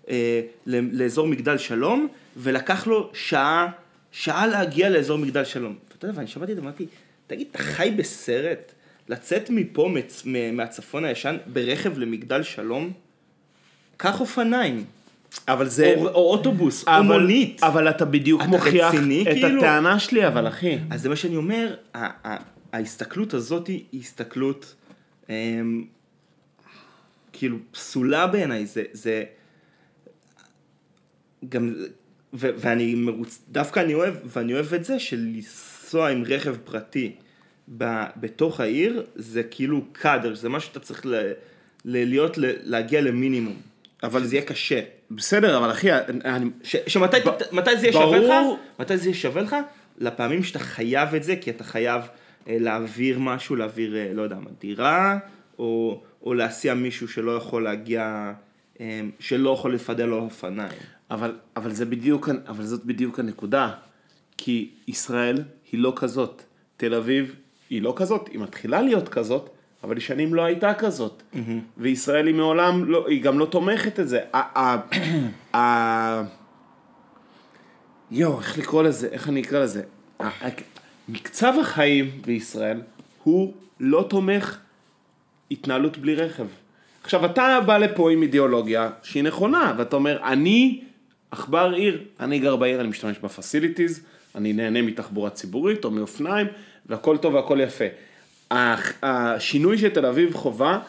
אה, 0.10 0.42
לאזור 0.66 1.28
מגדל 1.28 1.58
שלום, 1.58 2.08
ולקח 2.38 2.88
לו 2.88 3.12
שעה, 3.14 3.72
שעה 4.12 4.48
להגיע 4.48 4.90
לאזור 4.90 5.18
מגדל 5.18 5.44
שלום. 5.44 5.76
ואתה 5.92 6.06
יודע, 6.06 6.18
ואני 6.18 6.28
שמעתי 6.28 6.52
את 6.52 6.58
זה, 6.58 6.62
אמרתי, 6.62 6.86
תגיד, 7.28 7.48
אתה 7.52 7.58
חי 7.58 7.94
בסרט? 7.98 8.74
לצאת 9.10 9.50
מפה, 9.50 9.90
מצ- 9.94 10.26
מהצפון 10.54 11.06
הישן, 11.06 11.38
ברכב 11.48 11.98
למגדל 11.98 12.44
שלום? 12.44 12.92
קח 13.98 14.22
אופניים. 14.22 14.86
אבל 15.48 15.68
זה... 15.68 15.94
או, 15.98 16.08
או 16.08 16.32
אוטובוס, 16.32 16.88
או 16.88 17.04
מונית. 17.04 17.64
אבל 17.64 17.90
אתה 17.90 18.06
בדיוק 18.06 18.42
אתה 18.42 18.50
מוכיח 18.50 18.94
רציני, 18.94 19.22
את 19.22 19.28
כאילו? 19.28 19.62
הטענה 19.62 20.00
שלי, 20.00 20.28
אבל 20.28 20.48
אחי. 20.48 20.78
אז 20.90 21.02
זה 21.02 21.10
מה 21.10 21.16
שאני 21.16 21.36
אומר, 21.36 21.76
ההסתכלות 22.74 23.34
הזאת 23.34 23.68
היא 23.68 23.84
הסתכלות 23.94 24.76
אמ, 25.30 25.86
כאילו 27.34 27.58
פסולה 27.72 28.28
בעיניי, 28.28 28.66
זה, 28.66 28.84
זה 28.92 29.24
גם, 31.50 31.74
ו, 32.34 32.50
ואני 32.58 32.96
מרוץ, 32.96 33.42
דווקא 33.50 33.80
אני 33.80 33.94
אוהב, 33.94 34.14
ואני 34.26 34.54
אוהב 34.54 34.74
את 34.74 34.86
זה 34.86 35.00
של 35.00 35.18
לנסוע 35.18 36.10
עם 36.10 36.24
רכב 36.24 36.56
פרטי 36.64 37.16
ב, 37.78 38.04
בתוך 38.18 38.60
העיר, 38.60 39.06
זה 39.16 39.44
כאילו 39.44 39.86
קאדר, 39.92 40.36
זה 40.36 40.50
מה 40.50 40.60
שאתה 40.60 40.80
צריך 40.80 41.06
ל, 41.06 41.16
ל, 41.86 42.10
להיות, 42.10 42.38
ל, 42.38 42.46
להגיע 42.64 43.02
למינימום, 43.02 43.56
אבל 44.04 44.24
זה 44.24 44.36
יהיה 44.36 44.46
קשה. 44.46 44.82
בסדר, 45.12 45.58
אבל 45.58 45.72
אחי, 45.72 45.94
אני... 46.26 46.50
ש, 46.64 46.76
שמתי 46.88 47.18
ב- 47.26 47.56
מתי 47.56 47.78
זה 47.78 47.86
יהיה 47.86 47.94
שווה 47.94 48.20
לך? 48.20 48.30
ברור. 48.30 48.60
מתי 48.80 48.98
זה 48.98 49.06
יהיה 49.06 49.16
שווה 49.16 49.42
לך? 49.42 49.56
לפעמים 49.98 50.44
שאתה 50.44 50.60
חייב 50.60 51.16
את 51.16 51.24
זה, 51.24 51.36
כי 51.36 51.50
אתה 51.50 51.64
חייב 51.64 52.02
אה, 52.48 52.58
להעביר 52.60 53.20
משהו, 53.20 53.56
להעביר, 53.56 53.96
אה, 53.96 54.14
לא 54.14 54.22
יודע 54.22 54.36
מה, 54.36 54.50
דירה, 54.60 55.18
או, 55.60 56.02
או 56.24 56.34
להסיע 56.34 56.74
מישהו 56.74 57.08
שלא 57.08 57.32
יכול 57.32 57.64
להגיע, 57.64 58.34
אה, 58.80 59.02
שלא 59.20 59.50
יכול 59.50 59.74
לפדל 59.74 60.06
לו 60.06 60.18
אופניים. 60.18 60.80
אבל, 61.12 61.36
אבל 61.56 61.72
זה 61.72 61.86
בדיוק, 61.86 62.30
אבל 62.48 62.64
זאת 62.64 62.86
בדיוק 62.86 63.20
הנקודה. 63.20 63.72
כי 64.38 64.70
ישראל 64.88 65.44
היא 65.72 65.80
לא 65.80 65.94
כזאת. 65.96 66.42
תל 66.78 66.94
אביב 66.94 67.36
היא 67.70 67.82
לא 67.82 67.94
כזאת, 67.96 68.28
היא 68.28 68.40
מתחילה 68.40 68.82
להיות 68.82 69.10
כזאת, 69.10 69.50
אבל 69.84 69.96
היא 69.96 70.04
שנים 70.04 70.34
לא 70.34 70.42
הייתה 70.42 70.74
כזאת. 70.74 71.24
וישראל 71.78 72.28
היא 72.28 72.36
מעולם, 72.36 72.86
לא, 72.86 73.08
היא 73.08 73.22
גם 73.24 73.40
לא 73.40 73.46
תומכת 73.46 74.00
את 74.00 74.08
זה. 74.10 74.20
יואו, 78.12 78.40
איך 78.40 78.58
לקרוא 78.58 78.84
לזה, 78.84 79.08
איך 79.12 79.30
אני 79.30 79.42
אקרא 79.42 79.60
לזה? 79.60 79.84
מקצב 81.10 81.54
החיים 81.62 82.12
בישראל 82.26 82.82
הוא 83.24 83.54
לא 83.80 84.06
תומך 84.10 84.58
התנהלות 85.52 85.98
בלי 85.98 86.16
רכב. 86.16 86.46
עכשיו, 87.04 87.26
אתה 87.26 87.60
בא 87.66 87.78
לפה 87.78 88.12
עם 88.12 88.22
אידיאולוגיה 88.22 88.90
שהיא 89.04 89.24
נכונה, 89.24 89.74
ואתה 89.78 89.96
אומר, 89.96 90.20
אני 90.24 90.82
עכבר 91.32 91.74
עיר, 91.74 92.04
אני 92.20 92.40
גר 92.40 92.56
בעיר, 92.56 92.82
אני 92.82 92.90
משתמש 92.90 93.20
בפסיליטיז, 93.20 94.06
אני 94.36 94.54
נהנה 94.54 94.82
מתחבורה 94.82 95.30
ציבורית 95.30 95.86
או 95.86 95.92
מאופניים, 95.92 96.48
והכל 96.90 97.18
טוב 97.18 97.34
והכל 97.34 97.60
יפה. 97.62 97.86
השינוי 99.04 99.78
שתל 99.78 100.06
אביב 100.06 100.34
חווה, 100.34 100.80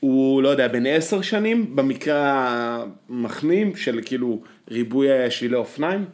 הוא, 0.00 0.42
לא 0.42 0.48
יודע, 0.48 0.68
בין 0.68 0.86
עשר 0.86 1.22
שנים, 1.22 1.76
במקרה 1.76 2.84
המחנים 3.08 3.76
של 3.76 4.00
כאילו 4.04 4.42
ריבוי 4.70 5.30
שבילי 5.30 5.56
אופניים. 5.56 6.04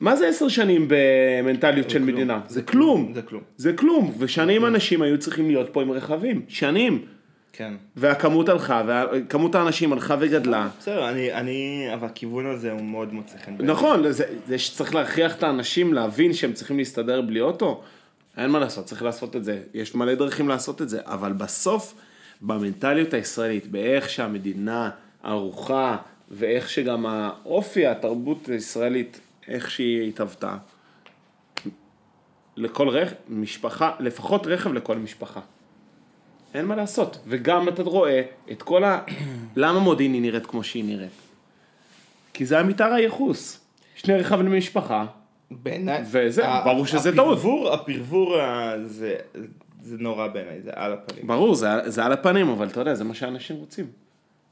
מה 0.00 0.16
זה 0.16 0.28
עשר 0.28 0.48
שנים 0.48 0.88
במנטליות 0.88 1.90
של 1.90 1.98
כלום. 1.98 2.08
מדינה? 2.14 2.40
זה 2.48 2.54
זה. 2.54 2.62
כלום. 2.62 3.12
זה 3.14 3.22
כלום. 3.22 3.42
זה 3.56 3.72
כלום, 3.72 4.14
ושנים 4.18 4.66
אנשים 4.66 5.02
היו 5.02 5.18
צריכים 5.18 5.48
להיות 5.50 5.68
פה 5.72 5.82
עם 5.82 5.90
רכבים, 5.90 6.42
שנים. 6.48 7.04
כן. 7.52 7.74
והכמות 7.96 8.48
הלכה, 8.48 8.82
וכמות 9.12 9.54
האנשים 9.54 9.92
הלכה 9.92 10.16
וגדלה. 10.20 10.68
בסדר, 10.78 11.08
אני, 11.08 11.32
אני, 11.32 11.88
אבל 11.94 12.06
הכיוון 12.06 12.46
הזה 12.46 12.72
הוא 12.72 12.82
מאוד 12.82 13.14
מוצא 13.14 13.38
חן. 13.38 13.56
בעיניי. 13.56 13.74
נכון, 13.74 14.12
זה, 14.12 14.24
זה 14.46 14.58
שצריך 14.58 14.94
להכריח 14.94 15.36
את 15.36 15.42
האנשים 15.42 15.94
להבין 15.94 16.32
שהם 16.32 16.52
צריכים 16.52 16.78
להסתדר 16.78 17.20
בלי 17.20 17.40
אוטו, 17.40 17.82
אין 18.36 18.50
מה 18.50 18.58
לעשות, 18.58 18.84
צריך 18.84 19.02
לעשות 19.02 19.36
את 19.36 19.44
זה. 19.44 19.62
יש 19.74 19.94
מלא 19.94 20.14
דרכים 20.14 20.48
לעשות 20.48 20.82
את 20.82 20.88
זה, 20.88 21.00
אבל 21.04 21.32
בסוף, 21.32 21.94
במנטליות 22.42 23.14
הישראלית, 23.14 23.66
באיך 23.66 24.08
שהמדינה 24.08 24.90
ערוכה, 25.22 25.96
ואיך 26.30 26.68
שגם 26.68 27.06
האופי, 27.06 27.86
התרבות 27.86 28.48
הישראלית, 28.48 29.20
איך 29.48 29.70
שהיא 29.70 30.08
התהוותה, 30.08 30.56
לכל 32.56 32.88
רכב, 32.88 33.14
משפחה, 33.28 33.92
לפחות 34.00 34.46
רכב 34.46 34.72
לכל 34.72 34.96
משפחה. 34.96 35.40
אין 36.54 36.64
מה 36.66 36.76
לעשות. 36.76 37.18
וגם 37.26 37.68
אתה 37.68 37.82
רואה 37.82 38.22
את 38.52 38.62
כל 38.62 38.84
ה... 38.84 39.00
למה 39.56 39.78
מודיעין 39.80 40.12
היא 40.12 40.22
נראית 40.22 40.46
כמו 40.46 40.64
שהיא 40.64 40.84
נראית? 40.84 41.10
כי 42.34 42.46
זה 42.46 42.58
המתאר 42.58 42.92
הייחוס. 42.92 43.60
שני 43.94 44.14
רכבים 44.16 44.46
למשפחה, 44.46 45.04
בעיניי, 45.50 46.02
וזה, 46.10 46.42
ברור 46.64 46.86
שזה 46.86 47.08
הפרבור, 47.10 47.72
הפרבור, 47.74 48.36
ה- 48.40 48.74
זה, 48.84 49.16
זה 49.82 49.96
נורא 49.98 50.26
בעיניי, 50.26 50.60
זה 50.64 50.70
על 50.74 50.92
הפנים. 50.92 51.26
ברור, 51.26 51.54
זה, 51.54 51.68
זה 51.86 52.04
על 52.04 52.12
הפנים, 52.12 52.48
אבל 52.48 52.66
אתה 52.66 52.80
יודע, 52.80 52.94
זה 52.94 53.04
מה 53.04 53.14
שאנשים 53.14 53.56
רוצים. 53.56 53.86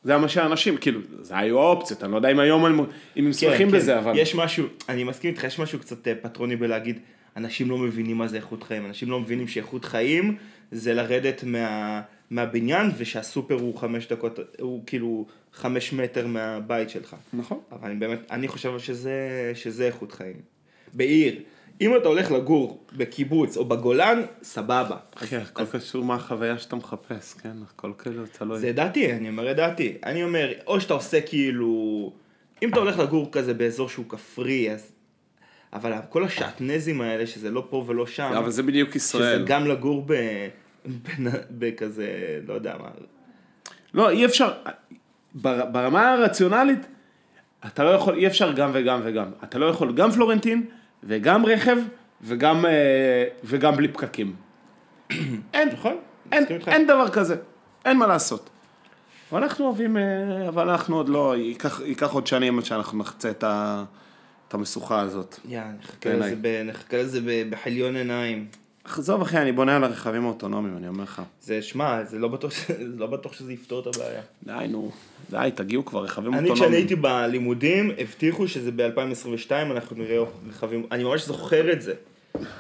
זה 0.05 0.17
מה 0.17 0.29
שאנשים, 0.29 0.77
כאילו, 0.77 1.01
זה 1.21 1.39
היו 1.39 1.59
האופציות, 1.61 2.05
אני 2.05 2.13
לא 2.13 2.17
יודע 2.17 2.31
אם 2.31 2.39
היום 2.39 2.65
הם, 2.65 2.81
אם 3.17 3.27
הם 3.27 3.33
שמחים 3.33 3.71
כן, 3.71 3.77
בזה, 3.77 3.93
כן. 3.93 3.99
אבל... 3.99 4.19
יש 4.19 4.35
משהו, 4.35 4.67
אני 4.89 5.05
מסכים 5.05 5.31
איתך, 5.31 5.45
יש 5.45 5.59
משהו 5.59 5.79
קצת 5.79 6.09
אה, 6.09 6.15
פטרוני 6.23 6.57
בלהגיד, 6.57 6.99
אנשים 7.37 7.71
לא 7.71 7.79
מבינים 7.79 8.17
מה 8.19 8.27
זה 8.29 8.37
איכות 8.37 8.63
חיים, 8.63 8.87
אנשים 8.87 9.11
לא 9.11 9.21
מבינים 9.21 9.49
שאיכות 9.49 9.85
חיים 9.85 10.37
זה 10.73 10.95
לרדת 10.95 11.45
מה, 11.45 12.03
מהבניין 12.31 12.91
ושהסופר 12.97 13.55
הוא 13.55 13.77
חמש 13.77 14.09
דקות, 14.09 14.39
הוא 14.61 14.83
כאילו 14.87 15.27
חמש 15.53 15.93
מטר 15.93 16.27
מהבית 16.27 16.91
שלך. 16.91 17.17
נכון. 17.33 17.61
אבל 17.73 17.91
אני 17.91 17.99
באמת, 17.99 18.19
אני 18.31 18.49
חושב 18.49 18.79
שזה, 18.79 19.53
שזה 19.55 19.87
איכות 19.87 20.13
חיים. 20.13 20.37
בעיר, 20.93 21.43
אם 21.81 21.97
אתה 21.97 22.09
הולך 22.09 22.31
לגור 22.31 22.85
בקיבוץ 22.97 23.57
או 23.57 23.65
בגולן, 23.65 24.23
סבבה. 24.43 24.97
אחי, 25.15 25.37
הכל 25.37 25.67
קשור 25.67 26.05
מה 26.05 26.15
החוויה 26.15 26.59
שאתה 26.59 26.77
מחפש, 26.77 27.35
כן? 27.35 27.57
הכל 27.71 27.93
כאילו 27.99 28.23
תלוי. 28.27 28.59
זה 28.59 28.73
דעתי, 28.73 29.13
אני 29.13 29.29
אומר 29.29 29.51
את 29.51 29.57
דעתי. 29.57 29.99
אני 30.05 30.25
אומר, 30.25 30.53
או 30.67 30.81
שאתה 30.81 30.95
עושה 30.95 31.21
כאילו... 31.21 32.13
אם 32.63 32.69
אתה 32.69 32.81
הולך 32.81 32.99
לגור 32.99 33.29
כזה 33.33 33.55
באזור 33.55 33.89
שהוא 33.89 34.05
כפרי, 34.09 34.73
אז 34.73 34.93
אבל 35.73 35.93
כל 36.09 36.25
השעטנזים 36.25 37.01
האלה, 37.01 37.27
שזה 37.27 37.51
לא 37.51 37.67
פה 37.71 37.85
ולא 37.87 38.07
שם, 38.07 38.33
אבל 38.37 38.51
זה 38.51 38.63
בדיוק 38.63 38.89
שזה 38.89 38.97
ישראל. 38.99 39.45
גם 39.47 39.67
לגור 39.67 40.05
ב... 40.07 40.15
בכזה, 41.51 42.09
לא 42.47 42.55
יודע 42.55 42.75
מה, 42.81 42.89
לא, 43.95 44.11
אי 44.11 44.25
אפשר, 44.25 44.53
בר- 45.35 45.67
ברמה 45.67 46.13
הרציונלית, 46.13 46.87
אתה 47.67 47.85
לא 47.85 47.91
יכול, 47.91 48.15
אי 48.15 48.27
אפשר 48.27 48.53
גם 48.53 48.71
וגם 48.73 49.01
וגם. 49.05 49.31
אתה 49.45 49.59
לא 49.59 49.67
יכול 49.67 49.93
גם 49.93 50.11
פלורנטין, 50.11 50.67
וגם 51.05 51.47
רכב, 51.47 51.77
וגם, 52.23 52.67
אה, 52.67 53.25
וגם 53.45 53.77
בלי 53.77 53.89
פקקים. 53.89 54.35
אין, 55.55 55.69
נכון, 55.73 55.97
אין. 56.33 56.45
אין 56.67 56.87
דבר 56.87 57.09
כזה, 57.09 57.37
אין 57.85 57.99
מה 57.99 58.07
לעשות. 58.07 58.51
אבל 59.33 59.43
אנחנו 59.43 59.65
אוהבים, 59.67 59.97
אה, 59.97 60.49
אבל 60.49 60.69
אנחנו 60.71 60.97
עוד 60.97 61.09
לא, 61.09 61.37
ייקח, 61.37 61.81
ייקח 61.85 62.13
עוד 62.13 62.27
שנים 62.27 62.59
עד 62.59 62.65
שאנחנו 62.65 62.99
נחצה 62.99 63.31
את, 63.31 63.45
ה, 63.45 63.85
את 64.51 64.55
המשוכה 64.55 65.01
הזאת. 65.01 65.37
יא, 65.49 65.61
נחכה. 66.65 66.99
לזה 66.99 67.21
בחליון 67.51 67.97
עיניים. 67.97 68.47
עזוב 68.85 69.23
אחי, 69.23 69.39
אני 69.39 69.53
בונה 69.53 69.77
על 69.77 69.85
הרכבים 69.85 70.25
האוטונומיים, 70.25 70.77
אני 70.77 70.89
אומר 70.89 71.05
לך. 71.05 71.23
זה, 71.41 71.63
שמע, 71.63 72.05
זה 72.05 72.19
לא 72.19 72.29
בטוח 72.29 72.53
זה 72.69 72.75
לא 73.03 73.07
בטוח 73.07 73.33
שזה 73.33 73.53
יפתור 73.53 73.81
את 73.81 73.87
הבעיה. 73.87 74.23
די 74.43 74.69
נו, 74.69 74.91
די, 75.31 75.51
תגיעו 75.55 75.85
כבר, 75.85 76.05
רכבים 76.05 76.35
אני 76.35 76.51
אוטונומיים. 76.51 76.63
כשאני 76.63 76.77
הייתי 76.77 76.97
בלימודים, 76.97 77.91
הבטיחו 77.99 78.49
שזה 78.49 78.71
ב-2022 78.73 79.51
אנחנו 79.51 79.97
נראה 79.97 80.19
רכבים, 80.49 80.87
אני 80.93 81.05
ממש 81.05 81.27
זוכר 81.27 81.73
את 81.73 81.83
זה, 81.83 81.95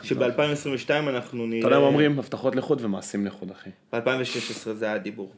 שב-2022 0.02 0.90
אנחנו 0.90 1.46
נראה... 1.46 1.60
אתה 1.60 1.68
יודע 1.68 1.78
מה 1.78 1.86
אומרים? 1.86 2.18
הבטחות 2.18 2.56
לחוד 2.56 2.84
ומעשים 2.84 3.26
לחוד, 3.26 3.50
אחי. 3.50 3.70
ב-2016 3.92 4.72
זה 4.72 4.84
היה 4.84 4.94
הדיבור. 4.94 5.32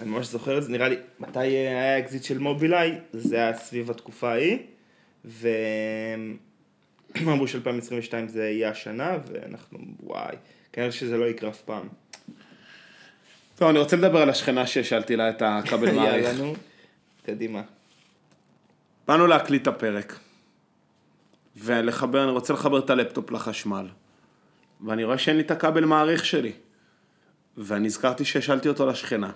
אני 0.00 0.10
ממש 0.10 0.26
זוכר 0.26 0.58
את 0.58 0.62
זה, 0.62 0.72
נראה 0.72 0.88
לי, 0.88 0.96
מתי 1.20 1.40
היה 1.40 1.94
האקזיט 1.94 2.24
של 2.24 2.38
מובילאיי? 2.38 2.98
זה 3.12 3.36
היה 3.36 3.54
סביב 3.54 3.90
התקופה 3.90 4.30
ההיא, 4.30 4.58
והם 5.24 6.36
אמרו 7.18 7.48
ש-2022 7.48 8.14
זה 8.26 8.44
יהיה 8.44 8.70
השנה, 8.70 9.18
ואנחנו, 9.26 9.78
וואי, 10.00 10.36
כנראה 10.72 10.92
שזה 10.92 11.16
לא 11.16 11.24
יקרה 11.24 11.50
אף 11.50 11.60
פעם. 11.60 11.88
טוב, 13.56 13.68
אני 13.68 13.78
רוצה 13.78 13.96
לדבר 13.96 14.22
על 14.22 14.30
השכנה 14.30 14.66
ששאלתי 14.66 15.16
לה 15.16 15.30
את 15.30 15.42
הכבל 15.42 15.92
מאריך. 15.96 16.24
יאללה, 16.24 16.38
נו, 16.38 16.54
קדימה. 17.26 17.62
באנו 19.08 19.26
להקליט 19.26 19.62
את 19.62 19.66
הפרק. 19.66 20.18
ולחבר, 21.56 22.24
אני 22.24 22.30
רוצה 22.30 22.52
לחבר 22.52 22.78
את 22.78 22.90
הלפטופ 22.90 23.30
לחשמל. 23.30 23.86
ואני 24.86 25.04
רואה 25.04 25.18
שאין 25.18 25.36
לי 25.36 25.42
את 25.42 25.50
הכבל 25.50 25.84
מאריך 25.84 26.24
שלי. 26.24 26.52
ואני 27.56 27.86
הזכרתי 27.86 28.24
שהשאלתי 28.24 28.68
אותו 28.68 28.86
לשכנה. 28.86 29.30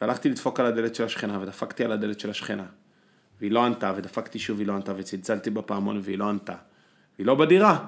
והלכתי 0.00 0.28
לדפוק 0.28 0.60
על 0.60 0.66
הדלת 0.66 0.94
של 0.94 1.04
השכנה, 1.04 1.38
ודפקתי 1.40 1.84
על 1.84 1.92
הדלת 1.92 2.20
של 2.20 2.30
השכנה. 2.30 2.66
והיא 3.40 3.50
לא 3.50 3.64
ענתה, 3.64 3.92
ודפקתי 3.96 4.38
שוב, 4.38 4.58
היא 4.58 4.66
לא 4.66 4.72
ענתה, 4.72 4.92
וצלצלתי 4.96 5.50
בפעמון, 5.50 6.00
והיא 6.02 6.18
לא 6.18 6.28
ענתה. 6.28 6.54
והיא 7.18 7.26
לא 7.26 7.34
בדירה. 7.34 7.86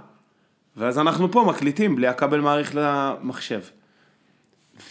ואז 0.76 0.98
אנחנו 0.98 1.32
פה 1.32 1.44
מקליטים 1.48 1.96
בלי 1.96 2.06
הכבל 2.06 2.40
מעריך 2.40 2.72
למחשב. 2.74 3.60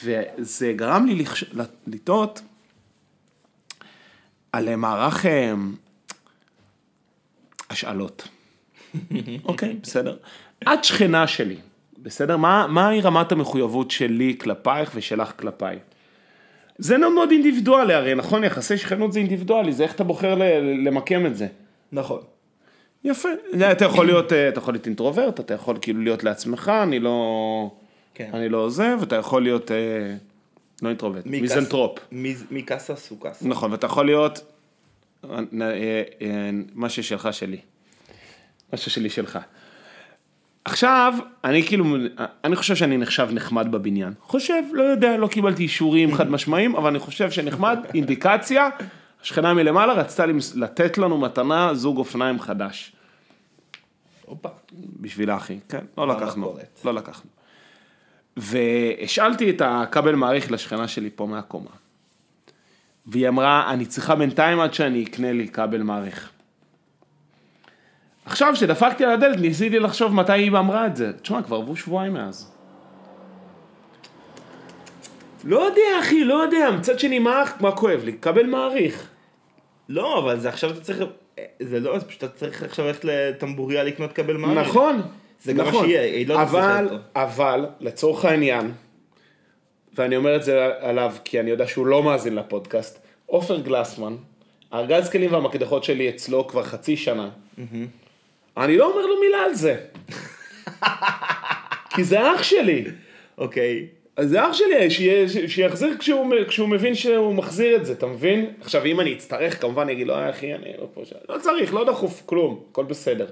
וזה 0.03 0.73
גרם 0.75 1.05
לי 1.05 1.15
לחש... 1.15 1.43
לטעות 1.87 2.41
על 4.51 4.75
מערך 4.75 5.25
אה, 5.25 5.53
השאלות. 7.69 8.27
אוקיי, 9.45 9.79
בסדר. 9.83 10.17
את 10.63 10.83
שכנה 10.83 11.27
שלי, 11.27 11.57
בסדר? 11.97 12.37
מה, 12.37 12.67
מהי 12.67 13.01
רמת 13.01 13.31
המחויבות 13.31 13.91
שלי 13.91 14.37
כלפייך 14.41 14.91
ושלך 14.95 15.33
כלפיי? 15.39 15.79
זה 16.79 16.97
מאוד 16.97 17.13
מאוד 17.13 17.31
אינדיבידואלי, 17.31 17.93
הרי 17.93 18.15
נכון, 18.15 18.43
יחסי 18.43 18.77
שכנות 18.77 19.13
זה 19.13 19.19
אינדיבידואלי, 19.19 19.73
זה 19.73 19.83
איך 19.83 19.95
אתה 19.95 20.03
בוחר 20.03 20.35
למקם 20.85 21.25
את 21.25 21.35
זה. 21.37 21.47
נכון. 21.91 22.21
יפה. 23.03 23.29
אתה 23.71 23.85
יכול 23.85 24.05
להיות, 24.05 24.33
אה, 24.33 24.49
אתה 24.49 24.59
יכול 24.59 24.73
להיות 24.73 24.85
אינטרוברט, 24.85 25.39
אתה 25.39 25.53
יכול 25.53 25.77
כאילו 25.81 26.01
להיות 26.01 26.23
לעצמך, 26.23 26.71
אני 26.83 26.99
לא... 26.99 27.71
כן. 28.13 28.29
אני 28.33 28.49
לא 28.49 28.57
עוזב, 28.57 28.97
אתה 29.03 29.15
יכול 29.15 29.43
להיות... 29.43 29.71
אה, 29.71 29.77
לא 30.81 30.89
אינטרוברט, 30.89 31.25
מי 31.25 31.41
מיזנטרופ. 31.41 31.99
cas- 31.99 32.03
mi- 32.11 32.35
mi 32.51 32.61
casa 32.61 32.95
su 32.95 33.15
casa. 33.19 33.47
נכון, 33.47 33.71
ואתה 33.71 33.85
יכול 33.85 34.05
להיות, 34.05 34.41
אה, 35.23 35.29
מה 36.73 36.89
ששלך 36.89 37.29
שלי. 37.33 37.57
מה 38.71 38.77
ששלי 38.77 39.09
שלך. 39.09 39.39
עכשיו, 40.65 41.13
אני 41.43 41.63
כאילו, 41.63 41.85
אני 42.43 42.55
חושב 42.55 42.75
שאני 42.75 42.97
נחשב 42.97 43.27
נחמד 43.31 43.71
בבניין. 43.71 44.13
חושב, 44.21 44.63
לא 44.73 44.83
יודע, 44.83 45.17
לא 45.17 45.27
קיבלתי 45.27 45.63
אישורים 45.63 46.15
חד 46.15 46.29
משמעיים, 46.31 46.75
אבל 46.75 46.89
אני 46.89 46.99
חושב 46.99 47.31
שנחמד, 47.31 47.79
אינדיקציה, 47.93 48.69
השכנה 49.21 49.53
מלמעלה 49.53 49.93
רצתה 49.93 50.25
לתת 50.55 50.97
לנו 50.97 51.17
מתנה 51.17 51.73
זוג 51.73 51.97
אופניים 51.97 52.39
חדש. 52.39 52.91
הופה. 54.25 54.49
בשבילה 54.99 55.37
אחי, 55.37 55.59
כן, 55.69 55.85
לא 55.97 56.07
לקחנו. 56.07 56.57
לא 56.85 56.93
לקחנו. 56.93 57.29
והשאלתי 58.37 59.49
את 59.49 59.61
הכבל 59.65 60.15
מעריך 60.15 60.51
לשכנה 60.51 60.87
שלי 60.87 61.09
פה 61.15 61.25
מהקומה. 61.25 61.69
והיא 63.05 63.27
אמרה, 63.27 63.73
אני 63.73 63.85
צריכה 63.85 64.15
בינתיים 64.15 64.59
עד 64.59 64.73
שאני 64.73 65.03
אקנה 65.03 65.31
לי 65.31 65.47
כבל 65.47 65.81
מעריך. 65.81 66.31
עכשיו, 68.29 68.53
כשדפקתי 68.53 69.05
על 69.05 69.11
הדלת, 69.11 69.37
ניסיתי 69.39 69.79
לחשוב 69.79 70.13
מתי 70.13 70.31
היא 70.31 70.49
אמרה 70.49 70.85
את 70.85 70.95
זה. 70.95 71.13
תשמע, 71.21 71.41
כבר 71.41 71.57
עברו 71.57 71.75
שבועיים 71.75 72.13
מאז. 72.13 72.51
לא 75.43 75.59
יודע, 75.59 75.99
אחי, 75.99 76.23
לא 76.23 76.33
יודע. 76.33 76.71
מצד 76.71 76.99
שני, 76.99 77.19
מה, 77.19 77.43
מה 77.59 77.71
כואב 77.71 78.01
לי? 78.03 78.13
כבל 78.21 78.45
מעריך. 78.45 79.09
לא, 79.89 80.19
אבל 80.19 80.39
זה 80.39 80.49
עכשיו 80.49 80.69
אתה 80.69 80.81
צריך, 80.81 81.03
זה 81.59 81.79
לא, 81.79 81.99
זה 81.99 82.05
פשוט 82.05 82.23
אתה 82.23 82.33
צריך 82.33 82.63
עכשיו 82.63 82.85
ללכת 82.85 83.05
לטמבוריה 83.05 83.83
לקנות 83.83 84.13
כבל 84.13 84.37
מעריך. 84.37 84.67
נכון. 84.67 85.01
זה 85.41 85.53
גם 85.53 85.65
מה 85.65 85.71
נכון. 85.71 85.85
שיהיה, 85.85 86.01
היא 86.01 86.27
לא 86.27 86.33
תצטרך 86.33 86.49
אבל, 86.53 86.85
אותו. 86.85 87.03
אבל, 87.15 87.65
לצורך 87.79 88.25
העניין, 88.25 88.71
ואני 89.95 90.15
אומר 90.15 90.35
את 90.35 90.43
זה 90.43 90.69
עליו 90.79 91.13
כי 91.23 91.39
אני 91.39 91.49
יודע 91.49 91.67
שהוא 91.67 91.87
לא 91.87 92.03
מאזין 92.03 92.35
לפודקאסט, 92.35 92.99
עופר 93.25 93.59
גלסמן, 93.59 94.15
הארגז 94.71 95.09
כלים 95.09 95.33
והמקדחות 95.33 95.83
שלי 95.83 96.09
אצלו 96.09 96.47
כבר 96.47 96.63
חצי 96.63 96.97
שנה. 96.97 97.29
אני 98.59 98.77
לא 98.77 98.91
אומר 98.91 99.05
לו 99.05 99.19
מילה 99.19 99.37
על 99.45 99.53
זה. 99.53 99.75
כי 101.89 102.03
זה 102.03 102.33
אח 102.35 102.43
שלי. 102.43 102.85
אוקיי. 103.37 103.85
אז 104.17 104.29
זה 104.29 104.43
אח 104.49 104.53
שלי, 104.53 104.89
שיחזיר 105.47 105.97
כשהוא, 105.99 106.25
כשהוא 106.47 106.69
מבין 106.69 106.95
שהוא 106.95 107.33
מחזיר 107.35 107.75
את 107.75 107.85
זה, 107.85 107.93
אתה 107.93 108.05
מבין? 108.07 108.45
עכשיו, 108.61 108.85
אם 108.85 108.99
אני 108.99 109.13
אצטרך, 109.13 109.61
כמובן 109.61 109.81
אני 109.83 109.91
אגיד 109.91 110.07
לו, 110.07 110.13
"אה, 110.15 110.29
אחי, 110.29 110.53
אני 110.55 110.73
לא 110.79 110.87
פה, 110.93 111.01
ש-" 111.05 111.13
לא 111.29 111.37
צריך, 111.39 111.73
לא 111.73 111.85
דחוף, 111.85 112.21
כלום, 112.25 112.63
הכל 112.71 112.83
בסדר. 112.83 113.25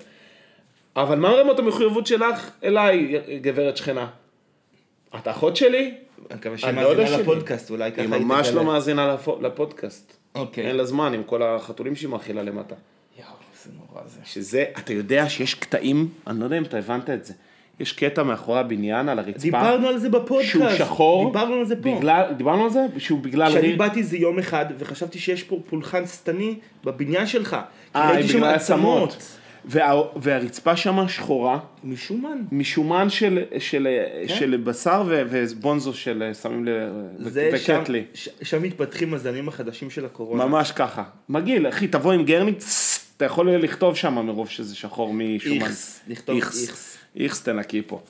אבל 0.96 1.20
מה 1.20 1.30
רמות 1.30 1.60
המחויבות 1.60 2.08
שלך 2.08 2.52
אליי, 2.64 3.14
גברת 3.42 3.78
שכנה? 3.78 4.08
את 5.16 5.28
אחות 5.28 5.56
שלי? 5.56 5.94
אני 6.32 6.40
מקווה 6.40 6.58
שהיא 6.58 6.72
הדודה 6.80 7.02
מאזינה. 7.04 7.22
לפודקאסט, 7.22 7.70
אולי 7.70 7.92
ככה 7.92 8.02
היא 8.02 8.14
היא 8.14 8.22
ממש 8.26 8.48
תגלה. 8.48 8.62
לא 8.62 8.68
מאזינה 8.68 9.14
לפו- 9.14 9.38
לפודקאסט. 9.42 10.14
אוקיי. 10.36 10.68
אין 10.68 10.76
לה 10.76 10.86
זמן 10.86 11.14
עם 11.14 11.24
כל 11.24 11.44
החתולים 11.44 11.96
שהיא 11.96 12.10
מאכילה 12.10 12.44
למטה. 12.44 12.76
זה 13.68 13.78
נורא 13.94 14.08
זה. 14.08 14.20
שזה, 14.26 14.66
אתה 14.80 14.94
יודע 14.94 15.30
שיש 15.30 15.54
קטעים, 15.54 16.08
אני 16.28 16.40
לא 16.40 16.44
יודע 16.44 16.58
אם 16.58 16.64
אתה 16.64 16.78
הבנת 16.78 17.10
את 17.10 17.26
זה, 17.26 17.34
יש 17.80 17.94
קטע 17.94 18.24
מאחורי 18.24 18.60
הבניין 18.60 19.10
על 19.10 19.20
הרצפה. 19.20 19.42
דיברנו 19.42 19.88
על 19.88 19.98
זה 19.98 20.10
בפודקאסט. 20.10 20.52
שהוא 20.52 20.70
שחור, 20.78 21.26
דיברנו 21.32 21.54
על 21.56 21.66
זה 21.66 21.76
פה. 21.82 21.96
בגלל, 21.98 22.34
דיברנו 22.38 22.64
על 22.64 22.70
זה? 22.70 22.86
שהוא 22.98 23.20
בגלל... 23.20 23.50
כשאני 23.50 23.68
ריר- 23.68 23.78
באתי 23.78 24.00
איזה 24.00 24.18
יום 24.18 24.40
אחד 24.40 24.66
וחשבתי 24.78 25.20
שיש 25.20 25.44
פה 25.44 25.60
פולחן 25.70 26.06
שטני 26.06 26.56
בבניין 26.84 27.28
שלך. 27.28 27.58
אה, 27.96 28.12
ראיתי 28.12 28.28
שם 28.28 28.38
בגלל 28.38 28.56
עצמות. 28.56 29.34
וה, 29.70 29.92
והרצפה 30.16 30.76
שמה 30.76 31.10
שחורה, 31.10 31.60
משומן. 31.84 32.38
משומן 32.52 33.10
של, 33.10 33.44
של, 33.60 33.88
של 34.28 34.62
בשר 34.64 35.04
ו, 35.08 35.24
ובונזו 35.30 35.94
של 35.94 36.30
סמים 36.34 36.66
ל... 36.66 36.70
זה 37.18 37.52
שם, 37.58 37.80
וקטלי. 37.80 38.04
ש- 38.14 38.30
שם 38.42 38.64
מתפתחים 38.64 39.14
הזנים 39.14 39.48
החדשים 39.48 39.90
של 39.90 40.06
הקורונה. 40.06 40.46
ממש 40.46 40.72
ככה. 40.72 41.04
מגעיל, 41.30 41.70
אחי, 41.70 41.88
תבוא 41.88 42.14
עם 42.14 42.24
גרניק, 42.26 42.58
אתה 43.18 43.26
יכול 43.26 43.52
לכתוב 43.52 43.96
שם 43.96 44.14
מרוב 44.14 44.50
שזה 44.50 44.76
שחור 44.76 45.14
משומן. 45.14 45.62
איכס, 45.62 46.02
לכתוב 46.08 46.36
איכס. 46.36 46.98
איכס 47.16 47.44
תנקי 47.44 47.82
פה. 47.88 48.02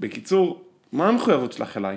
בקיצור, 0.00 0.64
מה 0.92 1.08
המחויבות 1.08 1.52
שלך 1.52 1.76
אליי? 1.76 1.96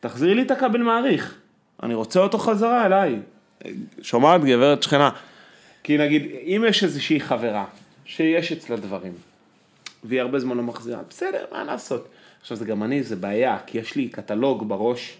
תחזירי 0.00 0.34
לי 0.34 0.42
את 0.42 0.50
הכבל 0.50 0.82
מעריך. 0.82 1.38
אני 1.82 1.94
רוצה 1.94 2.20
אותו 2.20 2.38
חזרה 2.38 2.86
אליי. 2.86 3.18
שומעת, 4.02 4.44
גברת 4.44 4.82
שכנה? 4.82 5.10
כי 5.82 5.98
נגיד, 5.98 6.22
אם 6.44 6.64
יש 6.68 6.84
איזושהי 6.84 7.20
חברה, 7.20 7.64
שיש 8.04 8.52
אצלה 8.52 8.76
דברים, 8.76 9.12
והיא 10.04 10.20
הרבה 10.20 10.38
זמן 10.38 10.56
לא 10.56 10.62
מחזירה, 10.62 11.00
בסדר, 11.08 11.44
מה 11.52 11.64
לעשות? 11.64 12.08
עכשיו, 12.40 12.56
זה 12.56 12.64
גם 12.64 12.82
אני, 12.82 13.02
זה 13.02 13.16
בעיה, 13.16 13.58
כי 13.66 13.78
יש 13.78 13.94
לי 13.94 14.08
קטלוג 14.08 14.68
בראש. 14.68 15.16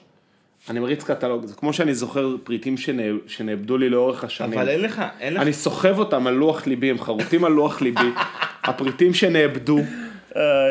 אני 0.71 0.81
מריץ 0.81 1.05
קטלוג, 1.05 1.47
זה 1.47 1.55
כמו 1.55 1.73
שאני 1.73 1.95
זוכר 1.95 2.37
פריטים 2.45 2.77
שנא- 2.77 3.03
שנאבדו 3.27 3.79
לי 3.79 3.89
לאורך 3.89 4.25
השנים. 4.25 4.59
אבל 4.59 4.69
אין 4.69 4.81
לך, 4.83 5.03
אין 5.21 5.35
לך, 5.35 5.43
אני 5.43 5.53
סוחב 5.53 5.99
אותם 5.99 6.27
על 6.27 6.35
לוח 6.35 6.67
ליבי, 6.67 6.91
הם 6.91 6.99
חרוטים 7.01 7.45
על 7.45 7.53
לוח 7.53 7.81
ליבי, 7.83 8.01
הפריטים 8.65 9.15
שנאבדו, 9.15 9.79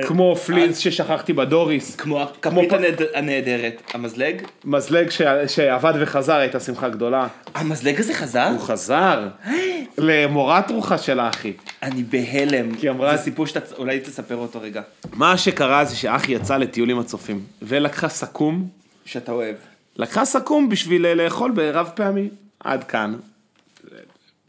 כמו 0.07 0.35
פלינס 0.35 0.77
ששכחתי 0.77 1.33
בדוריס, 1.33 1.95
כמו 1.95 2.21
הכפית 2.21 2.71
הנהד- 2.73 3.01
הנהדרת. 3.13 3.81
המזלג? 3.93 4.41
מזלג 4.65 5.09
שעבד 5.47 5.93
וחזר 5.99 6.35
הייתה 6.35 6.59
שמחה 6.59 6.89
גדולה. 6.89 7.27
המזלג 7.55 7.99
הזה 7.99 8.13
חזר? 8.13 8.47
הוא 8.47 8.59
חזר 8.59 9.27
למורת 9.97 10.71
רוחה 10.71 10.97
של 10.97 11.19
האחי. 11.19 11.53
אני 11.83 12.03
בהלם. 12.03 12.75
כי 12.75 12.89
אמרה- 12.89 13.17
זה 13.17 13.23
סיפור 13.23 13.47
שאתה 13.47 13.75
אולי 13.77 13.99
תספר 13.99 14.35
אותו 14.35 14.59
רגע. 14.61 14.81
מה 15.13 15.37
שקרה 15.37 15.85
זה 15.85 15.95
שאחי 15.95 16.31
יצא 16.31 16.57
לטיול 16.57 16.89
עם 16.89 16.99
הצופים, 16.99 17.39
ולקחה 17.61 18.09
סכו"ם, 18.09 18.65
שאתה 19.05 19.31
אוהב. 19.31 19.55
לקחה 19.95 20.25
סכו"ם 20.25 20.69
בשביל 20.69 21.05
אה, 21.05 21.13
לאכול 21.15 21.51
ברב 21.51 21.89
פעמי. 21.95 22.29
עד 22.59 22.83
כאן. 22.83 23.15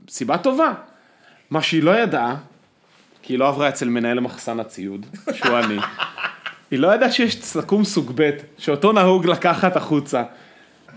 סיבה 0.08 0.38
טובה. 0.38 0.72
מה 1.50 1.62
שהיא 1.62 1.82
לא 1.82 1.98
ידעה, 1.98 2.36
כי 3.22 3.32
היא 3.32 3.38
לא 3.38 3.48
עברה 3.48 3.68
אצל 3.68 3.88
מנהל 3.88 4.20
מחסן 4.20 4.60
הציוד, 4.60 5.06
שהוא 5.32 5.58
אני, 5.58 5.76
היא 6.70 6.78
לא 6.78 6.94
ידעה 6.94 7.12
שיש 7.12 7.42
סכו"ם 7.42 7.84
סוג 7.84 8.12
ב', 8.14 8.30
שאותו 8.58 8.92
נהוג 8.92 9.26
לקחת 9.26 9.76
החוצה. 9.76 10.22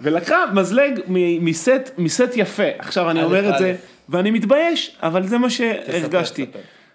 ולקחה 0.02 0.36
מזלג 0.54 1.00
מ- 1.08 1.46
מסט, 1.46 1.92
מסט 1.98 2.30
יפה. 2.36 2.64
עכשיו 2.80 3.10
אני 3.10 3.24
אומר 3.24 3.50
את 3.54 3.58
זה. 3.60 3.76
ואני 4.10 4.32
מתבייש, 4.32 4.98
אבל 5.04 5.28
זה 5.28 5.38
מה 5.38 5.50
שהרגשתי. 5.50 6.46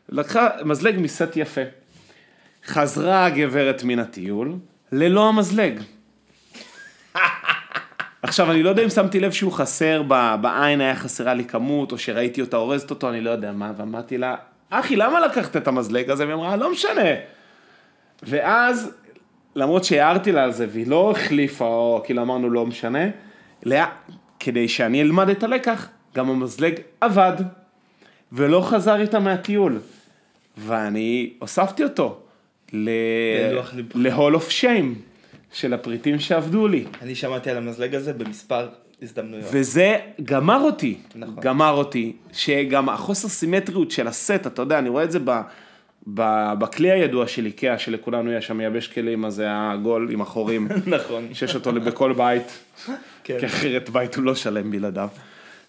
לקחה 0.08 0.48
מזלג 0.64 0.94
מסט 0.98 1.36
יפה. 1.36 1.60
חזרה 2.66 3.24
הגברת 3.24 3.84
מן 3.84 3.98
הטיול, 3.98 4.54
ללא 4.92 5.28
המזלג. 5.28 5.80
עכשיו, 8.24 8.50
אני 8.50 8.62
לא 8.62 8.68
יודע 8.68 8.84
אם 8.84 8.88
שמתי 8.88 9.20
לב 9.20 9.32
שהוא 9.32 9.52
חסר, 9.52 10.02
ב- 10.08 10.34
בעין 10.40 10.80
היה 10.80 10.96
חסרה 10.96 11.34
לי 11.34 11.44
כמות, 11.44 11.92
או 11.92 11.98
שראיתי 11.98 12.40
אותה 12.40 12.56
אורזת 12.56 12.90
אותו, 12.90 13.10
אני 13.10 13.20
לא 13.20 13.30
יודע 13.30 13.52
מה, 13.52 13.72
ואמרתי 13.76 14.18
לה, 14.18 14.34
אחי, 14.70 14.96
למה 14.96 15.20
לקחת 15.20 15.56
את 15.56 15.68
המזלג 15.68 16.10
הזה? 16.10 16.24
והיא 16.24 16.34
אמרה, 16.34 16.56
לא 16.56 16.72
משנה. 16.72 17.10
ואז, 18.22 18.94
למרות 19.56 19.84
שהערתי 19.84 20.32
לה 20.32 20.44
על 20.44 20.52
זה, 20.52 20.66
והיא 20.70 20.86
לא 20.86 21.10
החליפה, 21.10 21.66
או 21.66 22.02
כאילו 22.04 22.22
אמרנו, 22.22 22.50
לא 22.50 22.66
משנה, 22.66 23.04
לה, 23.62 23.86
כדי 24.40 24.68
שאני 24.68 25.02
אלמד 25.02 25.28
את 25.28 25.42
הלקח, 25.42 25.88
גם 26.14 26.30
המזלג 26.30 26.74
עבד, 27.00 27.36
ולא 28.32 28.60
חזר 28.60 29.00
איתה 29.00 29.18
מהטיול. 29.18 29.78
ואני 30.58 31.32
הוספתי 31.38 31.84
אותו 31.84 32.18
ל-. 32.72 32.90
ל-Hall 33.94 34.34
of 34.34 34.50
Shame 34.50 35.13
של 35.54 35.74
הפריטים 35.74 36.18
שעבדו 36.18 36.68
לי. 36.68 36.84
אני 37.02 37.14
שמעתי 37.14 37.50
על 37.50 37.56
המזלג 37.56 37.94
הזה 37.94 38.12
במספר 38.12 38.68
הזדמנויות. 39.02 39.44
וזה 39.52 39.96
גמר 40.24 40.60
אותי, 40.60 40.98
נכון. 41.14 41.34
גמר 41.40 41.70
אותי, 41.70 42.12
שגם 42.32 42.88
החוסר 42.88 43.28
סימטריות 43.28 43.90
של 43.90 44.08
הסט, 44.08 44.46
אתה 44.46 44.62
יודע, 44.62 44.78
אני 44.78 44.88
רואה 44.88 45.04
את 45.04 45.12
זה 45.12 45.18
ב, 45.24 45.40
ב, 46.14 46.52
בכלי 46.58 46.90
הידוע 46.90 47.26
של 47.26 47.46
איקאה, 47.46 47.78
שלכולנו 47.78 48.32
יש 48.32 48.46
שם 48.46 48.56
מייבש 48.56 48.88
כלים, 48.88 49.24
אז 49.24 49.34
זה 49.34 49.50
העגול 49.50 50.08
עם 50.12 50.20
החורים, 50.20 50.68
נכון. 50.86 51.28
שיש 51.32 51.54
אותו 51.54 51.72
בכל 51.72 52.12
בית, 52.12 52.58
כן. 53.24 53.36
כי 53.40 53.46
אחרת 53.46 53.90
בית 53.90 54.14
הוא 54.14 54.24
לא 54.24 54.34
שלם 54.34 54.70
בלעדיו. 54.70 55.08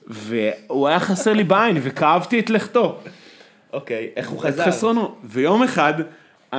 והוא 0.07 0.87
היה 0.87 0.99
חסר 0.99 1.33
לי 1.33 1.43
בעין, 1.43 1.77
וכאבתי 1.81 2.39
את 2.39 2.49
לכתו. 2.49 2.99
אוקיי, 3.73 4.09
איך 4.15 4.29
הוא 4.29 4.39
את 4.39 4.45
חזר? 4.45 4.65
חסרונו. 4.65 5.15
ויום 5.23 5.63
אחד, 5.63 5.93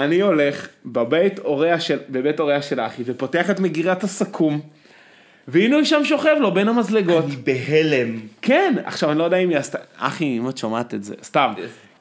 אני 0.05 0.21
הולך 0.21 0.69
בבית 0.87 1.39
הוריה 1.39 1.81
של, 1.81 1.99
בבית 2.09 2.41
הוריה 2.41 2.63
של 2.63 2.81
אחי, 2.81 3.03
ופותח 3.07 3.51
את 3.51 3.61
מגירת 3.61 4.05
הסכו"ם, 4.05 4.61
והנה 5.49 5.77
הוא 5.77 5.85
שם 5.85 6.05
שוכב 6.05 6.37
לו 6.41 6.55
בין 6.55 6.69
המזלגות. 6.69 7.25
אני 7.25 7.37
בהלם. 7.37 8.21
כן, 8.43 8.75
עכשיו 8.85 9.11
אני 9.11 9.19
לא 9.19 9.25
יודע 9.25 9.37
אם 9.37 9.49
היא 9.49 9.59
עשתה, 9.59 9.79
אחי, 9.97 10.25
אם 10.39 10.49
את 10.49 10.59
שומעת 10.59 10.95
את 10.95 11.05
זה, 11.05 11.15
סתם, 11.23 11.53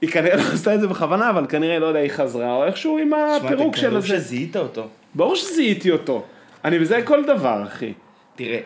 היא 0.01 0.09
כנראה 0.09 0.35
לא 0.35 0.41
עשתה 0.53 0.75
את 0.75 0.81
זה 0.81 0.87
בכוונה, 0.87 1.29
אבל 1.29 1.45
כנראה, 1.49 1.79
לא 1.79 1.85
יודע, 1.85 1.99
היא 1.99 2.09
חזרה, 2.11 2.55
או 2.55 2.65
איכשהו 2.65 2.97
עם 2.97 3.11
הפירוק 3.13 3.75
של 3.75 3.81
קרוב 3.81 3.95
הזה. 3.97 4.07
שזיהית 4.07 4.57
אותו. 4.57 4.87
ברור 5.15 5.35
שזיהיתי 5.35 5.91
אותו. 5.91 6.25
אני 6.65 6.79
בזה 6.79 7.01
כל 7.05 7.23
דבר, 7.25 7.63
אחי. 7.67 7.93
תראה. 8.35 8.59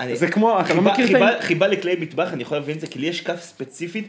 אני- 0.00 0.16
זה 0.16 0.28
כמו, 0.28 0.60
אתה 0.60 0.74
לא 0.74 0.82
מכיר 0.82 1.16
את 1.16 1.22
ה... 1.22 1.42
חיבה 1.42 1.66
לכלי 1.68 1.96
מטבח, 2.00 2.32
אני 2.32 2.42
יכול 2.42 2.56
להבין 2.58 2.76
את 2.76 2.80
זה, 2.80 2.86
כי 2.86 2.98
לי 2.98 3.06
יש 3.06 3.20
כף 3.20 3.40
ספציפית, 3.40 4.08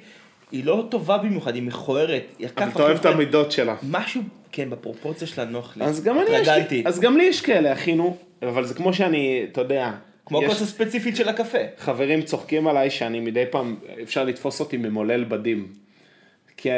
היא 0.52 0.66
לא 0.66 0.86
טובה 0.90 1.18
במיוחד, 1.18 1.56
היא 1.56 1.64
מכוערת. 1.64 2.24
אבל 2.58 2.68
אתה 2.70 2.84
אוהב 2.84 2.98
את. 2.98 3.06
המידות 3.06 3.52
שלה. 3.52 3.76
משהו, 3.90 4.22
כן, 4.52 4.70
בפרופורציה 4.70 5.28
שלה 5.28 5.46
נוח 5.46 5.78
לי. 5.78 5.86
אז 5.86 6.04
גם 6.04 6.20
אני 6.20 6.30
יש. 6.30 6.48
לי, 6.72 6.84
אז 6.86 7.00
גם 7.00 7.18
לי 7.18 7.24
יש 7.24 7.42
כאלה, 7.42 7.74
אחי, 7.74 7.94
נו. 7.96 8.18
אבל 8.42 8.66
זה 8.66 8.74
כמו 8.74 8.94
שאני, 8.94 9.46
אתה 9.52 9.62
יודע. 9.62 9.92
כמו 10.26 10.38
יש- 10.44 10.46
הכוס 10.46 10.62
הספציפית 10.62 11.16
של 11.16 11.30
הקפה. 11.30 11.58
חברים 11.78 12.22
צוחקים 12.22 12.68
עליי 12.68 12.90
שאני 12.90 13.20
מדי 13.20 13.44
פעם, 13.52 13.76
אפשר 14.04 14.24
לתפוס 14.24 14.60
אותי 14.60 14.78
ממולל 14.78 15.24
בדים. 15.24 15.68
כי, 16.58 16.70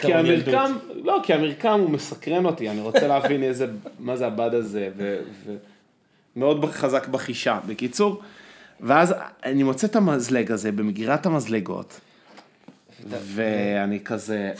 כי 0.00 0.14
המרקם, 0.14 0.72
לא, 0.94 1.20
כי 1.22 1.32
המרקם 1.32 1.80
הוא 1.80 1.90
מסקרן 1.90 2.44
אותי, 2.44 2.70
אני 2.70 2.80
רוצה 2.80 3.06
להבין 3.08 3.42
איזה, 3.42 3.66
מה 3.98 4.16
זה 4.16 4.26
הבד 4.26 4.54
הזה, 4.54 4.88
ו, 4.96 5.18
ו, 6.36 6.66
חזק 6.72 7.08
בחישה. 7.08 7.58
בקיצור, 7.66 8.20
ואז 8.80 9.14
אני 9.44 9.62
מוצא 9.62 9.86
את 9.86 9.96
המזלג 9.96 10.52
הזה 10.52 10.72
במגירת 10.72 11.26
המזלגות, 11.26 12.00
ואני 13.08 14.00
כזה, 14.04 14.52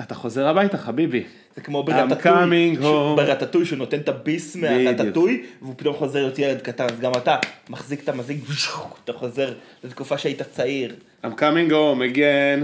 אתה 0.00 0.14
חוזר 0.14 0.46
הביתה, 0.48 0.78
חביבי. 0.78 1.22
זה 1.56 1.62
כמו 1.62 1.82
ברטטוי, 1.82 2.74
שהוא- 2.74 3.14
home. 3.14 3.16
ברטטוי 3.16 3.64
שהוא 3.66 3.78
נותן 3.78 3.98
את 4.00 4.08
הביס. 4.08 4.56
מהרטטוי, 4.56 5.42
והוא 5.62 5.74
פתאום 5.76 5.94
חוזר 5.96 6.18
להיות 6.22 6.38
ילד 6.38 6.60
קטן, 6.60 6.84
אז 6.84 7.00
גם 7.00 7.12
אתה 7.16 7.36
מחזיק 7.68 8.00
את 8.04 8.08
המזיק, 8.08 8.38
אתה 9.04 9.12
חוזר 9.12 9.52
לתקופה 9.84 10.18
שהיית 10.18 10.42
צעיר. 10.42 10.94
I'm 11.24 11.28
coming 11.38 11.70
home 11.70 12.14
again, 12.14 12.60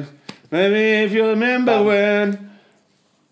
maybe 0.53 1.09
if 1.09 1.15
you 1.15 1.23
remember 1.35 1.79
when. 1.89 2.50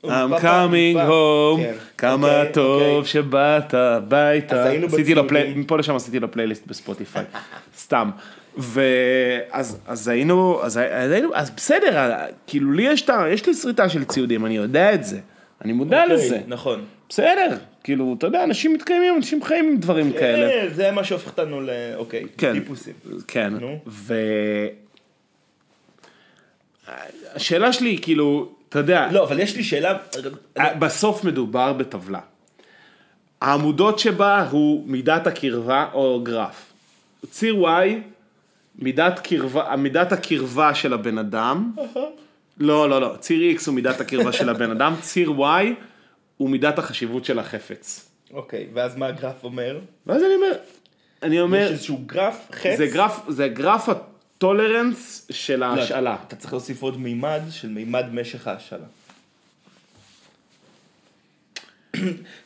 I'm 0.04 0.40
coming 0.40 0.96
home, 0.96 1.60
כן. 1.60 1.74
כמה 1.98 2.38
אוקיי, 2.38 2.52
טוב 2.52 2.82
אוקיי. 2.82 3.04
שבאת 3.04 3.74
הביתה. 3.74 4.70
עשיתי 4.86 5.14
לו 5.14 5.28
פליי. 5.28 5.54
מפה 5.56 5.78
לשם 5.78 5.96
עשיתי 5.96 6.20
לו 6.20 6.30
פלייליסט 6.30 6.66
בספוטיפיי, 6.66 7.24
סתם. 7.82 8.10
ואז 8.56 9.78
אז 9.86 10.08
היינו, 10.08 10.60
אז 10.62 10.80
אז 10.90 11.10
היינו, 11.10 11.34
אז 11.34 11.50
בסדר, 11.50 12.12
כאילו 12.46 12.72
לי 12.72 12.82
יש, 12.82 13.02
את 13.02 13.10
יש 13.30 13.46
לי 13.46 13.54
שריטה 13.54 13.88
של 13.88 14.04
ציודים, 14.04 14.46
אני 14.46 14.56
יודע 14.56 14.94
את 14.94 15.04
זה, 15.04 15.20
אני 15.64 15.72
מודע 15.72 16.02
אוקיי, 16.02 16.16
לזה, 16.16 16.40
נכון. 16.46 16.84
בסדר, 17.08 17.56
כאילו, 17.84 18.14
אתה 18.18 18.26
יודע, 18.26 18.44
אנשים 18.44 18.74
מתקיימים, 18.74 19.14
אנשים 19.16 19.44
חיים 19.44 19.68
עם 19.68 19.76
דברים 19.76 20.12
כאלה. 20.12 20.50
אה, 20.50 20.68
זה 20.74 20.90
מה 20.90 21.04
שהופך 21.04 21.26
אותנו 21.26 21.60
ל... 21.60 21.70
אוקיי, 21.96 22.24
כן, 22.38 22.52
טיפוסים. 22.52 22.94
כן, 23.28 23.52
נו. 23.60 23.78
ו... 23.86 24.14
השאלה 27.34 27.72
שלי, 27.72 27.98
כאילו, 28.02 28.52
אתה 28.68 28.78
יודע, 28.78 29.08
לא, 29.12 29.24
אבל 29.24 29.40
יש 29.40 29.56
לי 29.56 29.64
שאלה, 29.64 29.98
בסוף 30.56 31.24
מדובר 31.24 31.72
בטבלה. 31.72 32.20
העמודות 33.40 33.98
שבה 33.98 34.48
הוא 34.50 34.84
מידת 34.86 35.26
הקרבה 35.26 35.88
או 35.92 36.20
גרף. 36.22 36.72
ציר 37.30 37.54
Y, 37.66 37.88
מידת, 38.78 39.18
קרבה, 39.18 39.76
מידת 39.76 40.12
הקרבה 40.12 40.74
של 40.74 40.92
הבן 40.92 41.18
אדם. 41.18 41.72
לא, 42.58 42.90
לא, 42.90 43.00
לא, 43.00 43.14
ציר 43.20 43.56
X 43.56 43.62
הוא 43.66 43.74
מידת 43.74 44.00
הקרבה 44.00 44.32
של 44.32 44.48
הבן 44.48 44.70
אדם, 44.70 44.94
ציר 45.00 45.30
Y 45.30 45.42
הוא 46.36 46.50
מידת 46.50 46.78
החשיבות 46.78 47.24
של 47.24 47.38
החפץ. 47.38 48.10
אוקיי, 48.32 48.66
ואז 48.74 48.96
מה 48.96 49.06
הגרף 49.06 49.44
אומר? 49.44 49.78
ואז 50.06 50.22
אני 50.22 50.34
אומר, 50.34 50.52
אני 51.22 51.40
אומר, 51.40 51.58
יש 51.58 51.70
איזשהו 51.70 51.98
גרף, 52.06 52.48
חץ. 52.52 52.76
זה 52.76 52.86
גרף, 52.86 53.20
זה 53.28 53.48
גרף 53.48 53.88
הטולרנס 54.38 55.28
של 55.30 55.56
לא, 55.56 55.64
ההשאלה. 55.64 56.16
אתה 56.26 56.36
צריך 56.36 56.52
להוסיף 56.52 56.82
עוד 56.82 57.00
מימד 57.00 57.40
של 57.50 57.68
מימד 57.68 58.14
משך 58.14 58.46
ההשאלה. 58.46 58.84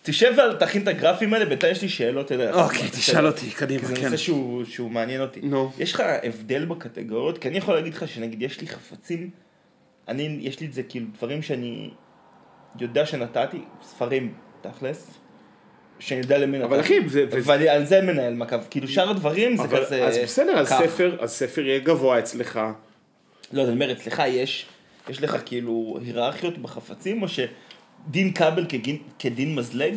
תשב 0.02 0.34
ותכין 0.54 0.82
את 0.82 0.88
הגרפים 0.88 1.34
האלה, 1.34 1.44
בינתיים 1.44 1.72
יש 1.72 1.82
לי 1.82 1.88
שאלות 1.88 2.32
אליך. 2.32 2.56
אוקיי, 2.56 2.88
תשאל 2.90 3.26
אותי, 3.26 3.50
קדימה, 3.50 3.80
כי 3.80 3.86
זה 3.86 3.96
כן. 3.96 4.10
נושא 4.10 4.16
שהוא 4.64 4.90
מעניין 4.90 5.20
אותי. 5.20 5.40
נו. 5.40 5.72
יש 5.78 5.92
לך 5.92 6.02
הבדל 6.22 6.64
בקטגוריות? 6.64 7.38
כי 7.38 7.48
אני 7.48 7.58
יכול 7.58 7.74
להגיד 7.74 7.94
לך 7.94 8.08
שנגיד 8.08 8.42
יש 8.42 8.60
לי 8.60 8.66
חפצים, 8.66 9.30
אני, 10.08 10.38
יש 10.40 10.60
לי 10.60 10.66
את 10.66 10.72
זה 10.72 10.82
כאילו 10.82 11.06
דברים 11.16 11.42
שאני 11.42 11.90
יודע 12.80 13.06
שנתתי, 13.06 13.60
ספרים, 13.82 14.34
תכלס, 14.60 15.10
שאני 16.06 16.20
יודע 16.20 16.38
למי. 16.38 16.64
אבל 16.64 16.80
אחי, 16.80 17.08
זה- 17.08 17.26
זה- 17.30 17.38
ואני 17.44 17.68
על 17.68 17.84
זה 17.86 18.00
מנהל 18.00 18.34
מעקב. 18.34 18.56
כאילו 18.70 18.88
שאר 18.88 19.10
הדברים 19.10 19.56
זה 19.56 19.62
אבל, 19.62 19.84
כזה... 19.84 20.04
אז 20.06 20.18
בסדר, 20.18 20.58
אז. 20.58 20.68
ספר, 20.68 21.16
אז 21.20 21.30
ספר 21.30 21.60
יהיה 21.66 21.78
גבוה 21.78 22.18
אצלך. 22.18 22.60
לא, 23.52 23.62
אני 23.62 23.70
אומר, 23.72 23.92
אצלך 23.92 24.22
יש, 24.26 24.66
יש 25.08 25.22
לך 25.22 25.36
כאילו 25.46 25.98
היררכיות 26.04 26.58
בחפצים, 26.58 27.22
או 27.22 27.26
שדין 27.28 28.32
כבל 28.32 28.66
כדין, 28.68 28.96
כדין 29.18 29.54
מזלג? 29.54 29.94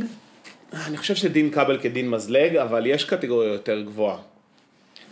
אני 0.87 0.97
חושב 0.97 1.15
שדין 1.15 1.51
כבל 1.51 1.77
כדין 1.81 2.09
מזלג, 2.09 2.55
אבל 2.55 2.85
יש 2.85 3.03
קטגוריה 3.05 3.49
יותר 3.53 3.81
גבוהה. 3.81 4.17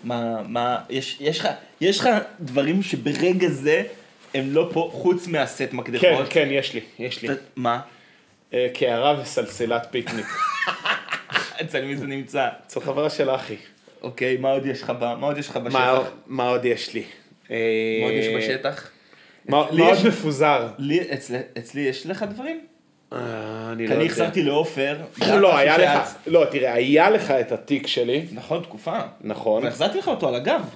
מה, 0.04 0.42
מה, 0.48 0.78
יש, 0.90 1.18
יש 1.20 1.40
לך, 1.40 1.48
יש 1.82 2.00
לך 2.00 2.10
דברים 2.40 2.84
שברגע 2.84 3.48
זה 3.50 3.84
הם 4.34 4.46
לא 4.54 4.70
פה, 4.74 4.90
חוץ 4.94 5.28
מהסט 5.28 5.62
מקדחות? 5.72 6.04
כן, 6.04 6.24
כן, 6.30 6.48
יש 6.52 6.74
לי, 6.74 6.80
יש 7.00 7.22
לי. 7.22 7.28
אתה- 7.32 7.42
מה? 7.56 7.80
אה, 8.54 8.68
קערה 8.74 9.22
וסלסלת 9.22 9.88
פיקניק. 9.92 10.26
אצל 11.62 11.86
מי 11.86 11.96
זה 11.96 12.08
נמצא? 12.08 12.50
אצל 12.68 12.80
חברה 12.80 13.10
של 13.10 13.30
אחי. 13.30 13.56
אוקיי, 14.02 14.38
מה 14.38 14.52
עוד 14.52 14.66
יש 14.66 14.82
לך, 14.82 14.90
ב- 15.00 15.14
מה 15.16 15.28
עוד 15.28 15.38
יש 15.38 15.50
לך 15.50 15.58
מה 15.58 15.64
בשטח? 15.64 16.12
מה 16.28 16.50
עוד 16.50 16.66
יש 16.66 16.94
לי? 16.94 17.04
מה 17.50 17.56
עוד 18.04 18.14
יש 18.14 18.28
בשטח? 18.38 18.90
מה 19.46 19.58
עוד 19.58 20.08
מפוזר? 20.08 20.68
לי, 20.78 21.14
אצל, 21.14 21.36
אצלי 21.58 21.82
יש 21.82 22.06
לך 22.08 22.24
דברים? 22.24 22.62
אני 23.12 23.88
כי 23.88 23.94
אני 23.94 24.06
החזרתי 24.06 24.44
לעופר. 24.44 24.98
לא, 25.28 25.56
היה 25.58 25.78
לך, 25.78 26.14
לא, 26.28 26.46
תראה, 26.52 26.74
היה 26.74 27.10
לך 27.10 27.32
את 27.32 27.52
התיק 27.52 27.88
שלי, 27.88 28.26
נכון, 28.32 28.64
תקופה. 28.64 29.00
נכון. 29.22 29.64
והחזרתי 29.64 29.98
לך 29.98 30.08
אותו 30.08 30.28
על 30.28 30.36
הגב. 30.36 30.70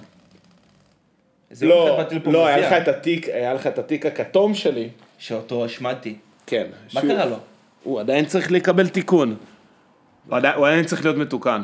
לא, 1.62 1.98
לפה 2.10 2.30
לא, 2.30 2.46
היה 2.46 2.58
לך 2.58 2.72
את 2.72 2.88
התיק, 2.88 3.28
היה 3.28 3.54
לך 3.54 3.66
את 3.66 3.78
התיק 3.78 4.06
הכתום 4.06 4.54
שלי. 4.54 4.88
שאותו 5.18 5.64
השמדתי. 5.64 6.14
כן. 6.46 6.66
מה 6.94 7.00
קרה 7.00 7.24
לו? 7.24 7.36
הוא 7.82 8.00
עדיין 8.00 8.24
צריך 8.24 8.52
לקבל 8.52 8.88
תיקון. 8.88 9.36
הוא 10.28 10.36
עדיין- 10.36 10.84
צריך 10.84 11.04
להיות 11.04 11.16
מתוקן. 11.16 11.62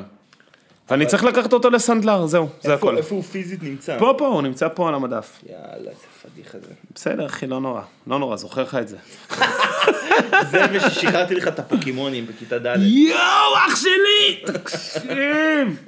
ואני 0.90 1.06
צריך 1.06 1.24
לקחת 1.24 1.52
אותו 1.52 1.70
לסנדלר, 1.70 2.26
זהו, 2.26 2.48
זה 2.60 2.74
הכל. 2.74 2.96
איפה 2.96 3.14
הוא 3.14 3.22
פיזית 3.22 3.62
נמצא? 3.62 3.98
פה, 3.98 4.14
פה, 4.18 4.26
הוא 4.26 4.42
נמצא 4.42 4.68
פה 4.74 4.88
על 4.88 4.94
המדף. 4.94 5.40
יאללה, 5.48 5.60
איזה 5.90 5.90
פדיחה 6.34 6.58
זה. 6.58 6.72
בסדר, 6.94 7.26
אחי, 7.26 7.46
לא 7.46 7.60
נורא. 7.60 7.80
לא 8.06 8.18
נורא, 8.18 8.36
זוכר 8.36 8.62
לך 8.62 8.74
את 8.74 8.88
זה. 8.88 8.96
זה 10.50 10.64
וששחררתי 10.72 11.34
לך 11.34 11.48
את 11.48 11.58
הפוקימונים 11.58 12.26
בכיתה 12.26 12.58
ד'. 12.58 12.76
יואו, 12.82 13.18
אח 13.66 13.76
שלי! 13.76 14.52
תקשיב! 14.52 15.84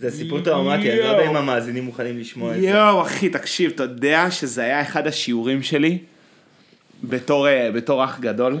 זה 0.00 0.10
סיפור 0.10 0.40
טראומטי, 0.40 0.92
אני 0.92 1.00
לא 1.00 1.04
יודע 1.04 1.30
אם 1.30 1.36
המאזינים 1.36 1.84
מוכנים 1.84 2.18
לשמוע 2.18 2.54
את 2.56 2.60
זה. 2.60 2.66
יואו, 2.68 3.02
אחי, 3.02 3.28
תקשיב, 3.28 3.70
אתה 3.74 3.82
יודע 3.82 4.30
שזה 4.30 4.62
היה 4.62 4.82
אחד 4.82 5.06
השיעורים 5.06 5.62
שלי 5.62 5.98
בתור, 7.04 7.48
אה, 7.48 7.70
בתור 7.74 8.04
אח 8.04 8.18
גדול? 8.20 8.58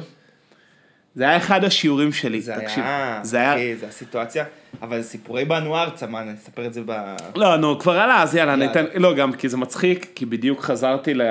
זה 1.14 1.24
היה 1.24 1.36
אחד 1.36 1.64
השיעורים 1.64 2.12
שלי, 2.12 2.40
זה 2.40 2.54
תקשיב. 2.60 2.84
היה, 2.84 3.20
זה 3.22 3.38
היה... 3.38 3.54
אחי, 3.54 3.76
זה 3.76 3.86
הסיטואציה, 3.86 4.44
אבל 4.82 5.00
זה 5.00 5.08
סיפורי 5.08 5.44
באנו 5.44 5.76
ארצה, 5.76 6.06
מה, 6.06 6.24
נספר 6.24 6.66
את 6.66 6.74
זה 6.74 6.80
ב... 6.86 7.16
לא, 7.36 7.56
נו, 7.56 7.78
כבר 7.78 7.98
עלה, 7.98 8.22
אז 8.22 8.34
יאללה, 8.34 8.52
יאללה. 8.52 8.66
ניתן, 8.66 8.84
לא, 8.94 9.14
גם 9.14 9.32
כי 9.32 9.48
זה 9.48 9.56
מצחיק, 9.56 10.06
כי 10.14 10.26
בדיוק 10.26 10.60
חזרתי 10.60 11.14
ל... 11.14 11.22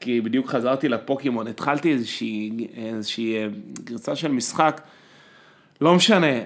כי 0.00 0.20
בדיוק 0.20 0.46
חזרתי 0.46 0.88
לפוקימון, 0.88 1.46
התחלתי 1.46 1.92
איזושהי, 1.92 2.66
איזושהי 2.76 3.36
אה, 3.36 3.46
גרסה 3.84 4.16
של 4.16 4.32
משחק, 4.32 4.80
לא 5.80 5.94
משנה, 5.94 6.40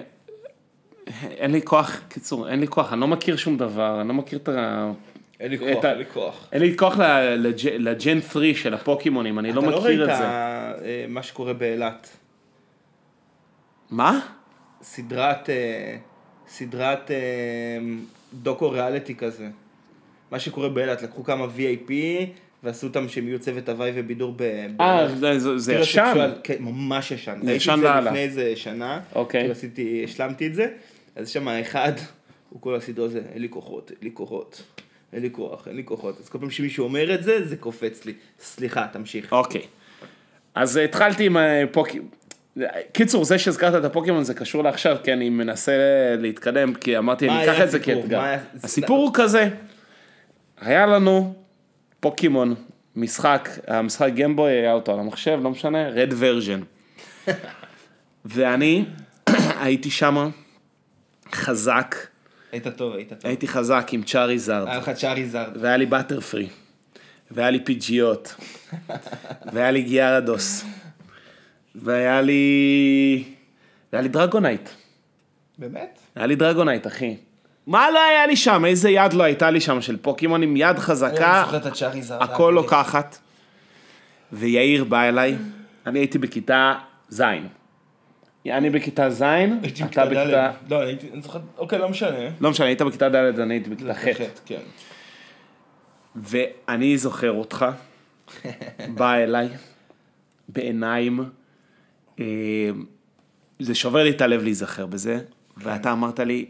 אין 1.21 1.51
לי 1.51 1.61
כוח, 1.61 2.01
קיצור, 2.09 2.49
אין 2.49 2.59
לי 2.59 2.67
כוח, 2.67 2.93
אני 2.93 3.01
לא 3.01 3.07
מכיר 3.07 3.35
שום 3.35 3.57
דבר, 3.57 4.01
אני 4.01 4.07
לא 4.07 4.13
מכיר 4.13 4.39
את 4.39 4.49
ה... 4.49 4.91
אין 5.39 5.51
לי 5.51 5.57
כוח, 5.57 5.85
אין 5.85 5.97
לי 5.97 6.05
כוח. 6.13 6.47
אין 6.51 6.61
לי 6.61 6.77
כוח 6.77 6.99
לג'ן 7.79 8.21
3 8.21 8.63
של 8.63 8.73
הפוקימונים, 8.73 9.39
אני 9.39 9.53
לא 9.53 9.61
אתה 9.61 9.69
לא 9.69 9.77
מכיר 9.77 9.87
ראית 9.87 9.99
את 9.99 10.17
זה. 10.17 10.23
אה, 10.23 11.05
מה 11.07 11.23
שקורה 11.23 11.53
באילת. 11.53 12.09
מה? 13.91 14.19
סדרת, 14.81 15.49
אה, 15.49 15.95
סדרת 16.49 17.11
אה, 17.11 17.17
דוקו 18.33 18.71
ריאליטי 18.71 19.15
כזה. 19.15 19.47
מה 20.31 20.39
שקורה 20.39 20.69
באילת, 20.69 21.01
לקחו 21.01 21.23
כמה 21.23 21.45
VIP 21.57 21.91
ועשו 22.63 22.87
אותם 22.87 23.09
שהם 23.09 23.27
יהיו 23.27 23.39
צוות 23.39 23.69
הוואי 23.69 23.91
ובידור 23.95 24.33
ב... 24.37 24.41
אה. 24.81 25.07
זה- 25.15 25.39
זה 25.39 25.57
זה 25.57 25.73
ישן. 25.73 26.31
כן, 26.43 26.55
ממש 26.59 27.11
ישן. 27.11 27.39
זה 27.43 27.53
ישן 27.53 27.79
לאללה. 27.79 28.01
לפני 28.11 28.19
איזה 28.19 28.53
שנה. 28.55 28.99
אוקיי. 29.15 29.41
כאילו 29.41 29.51
עשיתי, 29.51 30.01
השלמתי 30.03 30.47
את 30.47 30.55
זה. 30.55 30.67
אז 31.15 31.29
שם 31.29 31.47
אחד, 31.47 31.91
הוא 32.49 32.61
כל 32.61 32.75
הסדרה 32.75 33.07
זה, 33.07 33.21
אין 33.33 33.41
לי 33.41 33.49
כוחות, 33.49 33.91
אין 33.91 33.97
לי 34.01 34.09
כוחות. 34.13 34.63
אין 35.13 35.21
לי 35.21 35.29
כוח, 35.31 35.67
אין 35.67 35.75
לי 35.75 35.83
כוחות. 35.85 36.19
אז 36.19 36.29
כל 36.29 36.39
פעם 36.39 36.49
שמישהו 36.49 36.83
אומר 36.85 37.15
את 37.15 37.23
זה, 37.23 37.47
זה 37.47 37.57
קופץ 37.57 38.05
לי. 38.05 38.13
סליחה, 38.39 38.87
תמשיך. 38.93 39.33
אוקיי. 39.33 39.61
אז 40.55 40.77
התחלתי 40.77 41.25
עם 41.25 41.37
פוקימון. 41.71 42.09
קיצור, 42.91 43.25
זה 43.25 43.39
שהזכרת 43.39 43.75
את 43.75 43.85
הפוקימון 43.85 44.23
זה 44.23 44.33
קשור 44.33 44.63
לעכשיו, 44.63 44.97
כי 45.03 45.13
אני 45.13 45.29
מנסה 45.29 45.71
להתקדם, 46.17 46.73
כי 46.73 46.97
אמרתי, 46.97 47.29
אני 47.29 47.43
אקח 47.43 47.61
את 47.61 47.71
זה? 47.71 47.79
כאתגר. 47.79 48.35
הסיפור 48.63 48.97
הוא 48.97 49.11
כזה, 49.13 49.49
היה 50.61 50.85
לנו 50.85 51.33
פוקימון, 51.99 52.55
משחק, 52.95 53.49
המשחק 53.67 54.11
גמבוי 54.15 54.51
היה 54.51 54.73
אותו 54.73 54.93
על 54.93 54.99
המחשב, 54.99 55.39
לא 55.43 55.49
משנה, 55.49 55.89
רד 55.89 56.13
ורז'ן. 56.17 56.59
ואני 58.25 58.85
הייתי 59.61 59.89
שמה 59.89 60.29
חזק, 61.31 61.95
היית 62.51 62.67
טוב, 62.67 62.93
היית 62.93 63.09
טוב. 63.09 63.19
הייתי 63.23 63.47
חזק 63.47 63.87
עם 63.91 64.03
צ'אריזארד. 64.03 64.67
היה 64.67 64.77
לך 64.77 64.89
צ'אריזארד. 64.89 65.57
והיה 65.59 65.77
לי 65.77 65.85
באטר 65.85 66.19
פרי, 66.19 66.47
והיה 67.31 67.49
לי 67.49 67.59
פיג'יות, 67.59 68.35
והיה 69.53 69.71
לי 69.71 69.81
גיארדוס, 69.81 70.65
והיה 71.81 72.21
לי... 72.21 73.23
והיה 73.93 74.01
לי 74.01 74.09
דרגונייט. 74.09 74.69
באמת? 75.57 75.99
היה 76.15 76.25
לי 76.25 76.35
דרגונייט, 76.35 76.87
אחי. 76.87 77.15
מה 77.67 77.91
לא 77.91 77.99
היה 77.99 78.27
לי 78.27 78.35
שם? 78.35 78.65
איזה 78.65 78.89
יד 78.89 79.13
לא 79.13 79.23
הייתה 79.23 79.49
לי 79.49 79.61
שם 79.61 79.81
של 79.81 79.97
פוקימונים? 79.97 80.57
יד 80.57 80.65
אני 80.65 80.79
חזקה. 80.79 81.45
הכל 82.09 82.51
לוקחת. 82.55 83.17
ויאיר 84.33 84.83
בא 84.83 85.03
אליי, 85.03 85.35
אני 85.85 85.99
הייתי 85.99 86.17
בכיתה 86.17 86.73
ז'. 87.09 87.21
אני 88.45 88.69
בכיתה 88.69 89.09
ז', 89.09 89.23
אתה 89.85 90.05
בכיתה. 90.05 90.51
לא, 90.69 90.81
אני 90.81 90.89
הייתי, 90.89 91.09
אני 91.13 91.21
זוכר, 91.21 91.39
אוקיי, 91.57 91.79
לא 91.79 91.89
משנה. 91.89 92.29
לא 92.41 92.49
משנה, 92.51 92.65
היית 92.65 92.81
בכיתה 92.81 93.09
ד', 93.09 93.39
אני 93.39 93.53
הייתי 93.53 93.69
בכיתה 93.69 93.93
ח'. 93.93 94.07
כן. 94.45 94.59
ואני 96.15 96.97
זוכר 96.97 97.31
אותך, 97.31 97.65
בא 98.95 99.15
אליי, 99.15 99.47
בעיניים, 100.49 101.19
זה 103.59 103.75
שובר 103.75 104.03
לי 104.03 104.09
את 104.09 104.21
הלב 104.21 104.43
להיזכר 104.43 104.85
בזה, 104.85 105.19
ואתה 105.57 105.91
אמרת 105.91 106.19
לי, 106.19 106.45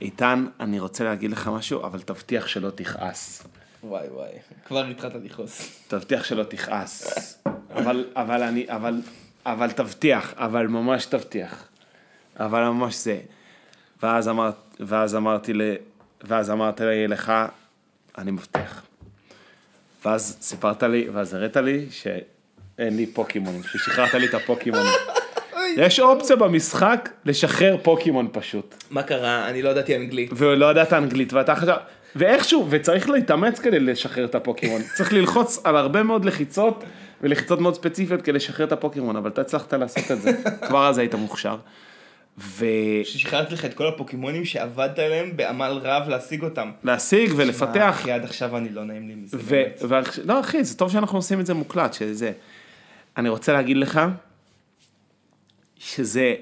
איתן, 0.00 0.46
אני 0.60 0.80
רוצה 0.80 1.04
להגיד 1.04 1.30
לך 1.30 1.48
משהו, 1.48 1.82
אבל 1.82 2.00
תבטיח 2.00 2.46
שלא 2.46 2.70
תכעס. 2.70 3.46
וואי 3.84 4.08
וואי, 4.08 4.30
כבר 4.66 4.84
התחלת 4.84 5.12
לכעוס. 5.24 5.84
תבטיח 5.88 6.24
שלא 6.24 6.44
תכעס. 6.44 7.38
אבל, 7.70 8.06
אבל 8.16 8.42
אני, 8.42 8.66
אבל, 8.68 9.02
אבל 9.46 9.70
תבטיח, 9.70 10.34
אבל 10.36 10.66
ממש 10.66 11.06
תבטיח. 11.06 11.68
אבל 12.40 12.64
ממש 12.64 12.94
זה. 12.94 13.20
ואז, 14.02 14.28
אמרת, 14.28 14.54
ואז 14.80 15.14
אמרתי 15.14 15.52
ל... 15.52 15.62
ואז 16.22 16.50
אמרתי 16.50 16.82
לך, 17.08 17.32
אני 18.18 18.30
מבטיח. 18.30 18.82
ואז 20.04 20.38
סיפרת 20.40 20.82
לי, 20.82 21.08
ואז 21.08 21.34
הראת 21.34 21.56
לי 21.56 21.86
שאין 22.76 22.96
לי 22.96 23.06
פוקימונים, 23.06 23.62
ששחררת 23.62 24.14
לי 24.14 24.26
את 24.26 24.34
הפוקימונים. 24.34 24.92
יש 25.76 26.00
אופציה 26.00 26.36
במשחק 26.36 27.08
לשחרר 27.24 27.76
פוקימון 27.82 28.28
פשוט. 28.32 28.74
מה 28.90 29.02
קרה? 29.02 29.48
אני 29.48 29.62
לא 29.62 29.68
ידעתי 29.68 29.96
אנגלית. 29.96 30.30
ולא 30.36 30.70
ידעת 30.70 30.92
אנגלית, 30.92 31.32
ואתה 31.32 31.54
חשב... 31.54 31.72
ואיכשהו, 32.16 32.66
וצריך 32.70 33.10
להתאמץ 33.10 33.58
כדי 33.58 33.80
לשחרר 33.80 34.24
את 34.24 34.34
הפוקימון. 34.34 34.82
צריך 34.94 35.12
ללחוץ 35.12 35.60
על 35.64 35.76
הרבה 35.76 36.02
מאוד 36.02 36.24
לחיצות, 36.24 36.84
ולחיצות 37.22 37.60
מאוד 37.60 37.74
ספציפיות 37.74 38.22
כדי 38.22 38.32
לשחרר 38.32 38.66
את 38.66 38.72
הפוקימון, 38.72 39.16
אבל 39.16 39.30
אתה 39.30 39.40
הצלחת 39.40 39.74
לעשות 39.74 40.10
את 40.10 40.22
זה. 40.22 40.30
כבר 40.68 40.88
אז 40.88 40.98
היית 40.98 41.14
מוכשר. 41.14 41.56
ולהשיג 42.38 43.04
ששחררתי 43.04 43.54
לך 43.54 43.64
את 43.64 43.74
כל 43.74 43.86
הפוקימונים 43.86 44.44
שעבדת 44.44 44.98
עליהם 44.98 45.36
בעמל 45.36 45.78
רב 45.82 46.08
להשיג 46.08 46.42
אותם. 46.42 46.70
ולפתח. 47.36 47.96
אחי, 48.00 48.12
עד 48.12 48.24
עכשיו 48.24 48.56
אני 48.56 48.68
לא 48.68 48.84
נעים 48.84 49.08
לי 49.08 49.14
מזה. 49.14 49.36
ו... 49.40 49.50
באמת. 49.50 49.82
ועכש- 49.88 50.20
לא 50.24 50.40
אחי, 50.40 50.64
זה 50.64 50.78
טוב 50.78 50.90
שאנחנו 50.92 51.18
עושים 51.18 51.40
את 51.40 51.46
זה 51.46 51.54
מוקלט, 51.54 51.94
שזה... 51.94 52.32
אני 53.16 53.28
רוצה 53.28 53.52
להגיד 53.52 53.76
לך, 53.76 54.00
שזה 55.78 56.34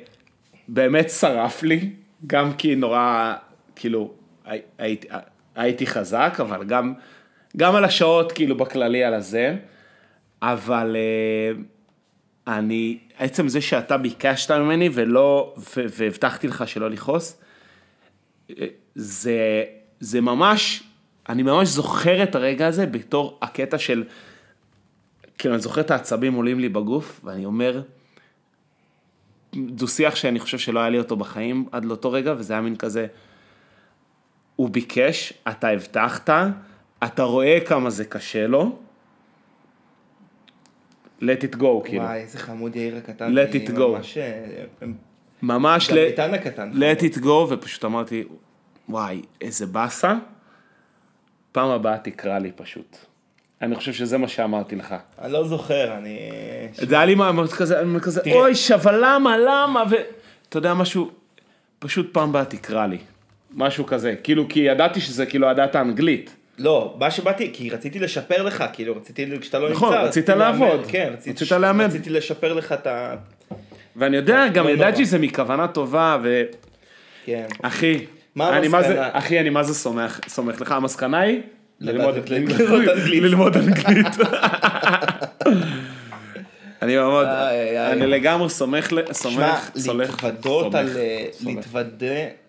באמת 0.68 1.10
שרף 1.10 1.62
לי, 1.62 1.90
גם 2.26 2.52
כי 2.52 2.74
נורא, 2.74 3.34
כאילו, 3.76 4.14
הי- 4.44 4.60
הייתי, 4.78 5.08
הייתי 5.54 5.86
חזק, 5.86 6.36
אבל 6.40 6.64
גם, 6.64 6.94
גם 7.56 7.74
על 7.74 7.84
השעות, 7.84 8.32
כאילו, 8.32 8.56
בכללי 8.56 9.04
על 9.04 9.14
הזה, 9.14 9.56
אבל 10.42 10.96
אה, 10.96 11.62
אני, 12.58 12.98
עצם 13.18 13.48
זה 13.48 13.60
שאתה 13.60 13.98
ביקשת 13.98 14.50
ממני 14.50 14.88
ולא, 14.92 15.54
והבטחתי 15.76 16.48
לך 16.48 16.68
שלא 16.68 16.90
לכעוס, 16.90 17.40
אה, 18.50 18.66
זה, 18.94 19.64
זה 20.00 20.20
ממש, 20.20 20.82
אני 21.28 21.42
ממש 21.42 21.68
זוכר 21.68 22.22
את 22.22 22.34
הרגע 22.34 22.66
הזה 22.66 22.86
בתור 22.86 23.38
הקטע 23.42 23.78
של, 23.78 24.04
כאילו, 25.42 25.54
אני 25.54 25.62
זוכר 25.62 25.80
את 25.80 25.90
העצבים 25.90 26.34
עולים 26.34 26.60
לי 26.60 26.68
בגוף, 26.68 27.20
ואני 27.24 27.44
אומר, 27.44 27.82
דו 29.54 29.88
שיח 29.88 30.14
שאני 30.14 30.40
חושב 30.40 30.58
שלא 30.58 30.80
היה 30.80 30.90
לי 30.90 30.98
אותו 30.98 31.16
בחיים 31.16 31.66
עד 31.72 31.84
לאותו 31.84 32.12
רגע, 32.12 32.34
וזה 32.38 32.52
היה 32.52 32.62
מין 32.62 32.76
כזה, 32.76 33.06
הוא 34.56 34.68
ביקש, 34.70 35.32
אתה 35.48 35.68
הבטחת, 35.68 36.30
אתה 37.04 37.22
רואה 37.22 37.58
כמה 37.66 37.90
זה 37.90 38.04
קשה 38.04 38.46
לו, 38.46 38.78
let 41.20 41.24
it 41.24 41.56
go, 41.56 41.66
כאילו. 41.84 42.02
וואי, 42.02 42.20
איזה 42.20 42.38
חמוד 42.38 42.76
יאיר 42.76 42.96
הקטן. 42.96 43.34
Let 43.34 43.54
it 43.54 43.76
go. 43.76 43.80
ממש... 43.80 44.18
אה, 44.18 44.64
ממש 45.42 45.90
גם 45.90 45.96
ל- 45.96 45.98
איתן 45.98 46.34
הקטן. 46.34 46.72
let 46.72 47.00
it 47.00 47.18
go, 47.22 47.28
ופשוט 47.50 47.84
אמרתי, 47.84 48.24
וואי, 48.88 49.22
איזה 49.40 49.66
באסה, 49.66 50.14
פעם 51.52 51.70
הבאה 51.70 51.98
תקרא 51.98 52.38
לי 52.38 52.52
פשוט. 52.52 53.11
אני 53.62 53.76
חושב 53.76 53.92
שזה 53.92 54.18
מה 54.18 54.28
שאמרתי 54.28 54.76
לך. 54.76 54.94
אני 55.22 55.32
לא 55.32 55.44
זוכר, 55.48 55.94
אני... 55.98 56.18
זה 56.72 56.96
היה 56.96 57.04
לי 57.04 57.14
מה, 57.14 57.28
אמרתי 57.28 57.52
כזה, 57.52 57.80
אני 57.80 58.00
כזה, 58.00 58.20
תראה. 58.20 58.36
אוי, 58.36 58.52
אבל 58.74 59.04
למה, 59.04 59.38
למה, 59.38 59.84
ואתה 59.90 60.58
יודע 60.58 60.74
משהו, 60.74 61.10
פשוט 61.78 62.12
פעם 62.12 62.28
הבאה 62.28 62.44
תקרא 62.44 62.86
לי. 62.86 62.98
משהו 63.54 63.86
כזה, 63.86 64.14
כאילו, 64.22 64.48
כי 64.48 64.60
ידעתי 64.60 65.00
שזה 65.00 65.26
כאילו 65.26 65.50
ידעת 65.50 65.76
אנגלית. 65.76 66.34
לא, 66.58 66.96
מה 66.98 67.10
שבאתי, 67.10 67.50
כי 67.52 67.70
רציתי 67.70 67.98
לשפר 67.98 68.42
לך, 68.42 68.64
כאילו, 68.72 68.96
רציתי, 68.96 69.26
כשאתה 69.40 69.58
לא 69.58 69.70
נכון, 69.70 69.88
נמצא, 69.94 70.02
רצית 70.02 70.22
רציתי 70.22 70.38
לעבוד. 70.38 70.86
כן, 70.88 71.10
רציתי, 71.12 71.30
רצית 71.30 71.52
לאמן. 71.52 71.84
רציתי 71.84 72.10
לשפר 72.10 72.52
לך 72.52 72.72
את 72.72 72.86
ה... 72.86 73.14
ואני 73.96 74.16
יודע, 74.16 74.48
גם 74.48 74.68
ידעתי. 74.68 75.04
שזה 75.04 75.18
מכוונה 75.18 75.68
טובה, 75.68 76.18
ו... 76.22 76.42
כן. 77.24 77.46
אחי, 77.62 78.06
מה 78.34 78.58
אני 78.58 78.68
מה 78.68 78.82
זה, 78.82 78.88
המסקנה? 78.88 79.18
אחי, 79.18 79.40
אני 79.40 79.50
מה 79.50 79.62
זה 79.62 79.74
סומך, 79.74 80.20
סומך 80.28 80.60
לך, 80.60 80.72
המסקנה 80.72 81.20
היא? 81.20 81.40
ללמוד 83.12 83.56
אנגלית. 83.56 84.06
אני 86.82 86.96
מאוד. 86.96 87.26
אני 87.92 88.06
לגמרי 88.06 88.50
סומך, 88.50 88.88
שמע, 88.88 89.12
סומך, 89.12 89.70
סולח, 89.76 90.10
להתוודות 90.10 90.62
סומך, 90.62 90.74
על... 90.74 90.96
אה. 90.96 91.26
להתוודה... 91.44 92.06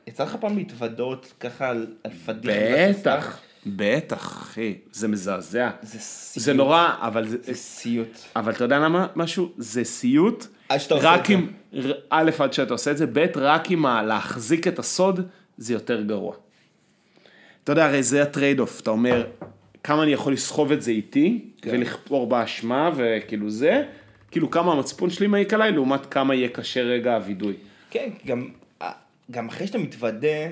יצא 0.07 0.23
לך 0.23 0.35
פעם 0.39 0.57
להתוודות 0.57 1.33
ככה 1.39 1.69
על 1.69 1.87
פדיחה? 2.25 2.53
בטח, 2.99 3.39
בטח, 3.65 4.27
אחי, 4.27 4.77
זה 4.91 5.07
מזעזע. 5.07 5.69
זה 5.81 5.99
סיוט. 5.99 6.45
זה 6.45 6.53
נורא, 6.53 6.89
אבל 7.01 7.27
זה, 7.27 7.37
זה 7.43 7.53
סיוט. 7.53 8.17
אבל 8.35 8.51
אתה 8.51 8.63
יודע 8.63 8.79
למה 8.79 9.07
משהו? 9.15 9.51
זה 9.57 9.83
סיוט. 9.83 10.45
עד 10.69 10.79
שאתה 10.79 10.95
עושה 10.95 11.15
את 11.15 11.25
זה. 11.83 11.91
א', 12.09 12.31
עד 12.39 12.53
שאתה 12.53 12.73
עושה 12.73 12.91
את 12.91 12.97
זה, 12.97 13.05
ב', 13.13 13.25
רק 13.35 13.67
ה- 13.85 14.03
להחזיק 14.03 14.67
את 14.67 14.79
הסוד, 14.79 15.27
זה 15.57 15.73
יותר 15.73 16.01
גרוע. 16.01 16.35
אתה 17.63 17.71
יודע, 17.71 17.85
הרי 17.85 18.03
זה 18.03 18.23
ה 18.23 18.59
trade-off, 18.59 18.81
אתה 18.81 18.91
אומר, 18.91 19.25
כמה 19.83 20.03
אני 20.03 20.11
יכול 20.11 20.33
לסחוב 20.33 20.71
את 20.71 20.81
זה 20.81 20.91
איתי, 20.91 21.45
כן. 21.61 21.71
ולכפור 21.73 22.27
באשמה, 22.27 22.91
וכאילו 22.95 23.49
זה, 23.49 23.83
כאילו 24.31 24.51
כמה 24.51 24.71
המצפון 24.71 25.09
שלי 25.09 25.27
מעיק 25.27 25.53
עליי, 25.53 25.71
לעומת 25.71 26.05
כמה 26.05 26.35
יהיה 26.35 26.49
קשה 26.49 26.81
רגע 26.81 27.15
הווידוי. 27.15 27.53
כן, 27.89 28.09
גם, 28.25 28.49
גם 29.31 29.47
אחרי 29.47 29.67
שאתה 29.67 29.77
מתוודה, 29.77 30.47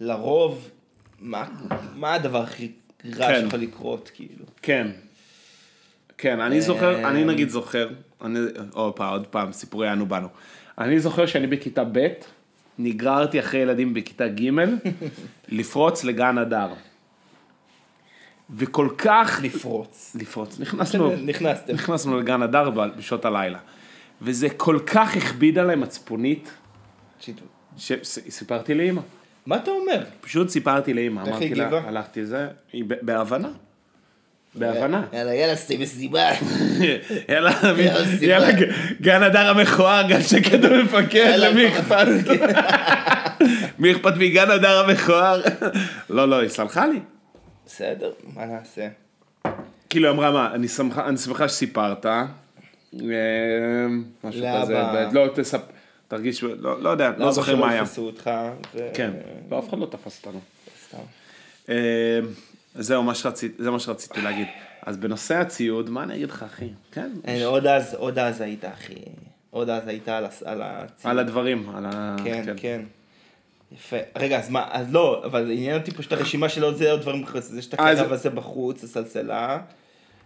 לרוב, 0.00 0.70
מה, 1.20 1.48
מה 1.94 2.14
הדבר 2.14 2.42
הכי 2.42 2.70
רע 3.16 3.26
כן. 3.26 3.40
שיכול 3.44 3.60
לקרות, 3.60 4.10
כאילו? 4.14 4.44
כן. 4.62 4.86
כן, 6.18 6.40
אני 6.40 6.60
זוכר, 6.60 7.08
אני 7.08 7.24
נגיד 7.24 7.48
זוכר, 7.48 7.88
אני, 8.24 8.38
עוד 8.72 8.92
פעם, 8.92 9.12
עוד 9.12 9.26
פעם, 9.26 9.52
סיפורי 9.52 9.92
אנו 9.92 10.06
באנו. 10.06 10.28
אני 10.78 11.00
זוכר 11.00 11.26
שאני 11.26 11.46
בכיתה 11.46 11.84
ב', 11.84 12.08
נגררתי 12.78 13.40
אחרי 13.40 13.60
ילדים 13.60 13.94
בכיתה 13.94 14.28
ג', 14.28 14.50
לפרוץ 15.48 16.04
לגן 16.04 16.38
הדר. 16.38 16.68
וכל 18.56 18.88
כך... 18.98 19.40
לפרוץ. 19.42 20.16
לפרוץ, 20.20 20.60
נכנסנו, 20.60 21.12
נכנסתם. 21.26 21.74
נכנסנו 21.74 22.18
לגן 22.18 22.42
הדר 22.42 22.70
בשעות 22.70 23.24
הלילה. 23.24 23.58
וזה 24.22 24.48
כל 24.50 24.78
כך 24.86 25.16
הכביד 25.16 25.58
עליי 25.58 25.76
מצפונית. 25.76 26.50
שסיפרתי 27.76 28.74
לאימא. 28.74 29.00
מה 29.46 29.56
אתה 29.56 29.70
אומר? 29.70 30.04
פשוט 30.20 30.48
סיפרתי 30.48 30.94
לאימא, 30.94 31.22
איך 31.26 31.36
היא 31.40 31.50
הגיבה? 31.50 31.80
הלכתי 31.88 32.26
זה, 32.26 32.48
היא 32.72 32.84
בהבנה. 33.02 33.48
בהבנה. 34.54 35.02
יאללה, 35.12 35.34
יאללה, 35.34 35.56
סטי 35.56 35.76
מסיבה. 35.76 36.28
יאללה, 37.28 37.50
יאללה, 38.20 38.48
גן 39.00 39.22
הדר 39.22 39.50
המכוער, 39.50 40.08
גן 40.08 40.22
שקד 40.22 40.64
המפקד, 40.64 41.34
למי 41.36 41.68
אכפת? 41.68 42.06
מי 43.78 43.92
אכפת 43.92 44.12
מגן 44.18 44.50
הדר 44.50 44.84
המכוער? 44.84 45.42
לא, 46.10 46.28
לא, 46.28 46.40
היא 46.40 46.48
סלחה 46.48 46.86
לי. 46.86 47.00
בסדר, 47.66 48.10
מה 48.34 48.44
נעשה? 48.44 48.88
כאילו, 49.90 50.10
אמרה, 50.10 50.30
מה, 50.30 50.54
אני 50.54 50.68
שמחה, 50.68 51.48
שסיפרת. 51.48 52.06
אה, 52.06 52.24
משהו. 54.24 54.44
כזה, 54.62 54.82
לא, 55.12 55.28
תספ... 55.34 55.60
תרגיש, 56.08 56.42
לא 56.42 56.82
לא 56.82 56.88
יודע, 56.88 57.10
לא 57.16 57.30
זוכר 57.30 57.56
מה 57.56 57.70
היה. 57.70 57.80
לא 57.80 57.86
יתפסו 57.86 58.06
אותך. 58.06 58.30
ו- 58.74 58.88
כן, 58.94 59.10
לא, 59.50 59.58
אף 59.58 59.68
אחד 59.68 59.78
לא 59.78 59.86
תפס 59.86 60.20
אותנו. 60.26 60.40
סתם. 60.88 61.72
זהו, 62.74 63.02
מה 63.02 63.14
שרציתי- 63.14 63.62
זה 63.62 63.70
מה 63.70 63.78
שרציתי 63.78 64.20
להגיד. 64.20 64.46
אז 64.86 64.96
בנושא 64.96 65.34
הציוד, 65.34 65.90
מה 65.90 66.02
אני 66.02 66.14
אגיד 66.14 66.30
לך, 66.30 66.42
אחי? 66.42 66.68
כן, 66.92 67.10
אין, 67.24 67.42
עוד 67.46 67.66
אז, 67.66 67.94
עוד 67.94 68.18
אז 68.18 68.40
היית, 68.40 68.64
אחי. 68.64 68.94
עוד 69.50 69.68
אז 69.70 69.88
היית 69.88 70.08
על 70.08 70.24
על 70.44 70.62
הציוד. 70.64 71.10
על 71.10 71.18
הדברים, 71.18 71.70
על 71.76 71.86
ה... 71.86 72.16
כן, 72.24 72.44
כן. 72.56 72.82
יפה. 73.72 73.96
רגע, 74.18 74.38
אז 74.38 74.50
מה, 74.50 74.68
אז 74.70 74.92
לא, 74.92 75.22
אבל 75.24 75.50
עניין 75.50 75.76
אותי 75.80 75.90
פשוט 75.90 76.12
הרשימה 76.12 76.48
של 76.48 76.64
עוד 76.64 76.76
זה, 76.76 76.90
עוד 76.90 77.00
דברים 77.00 77.24
זה, 77.34 77.58
יש 77.58 77.66
את 77.66 77.74
זה- 78.08 78.14
הזה 78.14 78.30
בחוץ, 78.30 78.84
הסלסלה. 78.84 79.58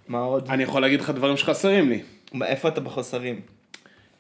מה 0.08 0.18
עוד? 0.18 0.48
אני 0.50 0.62
יכול 0.62 0.82
להגיד 0.82 1.00
לך 1.00 1.10
דברים 1.10 1.36
שחסרים 1.36 1.88
לי. 1.88 2.02
איפה 2.42 2.68
אתה 2.68 2.80
בחוסרים? 2.80 3.40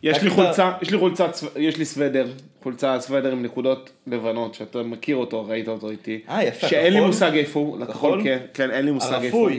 יש 0.06 0.22
לי 0.22 0.30
חולצה, 0.30 0.72
יש 0.82 0.90
לי 0.90 0.98
חולצה, 0.98 1.26
יש 1.56 1.76
לי 1.76 1.84
סוודר, 1.84 2.26
חולצה 2.62 3.00
סוודר 3.00 3.32
עם 3.32 3.42
נקודות 3.42 3.90
לבנות, 4.06 4.54
שאתה 4.54 4.82
מכיר 4.82 5.16
אותו, 5.16 5.46
ראית 5.46 5.68
אותו 5.68 5.90
איתי. 5.90 6.20
אה, 6.28 6.44
יפה, 6.44 6.68
שאין 6.68 6.92
לי 6.92 6.98
כחול? 6.98 7.06
מושג 7.06 7.34
איפה 7.34 7.60
הוא, 7.60 7.78
לכחול, 7.78 7.94
כחול? 7.94 8.24
כן, 8.24 8.38
כן, 8.54 8.70
אין 8.70 8.84
לי 8.84 8.90
מושג 8.90 9.18
איפה 9.22 9.36
הוא. 9.36 9.50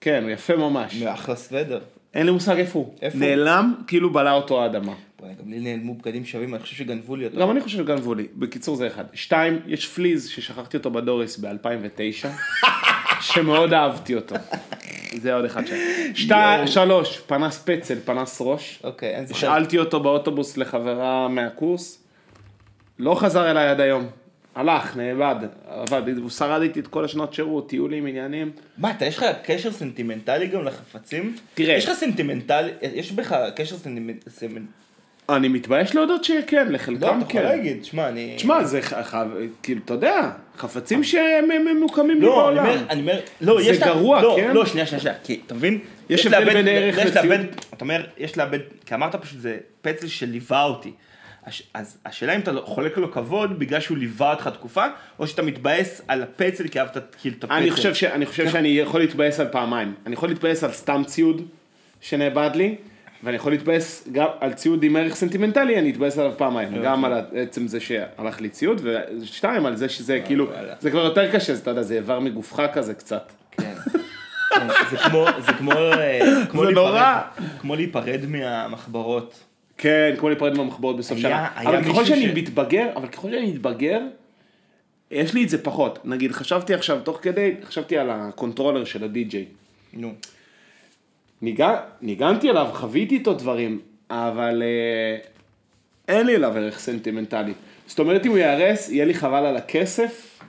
כן, 0.00 0.22
הוא 0.22 0.30
יפה 0.30 0.56
ממש. 0.56 1.02
מאחלה 1.02 1.36
סוודר. 1.36 1.80
אין 2.14 2.26
לי 2.26 2.32
מושג 2.32 2.58
איפה 2.58 2.78
הוא. 2.78 2.94
איפה 3.02 3.18
הוא? 3.18 3.26
נעלם, 3.26 3.74
כאילו 3.86 4.12
בלע 4.12 4.32
אותו 4.32 4.62
האדמה. 4.62 4.94
גם 5.22 5.50
לי 5.50 5.58
נעלמו 5.60 5.94
בגדים 5.94 6.24
שווים, 6.24 6.54
אני 6.54 6.62
חושב 6.62 6.76
שגנבו 6.76 7.16
לי 7.16 7.24
אותו. 7.24 7.38
גם 7.38 7.50
אני 7.50 7.60
חושב 7.60 7.78
שגנבו 7.78 8.14
לי. 8.14 8.26
בקיצור 8.34 8.76
זה 8.76 8.86
אחד. 8.86 9.04
שתיים, 9.14 9.58
יש 9.66 9.86
פליז 9.86 10.28
ששכחתי 10.28 10.76
אותו 10.76 10.90
בדוריס 10.90 11.38
ב-2009, 11.38 12.26
שמאוד 13.20 13.72
אהבתי 13.72 14.14
אותו. 14.14 14.34
זה 15.12 15.34
עוד 15.34 15.44
אחד 15.44 15.62
שם. 15.66 16.66
שלוש, 16.74 17.18
פנס 17.18 17.62
פצל, 17.64 17.98
פנס 18.04 18.38
ראש. 18.40 18.80
אוקיי, 18.84 19.14
אין 19.14 19.26
זוכר. 19.26 19.38
השאלתי 19.38 19.78
אותו 19.78 20.00
באוטובוס 20.00 20.56
לחברה 20.56 21.28
מהקורס, 21.28 22.02
לא 22.98 23.14
חזר 23.14 23.50
אליי 23.50 23.68
עד 23.68 23.80
היום. 23.80 24.06
הלך, 24.54 24.96
נאבד, 24.96 25.34
עבד, 25.66 26.18
הוא 26.18 26.30
שרד 26.30 26.62
איתי 26.62 26.80
את 26.80 26.86
כל 26.86 27.04
השנות 27.04 27.34
שירות, 27.34 27.68
טיולים, 27.68 28.06
עניינים. 28.06 28.50
מה, 28.78 28.90
אתה 28.90 29.04
יש 29.04 29.18
לך 29.18 29.24
קשר 29.44 29.72
סנטימנטלי 29.72 30.46
גם 30.46 30.64
לחפצים? 30.64 31.36
תראה. 31.54 31.74
יש 31.74 31.88
לך 31.88 31.92
סנטימנטלי, 31.94 32.70
יש 32.82 33.12
בך 33.12 33.36
קשר 33.56 33.76
סנטימנטלי. 33.76 34.66
אני 35.30 35.48
מתבייש 35.48 35.94
להודות 35.94 36.24
שכן, 36.24 36.66
לא, 36.66 36.72
לחלקם 36.72 36.98
אתה 37.06 37.16
יכול 37.18 37.26
כן. 37.28 37.42
להגיד, 37.42 37.84
שמע, 37.84 38.08
אני... 38.08 38.32
תשמע, 38.36 38.64
זה 38.64 38.82
ח- 38.82 38.94
ח- 38.94 39.16
כאילו, 39.62 39.80
אתה 39.84 39.94
יודע, 39.94 40.30
חפצים 40.58 41.04
שהם 41.04 41.50
הם 41.50 41.76
ממוקמים 41.76 42.20
לי 42.20 42.26
לא, 42.26 42.34
בעולם. 42.36 42.58
אומר, 42.66 42.78
אני 42.90 43.00
אומר, 43.00 43.20
לא, 43.40 43.62
זה 43.62 43.70
יש 43.70 43.78
לה- 43.80 43.86
גרוע, 43.86 44.22
לא, 44.22 44.36
כן? 44.40 44.50
לא, 44.54 44.66
שנייה, 44.66 44.86
שנייה, 44.86 45.00
שנייה, 45.00 45.16
כי, 45.24 45.40
אתה 45.46 45.54
מבין? 45.54 45.78
יש 46.10 46.26
הבדל 46.26 46.52
בין 46.52 46.68
ערך 46.68 46.98
לציוד. 46.98 47.40
אתה 47.74 47.84
אומר, 47.84 48.06
יש 48.18 48.38
לאבד, 48.38 48.58
כי 48.86 48.94
אמרת 48.94 49.16
פשוט, 49.16 49.38
זה 49.40 49.56
פצל 49.82 50.06
שליווה 50.06 50.64
אותי. 50.64 50.92
אז 51.74 51.98
השאלה 52.06 52.34
אם 52.34 52.40
אתה 52.40 52.52
לא- 52.52 52.62
חולק 52.66 52.98
לו 52.98 53.12
כבוד 53.12 53.58
בגלל 53.58 53.80
שהוא 53.80 53.98
ליווה 53.98 54.32
אותך 54.32 54.48
תקופה, 54.54 54.84
או 55.18 55.26
שאתה 55.26 55.42
מתבאס 55.42 56.02
על 56.08 56.22
הפצל 56.22 56.68
כי 56.68 56.80
אהבת 56.80 56.96
כאילו 57.20 57.36
את 57.38 57.44
הפצל. 57.44 57.56
אני 57.56 57.70
חושב, 57.70 57.94
ש, 57.94 58.04
אני 58.04 58.26
חושב 58.26 58.50
שאני 58.50 58.68
יכול 58.68 59.00
להתבאס 59.00 59.40
על 59.40 59.46
פעמיים. 59.52 59.94
אני 60.06 60.14
יכול 60.14 60.28
להתבאס 60.28 60.64
על 60.64 60.72
סתם 60.72 61.02
ציוד 61.06 61.42
שנאבד 62.00 62.50
לי, 62.54 62.74
ואני 63.26 63.36
יכול 63.36 63.52
להתבאס 63.52 64.08
גם 64.12 64.26
על 64.40 64.52
ציוד 64.52 64.82
עם 64.82 64.96
ערך 64.96 65.14
סנטימנטלי, 65.14 65.78
אני 65.78 65.90
אתבאס 65.90 66.18
עליו 66.18 66.32
פעמיים. 66.36 66.82
גם 66.82 67.04
על 67.04 67.12
עצם 67.34 67.66
זה 67.66 67.80
שהלך 67.80 68.40
לי 68.40 68.48
ציוד, 68.48 68.80
ושתיים, 68.84 69.66
על 69.66 69.76
זה 69.76 69.88
שזה 69.88 70.20
כאילו. 70.24 70.46
זה 70.80 70.90
כבר 70.90 71.04
יותר 71.04 71.32
קשה, 71.32 71.54
אתה 71.54 71.70
יודע, 71.70 71.82
זה 71.82 71.94
איבר 71.94 72.20
מגופך 72.20 72.62
כזה 72.72 72.94
קצת. 72.94 73.32
כן. 73.50 73.72
כן, 74.54 74.66
זה 74.90 74.96
כמו, 74.96 75.26
זה 75.46 75.52
כמו, 75.52 75.72
אה, 75.72 76.20
כמו 76.50 76.60
זה 76.64 76.70
להיפרד- 76.70 76.74
נורא. 76.74 77.20
כמו 77.60 77.76
להיפרד 77.76 78.20
מהמחברות. 78.28 79.40
כן, 79.78 80.14
כמו 80.18 80.28
להיפרד 80.28 80.56
מהמחברות 80.56 80.96
בסוף 80.96 81.18
שנה. 81.18 81.48
אבל 81.56 81.84
ככל 81.84 82.04
שאני 82.04 82.32
מתבגר, 82.34 82.86
אבל 82.96 83.08
ככל 83.08 83.30
שאני 83.30 83.50
מתבגר, 83.52 84.00
יש 85.10 85.34
לי 85.34 85.44
את 85.44 85.48
זה 85.48 85.62
פחות. 85.62 85.98
נגיד, 86.04 86.32
חשבתי 86.32 86.74
עכשיו, 86.74 86.98
תוך 87.02 87.18
כדי, 87.22 87.54
חשבתי 87.64 87.98
על 87.98 88.10
ה 88.10 88.17
controller 88.17 88.84
של 88.84 89.04
הדי-ג'יי. 89.04 89.44
נו. 89.92 90.12
ניגע, 91.42 91.80
ניגנתי 92.00 92.50
עליו, 92.50 92.68
חוויתי 92.72 93.14
איתו 93.14 93.34
דברים, 93.34 93.80
אבל 94.10 94.62
אה, 94.62 95.18
אין 96.08 96.26
לי 96.26 96.36
אליו 96.36 96.56
ערך 96.56 96.78
סנטימנטלי. 96.78 97.52
זאת 97.86 97.98
אומרת, 97.98 98.26
אם 98.26 98.30
הוא 98.30 98.38
ייהרס, 98.38 98.88
יהיה 98.88 99.04
לי 99.04 99.14
חבל 99.14 99.46
על 99.46 99.56
הכסף, 99.56 100.40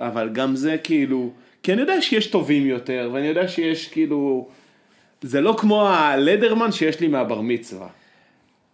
אבל 0.00 0.28
גם 0.32 0.56
זה 0.56 0.76
כאילו, 0.84 1.32
כי 1.62 1.72
אני 1.72 1.80
יודע 1.80 2.02
שיש 2.02 2.26
טובים 2.26 2.66
יותר, 2.66 3.10
ואני 3.12 3.26
יודע 3.26 3.48
שיש 3.48 3.88
כאילו, 3.88 4.48
זה 5.22 5.40
לא 5.40 5.56
כמו 5.58 5.88
הלדרמן 5.88 6.72
שיש 6.72 7.00
לי 7.00 7.08
מהבר 7.08 7.40
מצווה. 7.40 7.88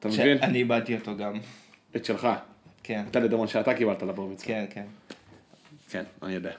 אתה 0.01 0.09
מבין? 0.09 0.39
אני 0.43 0.59
איבדתי 0.59 0.95
אותו 0.95 1.17
גם. 1.17 1.33
את 1.97 2.05
שלך. 2.05 2.29
כן, 2.83 3.05
את 3.11 3.17
הלדרמן 3.17 3.47
שאתה 3.47 3.75
קיבלת 3.75 4.03
לבר 4.03 4.27
מצווה. 4.27 4.47
כן, 4.47 4.65
כן. 4.71 4.85
כן, 5.91 6.05
אני 6.23 6.35
יודע. 6.35 6.53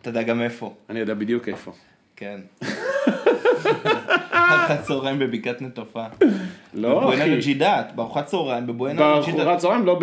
אתה 0.00 0.10
יודע 0.10 0.22
גם 0.22 0.42
איפה. 0.42 0.74
אני 0.90 1.00
יודע 1.00 1.14
בדיוק 1.14 1.48
איפה. 1.48 1.72
כן. 2.16 2.40
ארוחת 4.34 4.82
צהריים 4.82 5.18
בבקעת 5.18 5.62
נטופה. 5.62 6.04
לא, 6.74 7.00
בבואנה 7.00 7.22
אחי. 7.24 7.36
נג'ידת, 7.36 7.92
בארוחת 7.94 8.26
צהריים 8.26 8.66
בבואנה 8.66 9.00
בארוחת 9.00 9.28
נג'ידת. 9.28 9.58
צהריים, 9.58 9.86
לא 9.86 10.00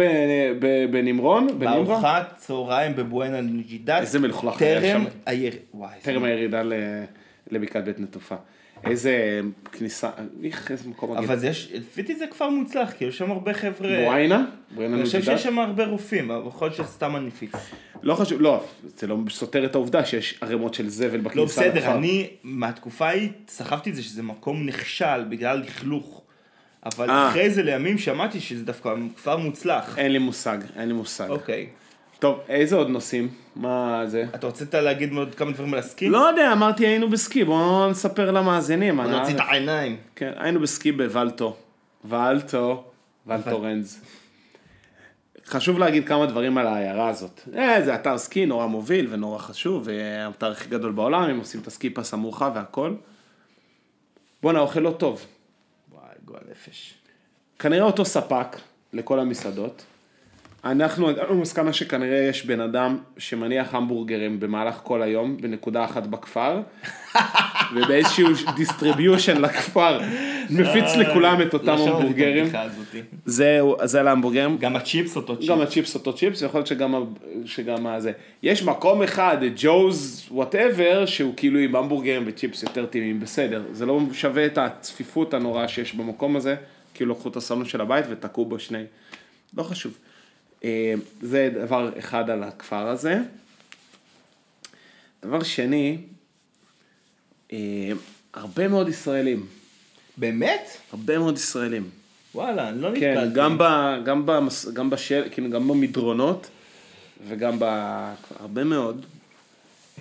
בנמרון? 0.91 1.47
בארוחת 1.59 2.33
צהריים 2.37 2.95
בבואנה 2.95 3.41
נג'ידת. 3.41 4.01
איזה 4.01 4.19
מלוכלך 4.19 4.61
היה 4.61 4.81
שם. 4.81 5.03
טרם 6.01 6.23
הירידה 6.23 6.61
לבקעת 7.51 7.85
בית 7.85 7.99
נטופה. 7.99 8.35
איזה 8.83 9.41
כניסה, 9.71 10.09
איך, 10.43 10.71
איזה 10.71 10.89
מקום. 10.89 11.17
אבל 11.17 11.39
זה 11.39 11.47
יש, 11.47 11.71
לפי 11.73 12.01
דעתי 12.01 12.15
זה 12.15 12.27
כפר 12.27 12.49
מוצלח, 12.49 12.91
כי 12.91 13.05
יש 13.05 13.17
שם 13.17 13.31
הרבה 13.31 13.53
חבר'ה. 13.53 14.03
בואיינה? 14.05 14.45
בואיינה 14.75 14.95
אני 14.95 15.05
חושב? 15.05 15.21
שיש 15.21 15.43
שם 15.43 15.59
הרבה 15.59 15.85
רופאים, 15.85 16.31
אבל 16.31 16.47
יכול 16.47 16.67
להיות 16.67 16.77
שסתם 16.77 17.15
אני 17.15 17.31
פיץ. 17.31 17.51
לא 18.03 18.15
חשוב, 18.15 18.41
לא, 18.41 18.63
זה 18.83 19.07
לא 19.07 19.17
סותר 19.29 19.65
את 19.65 19.75
העובדה 19.75 20.05
שיש 20.05 20.39
ערימות 20.41 20.73
של 20.73 20.89
זבל 20.89 21.17
לא 21.17 21.23
בכניסה 21.23 21.61
בסדר, 21.61 21.91
אני 21.91 22.29
מהתקופה 22.43 23.07
ההיא 23.07 23.29
סחבתי 23.47 23.89
את 23.89 23.95
זה 23.95 24.03
שזה 24.03 24.23
מקום 24.23 24.65
נכשל 24.65 25.23
בגלל 25.29 25.59
לכלוך 25.59 26.21
אבל 26.85 27.09
אה. 27.09 27.29
אחרי 27.29 27.49
זה 27.49 27.63
לימים 27.63 27.97
שמעתי 27.97 28.39
שזה 28.39 28.65
דווקא 28.65 28.93
כפר 29.15 29.37
מוצלח. 29.37 29.97
אין 29.97 30.11
לי 30.11 30.17
מושג, 30.17 30.57
אין 30.75 30.87
לי 30.87 30.93
מושג. 30.93 31.29
אוקיי. 31.29 31.67
טוב, 32.21 32.39
איזה 32.49 32.75
עוד 32.75 32.89
נושאים? 32.89 33.29
מה 33.55 34.03
זה? 34.07 34.25
אתה 34.35 34.47
רצית 34.47 34.73
להגיד 34.75 35.13
עוד 35.13 35.35
כמה 35.35 35.51
דברים 35.51 35.73
על 35.73 35.79
הסקי? 35.79 36.09
לא 36.09 36.17
יודע, 36.17 36.51
אמרתי 36.51 36.87
היינו 36.87 37.09
בסקי, 37.09 37.43
בואו 37.43 37.89
נספר 37.89 38.31
למאזינים. 38.31 38.95
בוא 38.97 39.03
אני- 39.05 39.19
נוציא 39.19 39.35
את 39.35 39.39
העיניים. 39.39 39.97
כן, 40.15 40.31
היינו 40.37 40.59
בסקי 40.59 40.91
בוולטו. 40.91 41.55
ואלטו, 42.05 42.83
ואלטו 43.27 43.61
רנז. 43.61 44.01
חשוב 45.45 45.79
להגיד 45.79 46.07
כמה 46.07 46.25
דברים 46.25 46.57
על 46.57 46.67
העיירה 46.67 47.09
הזאת. 47.09 47.41
אה, 47.57 47.81
זה 47.85 47.95
אתר 47.95 48.17
סקי 48.17 48.45
נורא 48.45 48.65
מוביל 48.67 49.07
ונורא 49.09 49.37
חשוב, 49.37 49.83
והאתר 49.87 50.51
הכי 50.51 50.69
גדול 50.69 50.91
בעולם, 50.91 51.23
הם 51.23 51.39
עושים 51.39 51.61
את 51.61 51.67
הסקי 51.67 51.89
פס 51.89 52.13
המורחב 52.13 52.51
והכל. 52.55 52.93
בואנה, 54.43 54.59
האוכל 54.59 54.79
לא 54.79 54.91
טוב. 54.91 55.25
וואי, 55.91 56.01
גועל 56.25 56.41
נפש. 56.51 56.93
כנראה 57.59 57.83
אותו 57.85 58.05
ספק 58.05 58.57
לכל 58.93 59.19
המסעדות. 59.19 59.83
אנחנו 60.65 61.09
הגענו 61.09 61.33
למסקנה 61.33 61.73
שכנראה 61.73 62.17
יש 62.17 62.45
בן 62.45 62.59
אדם 62.59 62.97
שמניח 63.17 63.75
המבורגרים 63.75 64.39
במהלך 64.39 64.79
כל 64.83 65.01
היום 65.01 65.37
בנקודה 65.37 65.85
אחת 65.85 66.07
בכפר, 66.07 66.61
ובאיזשהו 67.75 68.27
distribution 68.55 69.41
לכפר 69.41 69.99
מפיץ 70.49 70.95
לכולם 70.95 71.41
את 71.41 71.53
אותם 71.53 71.65
לא 71.67 71.87
המבורגרים. 71.97 72.45
זהו, 73.25 73.75
זה 73.83 74.01
להמבורגרים. 74.03 74.57
גם 74.57 74.75
הצ'יפס 74.75 75.15
אותו 75.15 75.35
צ'יפס. 75.35 75.49
גם 75.49 75.61
הצ'יפס 75.61 75.95
אותו 75.95 76.13
צ'יפס, 76.13 76.41
ויכול 76.41 76.57
להיות 76.59 76.67
שגם, 76.67 76.95
ה- 76.95 76.99
שגם 77.45 77.87
הזה. 77.87 78.11
יש 78.43 78.63
מקום 78.63 79.03
אחד, 79.03 79.37
Joe's 79.55 80.27
whatever, 80.31 81.05
שהוא 81.05 81.33
כאילו 81.37 81.59
עם 81.59 81.75
המבורגרים 81.75 82.23
וצ'יפס 82.25 82.63
יותר 82.63 82.85
טעימים, 82.85 83.19
בסדר. 83.19 83.63
זה 83.71 83.85
לא 83.85 83.99
שווה 84.13 84.45
את 84.45 84.57
הצפיפות 84.57 85.33
הנוראה 85.33 85.67
שיש 85.67 85.95
במקום 85.95 86.35
הזה, 86.35 86.55
כאילו 86.93 87.11
לקחו 87.13 87.29
את 87.29 87.35
הסלון 87.35 87.65
של 87.65 87.81
הבית 87.81 88.05
ותקעו 88.09 88.45
בו 88.45 88.59
שני. 88.59 88.83
לא 89.57 89.63
חשוב. 89.63 89.97
אה, 90.63 90.93
זה 91.21 91.49
דבר 91.65 91.91
אחד 91.99 92.29
על 92.29 92.43
הכפר 92.43 92.87
הזה. 92.87 93.17
דבר 95.25 95.43
שני, 95.43 95.97
אה, 97.53 97.57
הרבה 98.33 98.67
מאוד 98.67 98.89
ישראלים. 98.89 99.45
באמת? 100.17 100.61
הרבה 100.93 101.17
מאוד 101.19 101.35
ישראלים. 101.37 101.89
וואלה, 102.35 102.69
אני 102.69 102.81
לא 102.81 102.89
כן, 102.99 103.13
נתקלתי. 103.17 103.35
גם, 103.35 103.57
ב, 103.57 103.63
גם, 104.05 104.25
במס, 104.25 104.67
גם, 104.73 104.89
בשל, 104.89 105.23
כאילו, 105.31 105.49
גם 105.49 105.67
במדרונות 105.67 106.47
וגם 107.27 107.59
ב... 107.59 107.63
הרבה 108.39 108.63
מאוד. 108.63 109.05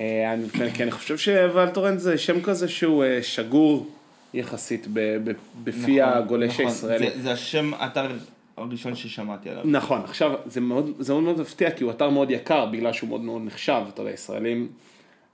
אה, 0.00 0.32
אני, 0.34 0.44
כי 0.74 0.82
אני 0.82 0.90
חושב 0.90 1.18
שוולטורנט 1.18 2.00
זה 2.00 2.18
שם 2.18 2.40
כזה 2.42 2.68
שהוא 2.68 3.04
שגור 3.22 3.90
יחסית 4.34 4.86
בפי 5.64 6.00
נכון, 6.00 6.12
הגולש 6.18 6.52
נכון. 6.52 6.66
הישראלי. 6.66 7.10
זה- 7.10 7.22
זה 7.22 7.32
השם 7.32 7.70
אתר 7.74 8.06
הראשון 8.68 8.94
ששמעתי 8.94 9.50
עליו. 9.50 9.62
נכון, 9.66 10.00
עכשיו 10.04 10.32
זה 10.46 10.60
מאוד, 10.60 10.90
זה 10.98 11.12
מאוד 11.12 11.24
מאוד 11.24 11.40
מפתיע 11.40 11.70
כי 11.70 11.84
הוא 11.84 11.90
אתר 11.92 12.10
מאוד 12.10 12.30
יקר 12.30 12.66
בגלל 12.66 12.92
שהוא 12.92 13.08
מאוד 13.08 13.20
מאוד 13.20 13.42
נחשב, 13.44 13.82
אתה 13.88 14.02
יודע, 14.02 14.10
ישראלים, 14.12 14.68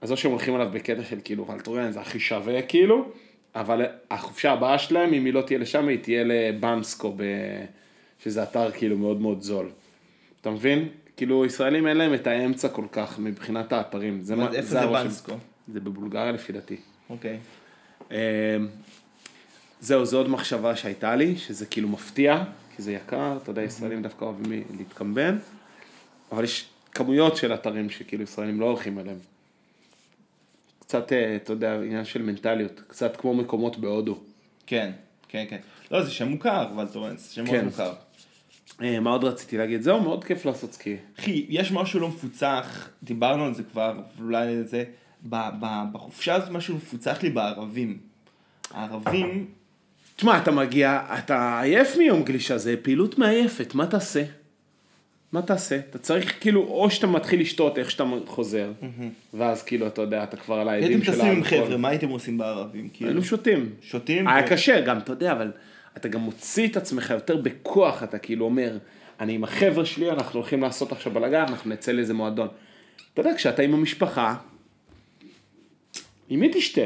אז 0.01 0.11
או 0.11 0.17
שהם 0.17 0.31
הולכים 0.31 0.55
עליו 0.55 0.69
בקטע 0.73 1.03
של 1.03 1.17
כאילו 1.23 1.47
ולטורנט 1.47 1.93
זה 1.93 2.01
הכי 2.01 2.19
שווה 2.19 2.61
כאילו, 2.61 3.11
אבל 3.55 3.81
החופשה 4.11 4.51
הבאה 4.51 4.77
שלהם 4.79 5.13
אם 5.13 5.25
היא 5.25 5.33
לא 5.33 5.41
תהיה 5.41 5.59
לשם 5.59 5.87
היא 5.87 5.99
תהיה 5.99 6.23
לבנסקו, 6.25 7.13
ב... 7.17 7.23
שזה 8.23 8.43
אתר 8.43 8.71
כאילו 8.71 8.97
מאוד 8.97 9.21
מאוד 9.21 9.41
זול. 9.41 9.69
אתה 10.41 10.49
מבין? 10.49 10.87
כאילו 11.17 11.45
ישראלים 11.45 11.87
אין 11.87 11.97
להם 11.97 12.13
את 12.13 12.27
האמצע 12.27 12.69
כל 12.69 12.85
כך 12.91 13.19
מבחינת 13.19 13.73
האתרים. 13.73 14.21
זה, 14.21 14.35
מה- 14.35 14.47
איפה 14.53 14.67
זה 14.67 14.81
הרושם. 14.81 15.03
בנסקו? 15.03 15.33
זה 15.73 15.79
בבולגריה 15.79 16.31
לפי 16.31 16.53
דעתי. 16.53 16.75
אוקיי. 17.09 17.37
אמ, 18.11 18.17
זהו, 19.79 20.05
זו 20.05 20.17
עוד 20.17 20.29
מחשבה 20.29 20.75
שהייתה 20.75 21.15
לי, 21.15 21.35
שזה 21.37 21.65
כאילו 21.65 21.89
מפתיע, 21.89 22.43
כי 22.77 22.83
זה 22.83 22.93
יקר, 22.93 23.37
אתה 23.43 23.51
יודע, 23.51 23.61
ישראלים 23.61 24.01
דווקא 24.01 24.25
אוהבים 24.25 24.63
להתקמבן, 24.77 25.37
אבל 26.31 26.43
יש 26.43 26.69
כמויות 26.91 27.37
של 27.37 27.53
אתרים 27.53 27.89
שכאילו 27.89 28.23
ישראלים 28.23 28.59
לא 28.59 28.65
הולכים 28.65 28.99
אליהם. 28.99 29.17
קצת, 30.79 31.13
אה, 31.13 31.35
אתה 31.35 31.53
יודע, 31.53 31.75
עניין 31.75 32.05
של 32.05 32.21
מנטליות, 32.21 32.81
קצת 32.87 33.17
כמו 33.17 33.33
מקומות 33.33 33.77
בהודו. 33.77 34.19
כן, 34.65 34.91
כן, 35.27 35.45
כן. 35.49 35.57
לא, 35.91 36.03
זה 36.03 36.11
שם 36.11 36.27
מוכר, 36.27 36.67
ולטורנס, 36.77 37.29
שם 37.29 37.43
מאוד 37.43 37.55
כן. 37.55 37.65
מוכר. 37.65 37.93
אה, 38.81 38.99
מה 38.99 39.09
עוד 39.09 39.23
רציתי 39.23 39.57
להגיד? 39.57 39.81
זהו, 39.81 40.01
מאוד 40.01 40.23
כיף 40.23 40.45
לעשות 40.45 40.73
סקי. 40.73 40.95
אחי, 41.19 41.45
יש 41.49 41.71
משהו 41.71 41.99
לא 41.99 42.07
מפוצח, 42.07 42.89
דיברנו 43.03 43.45
על 43.45 43.53
זה 43.53 43.63
כבר, 43.63 43.99
אולי 44.19 44.63
זה, 44.63 44.83
בחופשה 45.91 46.35
הזאת 46.35 46.49
משהו 46.49 46.75
מפוצח 46.75 47.23
לי 47.23 47.29
בערבים. 47.29 47.97
הערבים, 48.71 49.47
תשמע, 50.17 50.37
אתה 50.37 50.51
מגיע, 50.51 51.01
אתה 51.19 51.61
עייף 51.61 51.97
מיום 51.97 52.23
גלישה, 52.23 52.57
זה 52.57 52.75
פעילות 52.81 53.17
מעייפת, 53.17 53.75
מה 53.75 53.87
תעשה? 53.87 54.23
מה 55.31 55.41
תעשה? 55.41 55.79
אתה 55.89 55.97
צריך 55.97 56.35
כאילו, 56.39 56.61
או 56.63 56.89
שאתה 56.91 57.07
מתחיל 57.07 57.41
לשתות 57.41 57.77
איך 57.77 57.91
שאתה 57.91 58.03
חוזר, 58.25 58.71
ואז 59.33 59.63
כאילו, 59.63 59.87
אתה 59.87 60.01
יודע, 60.01 60.23
אתה 60.23 60.37
כבר 60.37 60.55
על 60.55 60.69
הייתם 60.69 60.85
העדים 60.85 61.03
של 61.03 61.11
טסים 61.11 61.25
עם 61.25 61.35
האלכוהול. 61.35 61.65
חבר'ה, 61.65 61.77
מה 61.77 61.89
הייתם 61.89 62.09
עושים 62.09 62.37
בערבים? 62.37 62.89
כאילו, 62.93 63.09
היינו 63.09 63.23
שותים. 63.23 63.69
שותים? 63.81 64.27
היה 64.27 64.45
ו- 64.45 64.49
קשה 64.49 64.81
גם, 64.81 64.97
אתה 64.97 65.11
יודע, 65.11 65.31
אבל 65.31 65.51
אתה 65.97 66.07
גם 66.07 66.19
מוציא 66.19 66.67
את 66.67 66.77
עצמך 66.77 67.09
יותר 67.09 67.37
בכוח, 67.37 68.03
אתה 68.03 68.17
כאילו 68.17 68.45
אומר, 68.45 68.77
אני 69.19 69.33
עם 69.33 69.43
החבר'ה 69.43 69.85
שלי, 69.85 70.11
אנחנו 70.11 70.39
הולכים 70.39 70.61
לעשות 70.61 70.91
עכשיו 70.91 71.13
בלאגן, 71.13 71.45
אנחנו 71.47 71.69
נצא 71.69 71.91
לאיזה 71.91 72.13
מועדון. 72.13 72.47
אתה 73.13 73.21
יודע, 73.21 73.31
כשאתה 73.35 73.61
עם 73.61 73.73
המשפחה, 73.73 74.35
עם 76.29 76.39
מי 76.39 76.49
תשתה? 76.53 76.81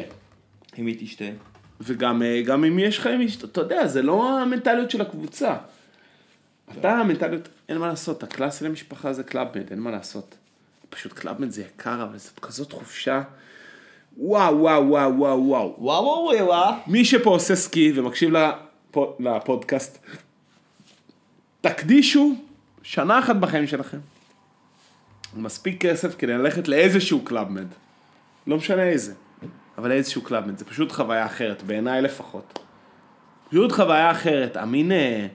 עם 0.78 0.86
מי 0.86 0.96
תשתה? 1.00 1.26
וגם 1.82 2.24
אה, 2.24 2.42
גם 2.42 2.64
אם 2.64 2.80
יש 2.80 2.98
לך 2.98 3.08
עם 3.08 3.22
אשתו, 3.22 3.48
אתה 3.48 3.62
יודע, 3.62 3.88
זה 3.88 4.02
לא 4.02 4.40
המנטליות 4.40 4.92
של 4.92 5.02
הקבוצה. 5.02 5.56
אתה 6.80 6.92
המנטליות, 6.92 7.48
אין 7.70 7.78
מה 7.78 7.88
לעשות, 7.88 8.24
הקלאסי 8.24 8.66
למשפחה 8.66 9.14
זה 9.14 9.24
קלאבמד, 9.24 9.72
אין 9.72 9.80
מה 9.80 9.92
לעשות. 9.92 10.36
פשוט 10.90 11.14
קלאבמד 11.14 11.50
זה 11.52 11.62
יקר, 11.62 12.04
אבל 12.04 12.18
זאת 12.18 12.40
כזאת 12.40 12.72
חופשה. 12.72 13.22
וואו, 14.18 14.58
וואו, 14.60 14.88
וואו, 14.88 15.18
וואו, 15.18 15.46
וואו. 15.48 15.76
וואו 15.78 16.04
וואו 16.04 16.48
וואו. 16.48 16.74
מי 16.88 17.06
שפה 17.06 17.30
עושה 17.30 17.56
סקי 17.56 17.94
ומקשיב 17.96 18.30
לפו- 18.32 19.16
לפודקאסט, 19.20 19.98
תקדישו 21.62 22.36
שנה 22.84 23.20
אחת 23.20 23.36
בחיים 23.36 23.68
שלכם. 23.68 23.98
מספיק 25.36 25.82
כסף 25.82 26.16
כדי 26.18 26.34
ללכת 26.34 26.68
לאיזשהו 26.68 27.22
קלאבמד. 27.22 27.68
לא 28.48 28.58
משנה 28.58 28.84
איזה, 28.84 29.14
אבל 29.78 29.92
איזשהו 29.92 30.22
קלאבמד. 30.22 30.58
זה 30.58 30.66
פשוט 30.66 30.92
חוויה 30.92 31.26
אחרת, 31.26 31.64
בעיניי 31.64 32.02
לפחות. 32.02 32.60
פשוט 33.50 33.72
חוויה 33.72 34.12
אחרת. 34.12 34.58
המין, 34.58 34.92
אה, 34.92 35.28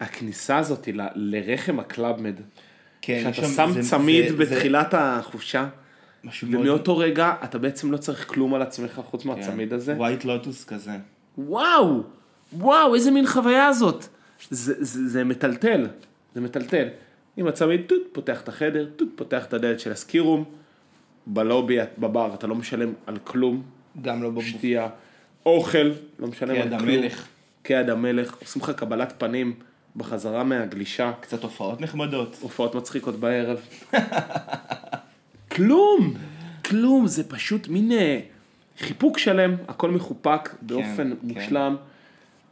הכניסה 0.00 0.58
הזאת 0.58 0.88
ל- 0.88 1.00
לרחם 1.14 1.80
הקלאבמד. 1.80 2.34
כן, 3.02 3.20
שאתה 3.34 3.46
שם- 3.46 3.52
שם 3.56 3.70
זה- 3.82 3.90
צמיד 3.90 4.28
זה- 4.28 4.36
זה 4.36 4.54
בתחילת 4.54 4.94
החופשה, 4.94 5.66
משהו 6.24 6.48
מאוד- 6.48 6.62
ומאותו 6.66 6.98
רגע 6.98 7.34
אתה 7.44 7.58
בעצם 7.58 7.92
לא 7.92 7.96
צריך 7.96 8.28
כלום 8.28 8.54
על 8.54 8.62
עצמך 8.62 9.00
חוץ 9.10 9.22
כן. 9.22 9.28
מהצמיד 9.28 9.72
הזה. 9.72 9.92
White 9.96 10.24
Lotus 10.24 10.64
כזה. 10.64 10.90
וואו, 11.38 12.02
וואו, 12.52 12.94
איזה 12.94 13.10
מין 13.10 13.26
חוויה 13.26 13.72
זאת. 13.72 14.04
זה, 14.50 14.74
זה, 14.84 15.08
זה 15.08 15.24
מטלטל, 15.24 15.86
זה 16.34 16.40
מטלטל. 16.40 16.88
עם 17.36 17.46
הצמיד, 17.46 17.80
טוט, 17.86 18.02
פותח 18.12 18.40
את 18.40 18.48
החדר, 18.48 18.86
טוט, 18.96 19.08
פותח 19.16 19.44
את 19.44 19.54
הדלת 19.54 19.80
של 19.80 19.92
הסקירום, 19.92 20.44
בלובי, 21.26 21.76
בבר, 21.98 22.34
אתה 22.34 22.46
לא 22.46 22.54
משלם 22.54 22.92
על 23.06 23.18
כלום, 23.24 23.62
גם 24.02 24.22
לא 24.22 24.30
בבוף. 24.30 24.44
שתייה, 24.44 24.88
אוכל, 25.46 25.90
לא 26.18 26.28
משלם 26.28 26.50
על 26.50 26.62
כיד 26.62 26.78
כלום. 26.78 26.94
המלך. 26.94 27.26
כיד 27.64 27.90
המלך, 27.90 28.36
עושים 28.40 28.62
לך 28.62 28.70
קבלת 28.70 29.14
פנים 29.18 29.54
בחזרה 29.96 30.44
מהגלישה, 30.44 31.12
קצת 31.20 31.42
הופעות 31.42 31.80
נחמדות. 31.80 32.36
הופעות 32.40 32.74
מצחיקות 32.74 33.16
בערב. 33.20 33.60
כלום, 35.54 36.14
כלום, 36.64 37.06
זה 37.06 37.28
פשוט 37.28 37.68
מין 37.68 37.92
אה, 37.92 38.20
חיפוק 38.78 39.18
שלם, 39.18 39.56
הכל 39.68 39.90
מחופק 39.90 40.54
באופן 40.62 41.10
כן. 41.10 41.16
מושלם, 41.22 41.76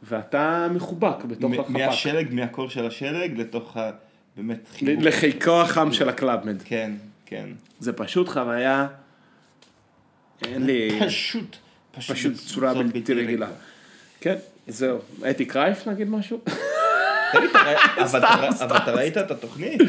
ואתה 0.03 0.67
מחובק 0.71 1.23
בתוך 1.25 1.51
מ- 1.51 1.59
החפ"ק. 1.59 1.69
מהשלג, 1.69 2.33
מהקור 2.33 2.69
של 2.69 2.85
השלג, 2.85 3.37
לתוך 3.39 3.77
ה... 3.77 3.91
באמת 4.37 4.59
חיבוק. 4.71 5.03
לחיקו 5.05 5.61
החם 5.61 5.91
של 5.91 6.09
הקלאבמד. 6.09 6.61
כן, 6.65 6.91
כן. 7.33 7.49
זה 7.79 7.93
פשוט 7.93 8.29
חוויה, 8.29 8.87
אין 10.45 10.65
לי, 10.65 10.99
פשוט, 11.05 11.55
פשוט 11.97 12.33
צורה 12.35 12.73
זאת 12.73 12.93
בלתי 12.93 13.13
רגילה. 13.13 13.49
כן, 14.19 14.35
זהו. 14.67 14.99
אתי 15.29 15.45
קרייף 15.45 15.87
נגיד 15.87 16.09
משהו? 16.09 16.41
תגיד, 17.33 17.49
אבל 18.03 18.77
אתה 18.77 18.91
ראית 18.91 19.17
את 19.17 19.31
התוכנית? 19.31 19.81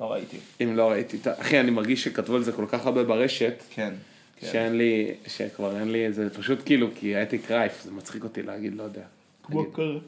לא 0.00 0.12
ראיתי. 0.12 0.36
אם 0.62 0.76
לא 0.76 0.90
ראיתי, 0.90 1.18
אחי 1.36 1.60
אני 1.60 1.70
מרגיש 1.70 2.04
שכתבו 2.04 2.36
על 2.36 2.42
זה 2.42 2.52
כל 2.52 2.66
כך 2.68 2.86
הרבה 2.86 3.04
ברשת, 3.04 3.62
כן. 3.70 3.94
כן. 4.40 4.46
שאין 4.52 4.78
לי, 4.78 5.14
שכבר 5.26 5.78
אין 5.78 5.92
לי, 5.92 6.12
זה 6.12 6.30
פשוט 6.30 6.58
כאילו, 6.64 6.88
כי 6.94 7.22
אתי 7.22 7.38
קרייף, 7.38 7.82
זה 7.84 7.90
מצחיק 7.90 8.24
אותי 8.24 8.42
להגיד, 8.42 8.74
לא 8.76 8.82
יודע. 8.82 9.04
כמו 9.42 9.72
קר... 9.72 9.98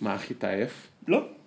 מה 0.00 0.14
הכי 0.14 0.34
תעייף? 0.34 0.86
לא. 1.08 1.39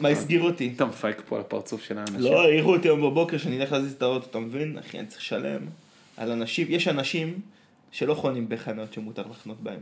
מה 0.00 0.08
הסגיר 0.08 0.42
אותי? 0.42 0.72
אתה 0.76 0.84
מפייק 0.84 1.22
פה 1.28 1.36
על 1.36 1.40
הפרצוף 1.40 1.82
של 1.84 1.98
האנשים. 1.98 2.20
לא, 2.20 2.42
העירו 2.42 2.72
אותי 2.74 2.88
היום 2.88 3.00
בבוקר 3.02 3.38
שאני 3.38 3.60
אלך 3.60 3.72
להזיז 3.72 3.92
את 3.92 4.02
האוטו, 4.02 4.26
אתה 4.30 4.38
מבין? 4.38 4.78
אחי, 4.78 4.98
אני 4.98 5.06
צריך 5.06 5.20
לשלם 5.20 5.60
על 6.16 6.30
אנשים, 6.30 6.66
יש 6.70 6.88
אנשים 6.88 7.40
שלא 7.92 8.14
חונים 8.14 8.48
בחנויות 8.48 8.92
שמותר 8.92 9.22
לחנות 9.30 9.60
בהם. 9.60 9.80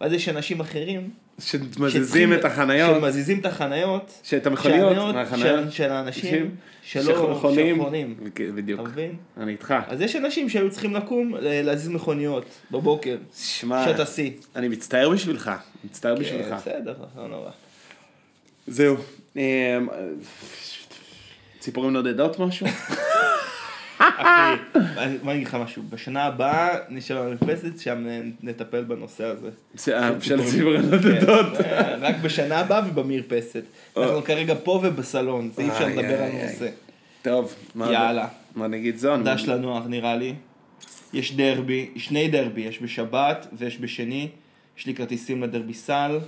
ואז 0.00 0.12
יש 0.12 0.28
אנשים 0.28 0.60
אחרים. 0.60 1.10
שמזיזים 1.38 2.32
את 2.32 2.44
החניות, 2.44 2.96
שמזיזים 3.00 3.38
את 3.40 3.46
החניות. 3.46 4.20
שאת 4.22 4.46
המכוניות. 4.46 4.96
של- 5.36 5.70
של 5.70 5.90
האנשים 5.92 6.34
אנשים 6.34 6.54
שלא 6.82 7.34
שחונים. 7.34 7.76
שחונים. 7.76 8.16
בדיוק. 8.54 8.80
אתה 8.80 8.88
מבין? 8.88 9.16
אני 9.36 9.52
איתך. 9.52 9.74
אז 9.88 10.00
יש 10.00 10.16
אנשים 10.16 10.48
שהיו 10.48 10.70
צריכים 10.70 10.94
לקום 10.94 11.34
אה, 11.34 11.40
להזיז 11.62 11.88
מכוניות 11.88 12.44
בבוקר. 12.70 13.16
שמע, 13.36 13.84
שעת 13.84 14.00
השיא. 14.00 14.30
אני 14.56 14.68
מצטער 14.68 15.10
בשבילך, 15.10 15.50
מצטער 15.84 16.16
כן, 16.16 16.22
בשבילך. 16.22 16.52
בסדר, 16.52 16.94
לא 17.16 17.28
נורא. 17.28 17.50
זהו. 18.66 18.96
אמ, 19.36 19.42
ציפורים 21.58 21.92
נודדות 21.92 22.38
משהו? 22.38 22.66
אחי, 23.98 24.56
מה 25.22 25.32
אני 25.32 25.34
אגיד 25.34 25.46
לך 25.46 25.54
משהו? 25.54 25.82
בשנה 25.90 26.24
הבאה 26.24 26.76
נשאר 26.88 27.22
במרפסת, 27.22 27.78
שם 27.78 28.06
נטפל 28.42 28.84
בנושא 28.84 29.24
הזה. 29.24 29.48
של 30.20 30.44
ציפורים. 30.44 30.80
נודדות. 30.80 31.56
כן, 31.56 31.64
אה, 31.64 31.96
רק 32.00 32.16
בשנה 32.22 32.58
הבאה 32.58 32.82
ובמרפסת. 32.88 33.62
אנחנו 33.96 34.22
כרגע 34.22 34.54
פה 34.64 34.80
ובסלון, 34.84 35.50
זה 35.54 35.62
אי 35.62 35.68
אפשר 35.68 35.86
לדבר 35.86 36.22
על. 36.22 36.30
נושא. 36.32 36.68
טוב, 37.22 37.54
יאללה. 37.76 38.28
מה 38.54 38.66
נגיד 38.66 38.96
זון? 38.96 39.24
דש 39.24 39.44
לנוח 39.48 39.84
נראה 39.86 40.16
לי. 40.16 40.34
יש 41.12 41.36
דרבי, 41.36 41.90
שני 41.96 42.28
דרבי, 42.28 42.60
יש 42.60 42.82
בשבת 42.82 43.46
ויש 43.52 43.78
בשני. 43.80 44.28
יש 44.78 44.86
לי 44.86 44.94
כרטיסים 44.94 45.42
לדרבי 45.42 45.74
סל. 45.74 46.18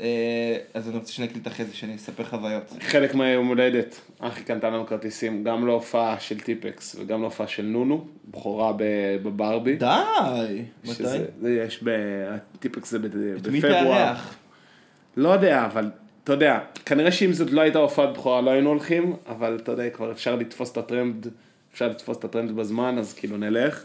אה, 0.00 0.56
אז 0.74 0.88
אני 0.88 0.96
רוצה 0.96 1.12
שנקליט 1.12 1.46
אחרי 1.46 1.64
זה, 1.66 1.74
שאני 1.74 1.94
אספר 1.94 2.24
חוויות. 2.24 2.72
חלק 2.80 3.14
מהיום 3.14 3.46
הולדת, 3.46 4.00
אחי 4.18 4.42
קנתה 4.44 4.70
לנו 4.70 4.86
כרטיסים, 4.86 5.44
גם 5.44 5.66
להופעה 5.66 6.20
של 6.20 6.40
טיפקס 6.40 6.96
וגם 6.98 7.20
להופעה 7.20 7.46
של 7.46 7.62
נונו, 7.62 8.06
בכורה 8.30 8.72
בברבי. 9.22 9.76
די! 9.76 10.62
מתי? 10.84 11.02
זה 11.40 11.50
יש 11.66 11.82
ב... 11.82 11.90
הטיפקס 12.54 12.90
זה 12.90 12.98
ב- 12.98 13.04
את 13.04 13.46
מי 13.48 13.60
בפברואר. 13.60 14.04
תארח? 14.04 14.36
לא 15.16 15.28
יודע, 15.28 15.64
אבל 15.64 15.90
אתה 16.24 16.32
יודע, 16.32 16.58
כנראה 16.86 17.12
שאם 17.12 17.32
זאת 17.32 17.50
לא 17.50 17.60
הייתה 17.60 17.78
הופעת 17.78 18.12
בכורה 18.12 18.40
לא 18.40 18.50
היינו 18.50 18.68
הולכים, 18.68 19.16
אבל 19.26 19.58
אתה 19.62 19.72
יודע, 19.72 19.90
כבר 19.90 20.12
אפשר 20.12 20.36
לתפוס 20.36 20.72
את 20.72 20.76
הטרנד, 20.76 21.26
אפשר 21.72 21.88
לתפוס 21.88 22.18
את 22.18 22.24
הטרנד 22.24 22.52
בזמן, 22.52 22.98
אז 22.98 23.14
כאילו 23.14 23.36
נלך. 23.36 23.84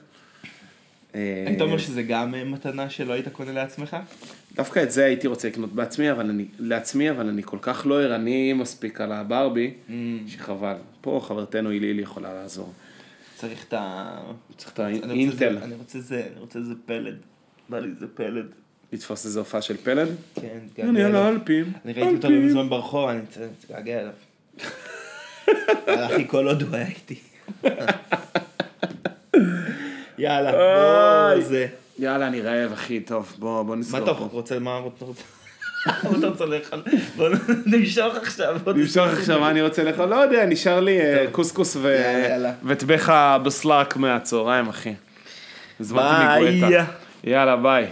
אה, 1.15 1.43
היית 1.47 1.61
אומר 1.61 1.77
שזה 1.77 2.03
גם 2.03 2.35
אה, 2.35 2.43
מתנה 2.43 2.89
שלא 2.89 3.13
היית 3.13 3.27
קונה 3.27 3.51
לעצמך? 3.51 3.97
דווקא 4.55 4.83
את 4.83 4.91
זה 4.91 5.05
הייתי 5.05 5.27
רוצה 5.27 5.47
לקנות 5.47 5.73
בעצמי, 5.73 6.11
אבל 6.11 6.29
אני, 6.29 6.45
לעצמי, 6.59 7.09
אבל 7.09 7.27
אני 7.29 7.41
כל 7.45 7.57
כך 7.61 7.85
לא 7.85 8.01
ערני 8.01 8.53
מספיק 8.53 9.01
על 9.01 9.11
הברבי, 9.11 9.73
Mm. 9.89 9.91
שחבל. 10.27 10.75
פה 11.01 11.21
חברתנו 11.27 11.69
הילילי 11.69 12.01
יכולה 12.01 12.33
לעזור. 12.33 12.73
צריך 13.35 13.65
את 13.67 13.73
ה... 13.73 14.15
צריך 14.57 14.73
את 14.73 14.79
אני 14.79 14.99
האינטל, 15.09 15.57
אני 15.57 15.75
רוצה 15.75 15.99
זה, 15.99 16.21
אני 16.31 16.39
רוצה 16.39 16.61
זה 16.61 16.73
פלד. 16.85 17.15
בא 17.69 17.79
לי 17.79 17.89
זה 17.99 18.05
פלד. 18.07 18.45
לתפוס 18.93 19.25
איזה 19.25 19.39
הופעה 19.39 19.61
של 19.61 19.77
פלד. 19.77 20.07
כן, 20.35 20.47
אני 20.61 20.69
תתגעגע 20.69 20.89
על 20.89 20.97
אליו. 20.97 21.21
האלפים. 21.21 21.73
אני 21.85 21.93
ראיתי 21.93 22.15
אותו 22.15 22.29
מזמן 22.29 22.69
ברחוב, 22.69 23.09
אני 23.09 23.19
מתגעגע 23.63 23.99
אליו. 24.01 24.13
אחי, 26.11 26.27
כל 26.27 26.47
עוד 26.47 26.61
הוא 26.61 26.75
היה 26.75 26.87
איתי. 26.87 27.15
יאללה, 30.23 30.51
בוא 30.51 31.33
אוי. 31.33 31.41
זה. 31.41 31.67
יאללה, 31.99 32.27
אני 32.27 32.41
רעב, 32.41 32.73
אחי, 32.73 32.99
טוב, 32.99 33.35
בוא, 33.39 33.63
בוא 33.63 33.75
מה 33.75 33.81
נסגור 33.81 33.99
אתה 34.03 34.13
פה. 34.13 34.27
רוצה, 34.31 34.59
מה 34.59 34.79
אתה 34.97 35.05
רוצה? 35.05 35.23
מה 36.03 36.17
אתה 36.19 36.27
רוצה 36.27 36.45
לאכול? 36.45 36.79
בוא 37.15 37.29
נמשוך 37.65 38.15
עכשיו. 38.15 38.55
נמשוך. 38.75 39.07
עכשיו 39.07 39.39
מה 39.39 39.49
אני 39.49 39.61
רוצה 39.61 39.83
לאכול? 39.83 40.05
לא 40.05 40.15
יודע, 40.15 40.45
נשאר 40.45 40.79
לי 40.79 41.01
אה, 41.01 41.25
קוסקוס. 41.31 41.77
וטבחה 42.65 43.37
בסלאק 43.37 43.97
מהצהריים, 43.97 44.67
אחי. 44.69 44.93
הזמנתי 45.79 46.43
ביי. 46.43 46.57
מגואטה. 46.61 46.83
יאללה, 47.23 47.55
ביי. 47.55 47.87